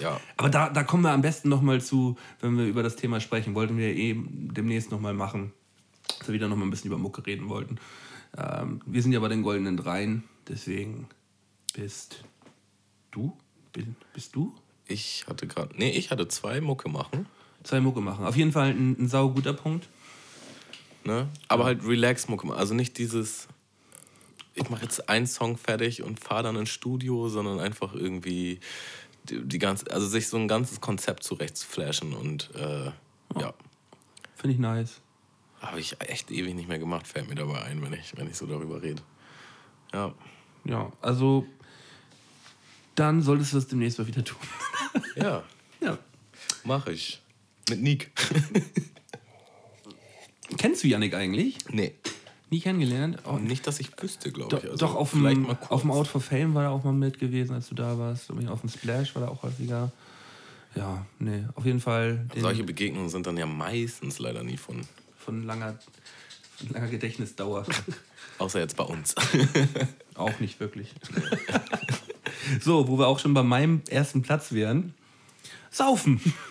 [0.00, 0.20] Ja.
[0.36, 3.54] Aber da, da kommen wir am besten nochmal zu, wenn wir über das Thema sprechen.
[3.54, 5.52] Wollten wir eh demnächst nochmal machen,
[6.18, 7.78] dass wir wieder nochmal ein bisschen über Mucke reden wollten.
[8.36, 11.08] Ähm, wir sind ja bei den goldenen Dreien, deswegen
[11.74, 12.24] bist
[13.10, 13.36] du?
[14.14, 14.54] Bist du?
[14.86, 17.26] Ich hatte gerade, nee, ich hatte zwei Mucke machen.
[17.62, 18.26] Zwei Mucke machen.
[18.26, 19.88] Auf jeden Fall ein, ein sauguter Punkt.
[21.04, 21.28] Ne?
[21.48, 22.52] Aber halt Relax-Mucke.
[22.54, 23.48] Also nicht dieses,
[24.54, 28.60] ich mache jetzt einen Song fertig und fahre dann ins Studio, sondern einfach irgendwie
[29.24, 32.90] die, die ganze, also sich so ein ganzes Konzept zurechtflashen und äh,
[33.34, 33.40] oh.
[33.40, 33.54] ja.
[34.36, 35.00] Finde ich nice.
[35.60, 38.36] Habe ich echt ewig nicht mehr gemacht, fällt mir dabei ein, wenn ich, wenn ich
[38.36, 39.02] so darüber rede.
[39.92, 40.12] Ja.
[40.64, 41.46] Ja, also
[42.94, 44.40] dann solltest du das demnächst mal wieder tun.
[45.16, 45.42] ja.
[45.80, 45.98] Ja.
[46.62, 47.20] Mach ich.
[47.68, 48.12] Mit Nick.
[50.56, 51.58] Kennst du Yannick eigentlich?
[51.70, 51.94] Nee.
[52.50, 53.18] Nie kennengelernt?
[53.24, 53.36] Oh.
[53.36, 54.64] Nicht, dass ich wüsste, glaube ich.
[54.64, 57.54] Also doch, auf dem, auf dem Out for Fame war er auch mal mit gewesen,
[57.54, 58.30] als du da warst.
[58.30, 59.90] Auf dem Splash war er auch häufiger.
[60.74, 62.26] Ja, nee, auf jeden Fall.
[62.36, 64.82] Solche Begegnungen sind dann ja meistens leider nie von.
[65.18, 65.78] Von langer,
[66.58, 67.64] von langer Gedächtnisdauer.
[68.38, 69.14] Außer jetzt bei uns.
[70.14, 70.88] auch nicht wirklich.
[72.60, 74.94] so, wo wir auch schon bei meinem ersten Platz wären.
[75.72, 76.20] Saufen.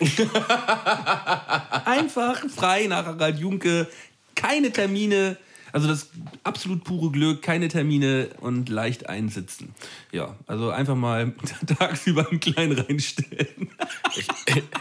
[1.84, 3.88] Einfach frei nach Harald Junke.
[4.34, 5.36] Keine Termine.
[5.72, 6.10] Also das
[6.44, 9.74] absolut pure Glück, keine Termine und leicht einsitzen.
[10.10, 11.32] Ja, also einfach mal
[11.78, 13.70] tagsüber einen kleinen reinstellen.
[14.14, 14.28] ich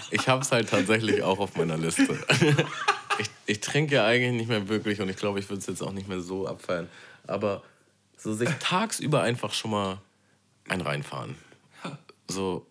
[0.10, 2.20] ich habe es halt tatsächlich auch auf meiner Liste.
[3.20, 5.82] Ich, ich trinke ja eigentlich nicht mehr wirklich und ich glaube, ich würde es jetzt
[5.82, 6.90] auch nicht mehr so abfallen.
[7.26, 7.64] Aber
[8.18, 10.02] so sich tagsüber einfach schon mal
[10.68, 11.36] ein reinfahren.
[12.28, 12.66] So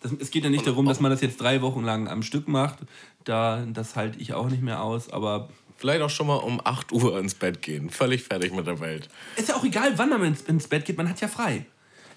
[0.00, 2.48] das, es geht ja nicht darum, dass man das jetzt drei Wochen lang am Stück
[2.48, 2.78] macht.
[3.24, 5.48] Da, das halte ich auch nicht mehr aus, aber.
[5.76, 7.88] Vielleicht auch schon mal um 8 Uhr ins Bett gehen.
[7.88, 9.08] Völlig fertig mit der Welt.
[9.36, 11.64] Ist ja auch egal, wann man ins, ins Bett geht, man hat ja frei.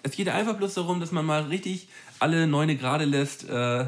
[0.01, 1.87] Es geht ja einfach bloß darum, dass man mal richtig
[2.19, 3.47] alle Neune gerade lässt.
[3.47, 3.85] Äh,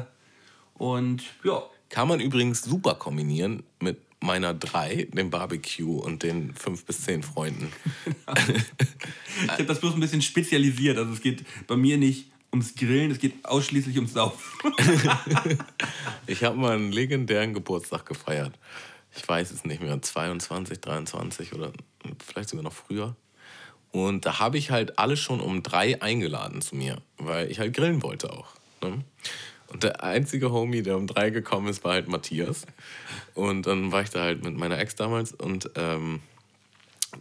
[0.74, 1.62] und ja.
[1.90, 7.22] Kann man übrigens super kombinieren mit meiner drei, dem Barbecue und den fünf bis zehn
[7.22, 7.70] Freunden.
[9.44, 10.98] ich habe das bloß ein bisschen spezialisiert.
[10.98, 14.72] Also es geht bei mir nicht ums Grillen, es geht ausschließlich ums Saufen.
[16.26, 18.58] ich habe mal einen legendären Geburtstag gefeiert.
[19.14, 21.72] Ich weiß es nicht mehr, 22, 23 oder
[22.24, 23.14] vielleicht sogar noch früher.
[23.92, 27.74] Und da habe ich halt alle schon um drei eingeladen zu mir, weil ich halt
[27.74, 28.48] grillen wollte auch.
[28.82, 29.04] Ne?
[29.68, 32.66] Und der einzige Homie, der um drei gekommen ist, war halt Matthias.
[33.34, 36.20] Und dann war ich da halt mit meiner Ex damals und ähm,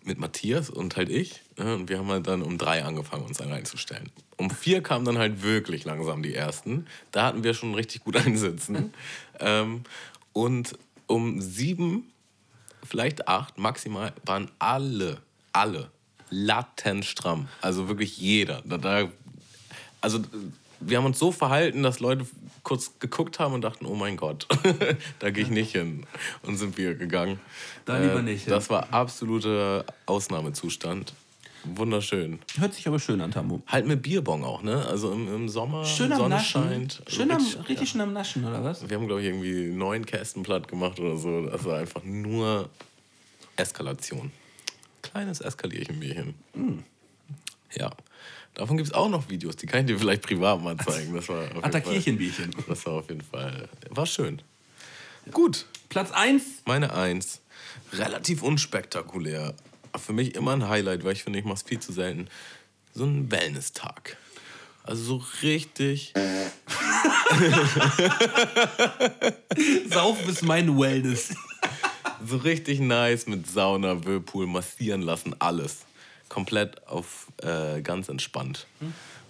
[0.03, 1.41] mit Matthias und halt ich.
[1.57, 4.11] Und wir haben halt dann um drei angefangen, uns dann reinzustellen.
[4.37, 6.87] Um vier kamen dann halt wirklich langsam die ersten.
[7.11, 8.93] Da hatten wir schon richtig gut einsitzen.
[9.39, 9.83] ähm,
[10.33, 12.11] und um sieben,
[12.83, 15.21] vielleicht acht maximal, waren alle,
[15.53, 15.91] alle
[16.29, 17.47] lattenstramm.
[17.61, 18.61] Also wirklich jeder.
[18.65, 19.09] Da, da,
[20.01, 20.19] also
[20.79, 22.25] wir haben uns so verhalten, dass Leute
[22.63, 24.47] kurz geguckt haben und dachten, oh mein Gott,
[25.19, 26.05] da gehe ich nicht hin.
[26.43, 27.39] Und sind wir gegangen.
[27.85, 28.49] Da lieber äh, nicht.
[28.49, 31.13] Das war absoluter Ausnahmezustand.
[31.63, 32.39] Wunderschön.
[32.57, 33.61] Hört sich aber schön an, Tambo.
[33.67, 34.85] Halt mit Bierbong auch, ne?
[34.85, 36.63] Also im, im Sommer, schön am Sonne Naschen.
[36.63, 37.01] scheint.
[37.07, 37.85] Schön am, richtig ja.
[37.85, 38.87] schön am Naschen, oder was?
[38.87, 41.47] Wir haben, glaube ich, irgendwie neun Kästen platt gemacht oder so.
[41.47, 42.69] Das war einfach nur
[43.55, 44.31] Eskalation.
[45.01, 46.35] Kleines Eskalierchenbierchen.
[46.53, 46.79] Mm.
[47.75, 47.91] Ja.
[48.55, 51.13] Davon gibt es auch noch Videos, die kann ich dir vielleicht privat mal zeigen.
[51.13, 52.55] Das war Attackierchenbierchen.
[52.67, 53.67] Das war auf jeden Fall.
[53.89, 54.41] War schön.
[55.25, 55.33] Ja.
[55.33, 55.65] Gut.
[55.89, 56.43] Platz 1.
[56.65, 57.41] Meine 1.
[57.93, 59.53] Relativ unspektakulär.
[59.97, 62.29] Für mich immer ein Highlight, weil ich finde, ich mache es viel zu selten.
[62.93, 64.15] So ein Wellness-Tag.
[64.83, 66.13] Also so richtig.
[69.89, 71.35] Saufen ist mein Wellness.
[72.25, 75.79] So richtig nice mit Sauna, Whirlpool, massieren lassen, alles.
[76.35, 78.67] Komplett auf äh, ganz entspannt.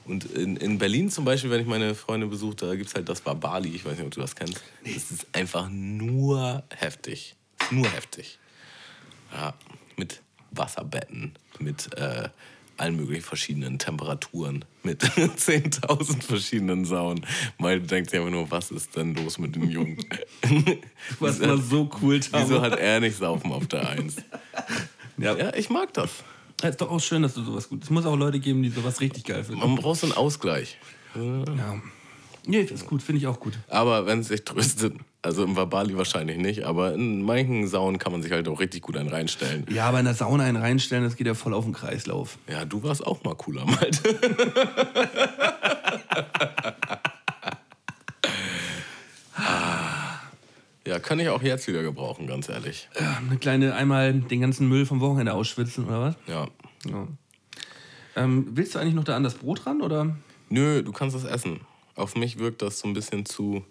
[0.06, 3.08] Und in, in Berlin zum Beispiel, wenn ich meine Freunde besuche, da gibt es halt
[3.08, 3.70] das Barbali.
[3.70, 4.64] Ich weiß nicht, ob du das kennst.
[4.84, 7.36] Das ist einfach nur heftig.
[7.70, 8.40] Nur heftig.
[9.32, 9.54] Ja,
[9.98, 12.28] mit Wasserbetten, mit äh,
[12.78, 17.24] allen möglichen verschiedenen Temperaturen, mit 10.000 verschiedenen Saunen.
[17.60, 20.04] Mal denkt sich einfach nur, was ist denn los mit den Jungen?
[21.20, 22.44] Was war so cool, Tamo.
[22.44, 24.16] Wieso hat er nicht Saufen auf der Eins?
[25.18, 25.34] Ja.
[25.38, 26.10] Ja, ich mag das.
[26.66, 27.84] Ja, ist doch auch schön, dass du sowas gut.
[27.84, 29.60] Es muss auch Leute geben, die sowas richtig geil finden.
[29.60, 30.80] Man braucht so einen Ausgleich.
[31.14, 31.76] Ja.
[32.48, 33.54] Nee, das ist gut, finde ich auch gut.
[33.68, 38.14] Aber wenn es sich tröstet, also im Verbali wahrscheinlich nicht, aber in manchen Saunen kann
[38.14, 39.68] man sich halt auch richtig gut einen reinstellen.
[39.70, 42.40] Ja, aber in der Sauna einen reinstellen, das geht ja voll auf den Kreislauf.
[42.50, 44.02] Ja, du warst auch mal cooler, Malte.
[50.96, 52.88] ja, kann ich auch jetzt wieder gebrauchen, ganz ehrlich.
[53.00, 56.16] Ja, eine kleine, einmal den ganzen Müll vom Wochenende ausschwitzen, oder was?
[56.28, 56.48] Ja.
[56.90, 57.08] Ja.
[58.16, 60.16] Ähm, willst du eigentlich noch da an das Brot ran, oder?
[60.50, 61.62] Nö, du kannst das essen.
[61.96, 63.66] Auf mich wirkt das so ein bisschen zu.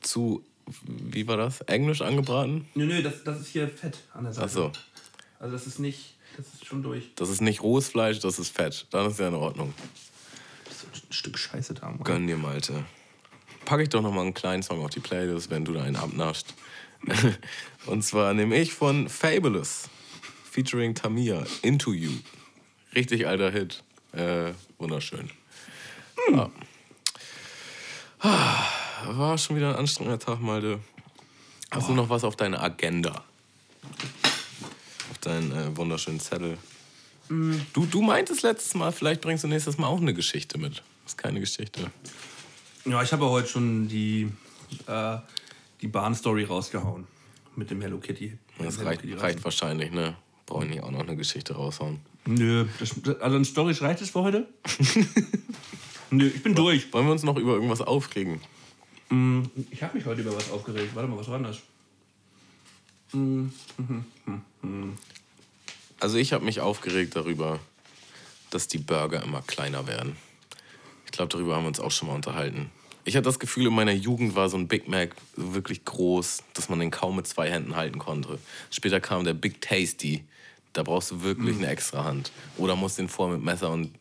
[0.00, 0.44] zu.
[0.66, 1.60] wie war das?
[1.62, 2.66] Englisch angebraten?
[2.74, 4.46] Nö, nö, das, das ist hier Fett an der Seite.
[4.46, 4.72] Ach so.
[5.38, 7.12] Also das ist nicht, das ist schon durch.
[7.14, 8.86] Das ist nicht rohes Fleisch, das ist Fett.
[8.90, 9.72] Dann ist ja in Ordnung.
[10.64, 11.90] Das ist ein Stück Scheiße da.
[11.90, 12.02] Mann.
[12.02, 12.84] Gönn dir, Malte.
[13.68, 15.96] Packe ich doch noch mal einen kleinen Song auf die Playlist, wenn du da einen
[15.96, 16.54] abnaschst.
[17.84, 19.90] Und zwar nehme ich von Fabulous,
[20.50, 22.12] featuring Tamia, Into You.
[22.94, 23.84] Richtig alter Hit.
[24.12, 25.28] Äh, wunderschön.
[26.32, 26.50] Ja.
[28.20, 28.64] Ah,
[29.04, 30.80] War schon wieder ein anstrengender Tag, Malte.
[31.70, 33.22] Hast du noch was auf deiner Agenda?
[35.10, 36.56] Auf deinen äh, wunderschönen Zettel?
[37.28, 40.78] Du, du meintest letztes Mal, vielleicht bringst du nächstes Mal auch eine Geschichte mit.
[41.04, 41.90] Das ist keine Geschichte.
[42.88, 44.32] Ja, ich habe ja heute schon die,
[44.86, 45.18] äh,
[45.82, 47.06] die Bahn-Story rausgehauen.
[47.54, 48.38] Mit dem Hello Kitty.
[48.58, 50.16] Das Hello reicht, Kitty reicht wahrscheinlich, ne?
[50.46, 52.00] Brauche ich nicht auch noch eine Geschichte raushauen.
[52.24, 54.48] Nö, das, also ein Story reicht es für heute?
[56.10, 56.90] Nö, ich bin durch.
[56.94, 58.40] Wollen wir uns noch über irgendwas aufregen?
[59.70, 60.94] Ich habe mich heute über was aufgeregt.
[60.94, 61.58] Warte mal, was war das?
[66.00, 67.58] Also ich habe mich aufgeregt darüber,
[68.48, 70.16] dass die Burger immer kleiner werden.
[71.04, 72.70] Ich glaube, darüber haben wir uns auch schon mal unterhalten.
[73.08, 76.68] Ich hatte das Gefühl, in meiner Jugend war so ein Big Mac wirklich groß, dass
[76.68, 78.38] man den kaum mit zwei Händen halten konnte.
[78.70, 80.24] Später kam der Big Tasty.
[80.74, 82.30] Da brauchst du wirklich eine extra Hand.
[82.58, 83.94] Oder musst den vor mit Messer und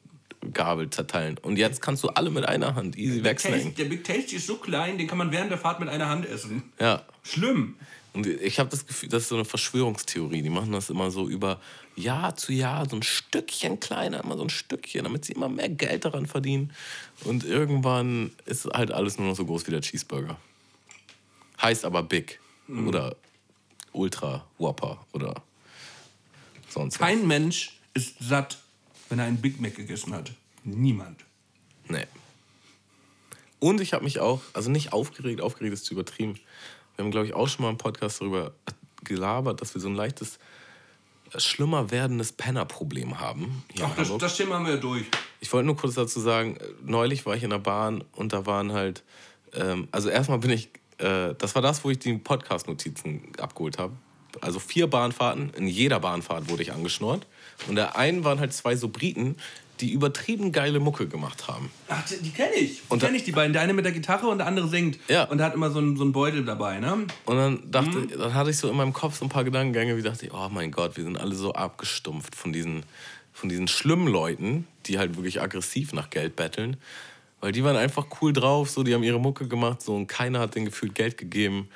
[0.51, 1.37] Gabel zerteilen.
[1.41, 3.75] Und jetzt kannst du alle mit einer Hand easy wegsnacken.
[3.75, 6.25] Der Big Tasty ist so klein, den kann man während der Fahrt mit einer Hand
[6.25, 6.63] essen.
[6.77, 7.03] Ja.
[7.23, 7.75] Schlimm.
[8.11, 10.41] Und ich habe das Gefühl, das ist so eine Verschwörungstheorie.
[10.41, 11.61] Die machen das immer so über
[11.97, 15.69] Jahr zu Jahr, so ein Stückchen kleiner, immer so ein Stückchen, damit sie immer mehr
[15.69, 16.71] Geld daran verdienen.
[17.23, 20.37] Und irgendwann ist halt alles nur noch so groß wie der Cheeseburger.
[21.61, 23.15] Heißt aber Big oder
[23.93, 25.41] Ultra Whopper oder
[26.69, 27.07] sonst was.
[27.07, 28.57] Kein Mensch ist satt,
[29.09, 30.31] wenn er einen Big Mac gegessen hat.
[30.63, 31.25] Niemand.
[31.87, 32.05] Nee.
[33.59, 36.39] Und ich habe mich auch, also nicht aufgeregt, aufgeregt ist zu übertrieben.
[36.95, 38.53] Wir haben, glaube ich, auch schon mal im Podcast darüber
[39.03, 40.37] gelabert, dass wir so ein leichtes,
[41.37, 43.63] schlimmer werdendes Penner-Problem haben.
[43.81, 45.05] Ach, das, das Thema haben wir ja durch.
[45.39, 48.45] Ich wollte nur kurz dazu sagen, äh, neulich war ich in der Bahn und da
[48.45, 49.03] waren halt,
[49.53, 53.93] ähm, also erstmal bin ich, äh, das war das, wo ich die Podcast-Notizen abgeholt habe.
[54.41, 57.25] Also vier Bahnfahrten, in jeder Bahnfahrt wurde ich angeschnurrt.
[57.67, 59.35] Und der einen waren halt zwei so Briten,
[59.79, 61.69] die übertrieben geile Mucke gemacht haben.
[61.87, 62.81] Ach, die, die kenne ich.
[62.91, 63.53] Die kenne ich, die beiden.
[63.53, 64.99] Der eine mit der Gitarre und der andere singt.
[65.07, 65.25] Ja.
[65.25, 67.05] Und der hat immer so einen, so einen Beutel dabei, ne?
[67.25, 70.01] Und dann dachte, dann hatte ich so in meinem Kopf so ein paar Gedankengänge, wie
[70.01, 72.83] dachte ich, oh mein Gott, wir sind alle so abgestumpft von diesen,
[73.33, 76.77] von diesen schlimmen Leuten, die halt wirklich aggressiv nach Geld betteln.
[77.39, 80.39] Weil die waren einfach cool drauf, so, die haben ihre Mucke gemacht, so, und keiner
[80.39, 81.69] hat denen gefühlt Geld gegeben.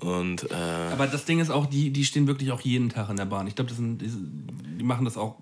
[0.00, 0.54] Und äh,
[0.92, 3.46] Aber das Ding ist auch, die, die stehen wirklich auch jeden Tag in der Bahn.
[3.46, 5.36] Ich glaube, das sind, die, die machen das auch,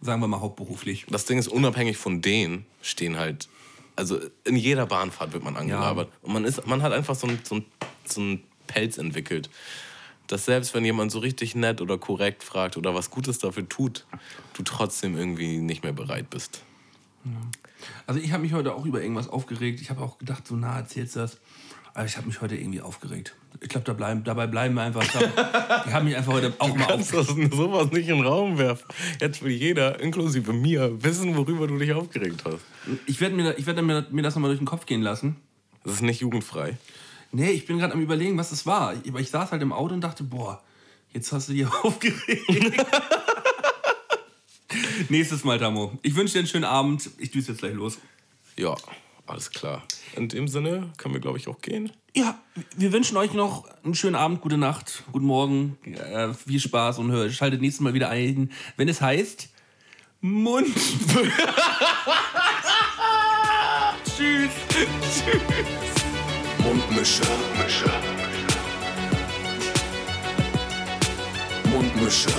[0.00, 1.06] sagen wir mal, hauptberuflich.
[1.08, 3.48] das Ding ist, unabhängig von denen stehen halt,
[3.96, 6.10] also in jeder Bahnfahrt wird man angelabert.
[6.22, 7.64] Und man, ist, man hat einfach so einen so ein,
[8.06, 9.50] so ein Pelz entwickelt.
[10.26, 14.06] Dass selbst wenn jemand so richtig nett oder korrekt fragt oder was Gutes dafür tut,
[14.54, 16.62] du trotzdem irgendwie nicht mehr bereit bist.
[18.06, 19.80] Also ich habe mich heute auch über irgendwas aufgeregt.
[19.80, 21.38] Ich habe auch gedacht, so na, erzählst du das.
[21.92, 23.34] Aber ich habe mich heute irgendwie aufgeregt.
[23.62, 25.02] Ich glaube, da bleiben, dabei bleiben wir einfach.
[25.86, 27.52] Ich habe mich einfach heute auch mal Kannst aufgeregt.
[27.52, 28.84] das sowas nicht in den Raum werfen.
[29.20, 32.60] Jetzt will jeder, inklusive mir, wissen, worüber du dich aufgeregt hast.
[33.06, 35.36] Ich werde mir, ich werd mir, mir das nochmal durch den Kopf gehen lassen.
[35.84, 36.76] Das ist nicht jugendfrei.
[37.32, 38.94] Nee, ich bin gerade am überlegen, was das war.
[38.94, 40.62] Ich, aber ich saß halt im Auto und dachte, boah,
[41.12, 42.28] jetzt hast du dich aufgeregt.
[45.08, 45.98] Nächstes Mal, Tamo.
[46.02, 47.10] Ich wünsche dir einen schönen Abend.
[47.18, 47.98] Ich düse jetzt gleich los.
[48.56, 48.76] Ja,
[49.26, 49.82] Alles klar.
[50.16, 51.90] In dem Sinne können wir, glaube ich, auch gehen.
[52.12, 52.36] Ja,
[52.76, 57.12] wir wünschen euch noch einen schönen Abend, gute Nacht, guten Morgen, äh, viel Spaß und
[57.12, 59.48] hört, schaltet nächstes Mal wieder ein, wenn es heißt
[60.20, 60.66] Mund.
[64.04, 64.50] Tschüss.
[66.58, 67.22] Mundmische.
[67.56, 67.90] Mundmische.
[71.70, 72.30] Mundmische.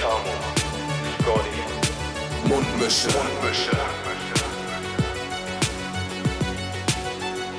[0.00, 0.34] Tamo,
[1.20, 1.62] Scotty,
[2.48, 3.08] Mundmische.
[3.42, 4.05] Mische.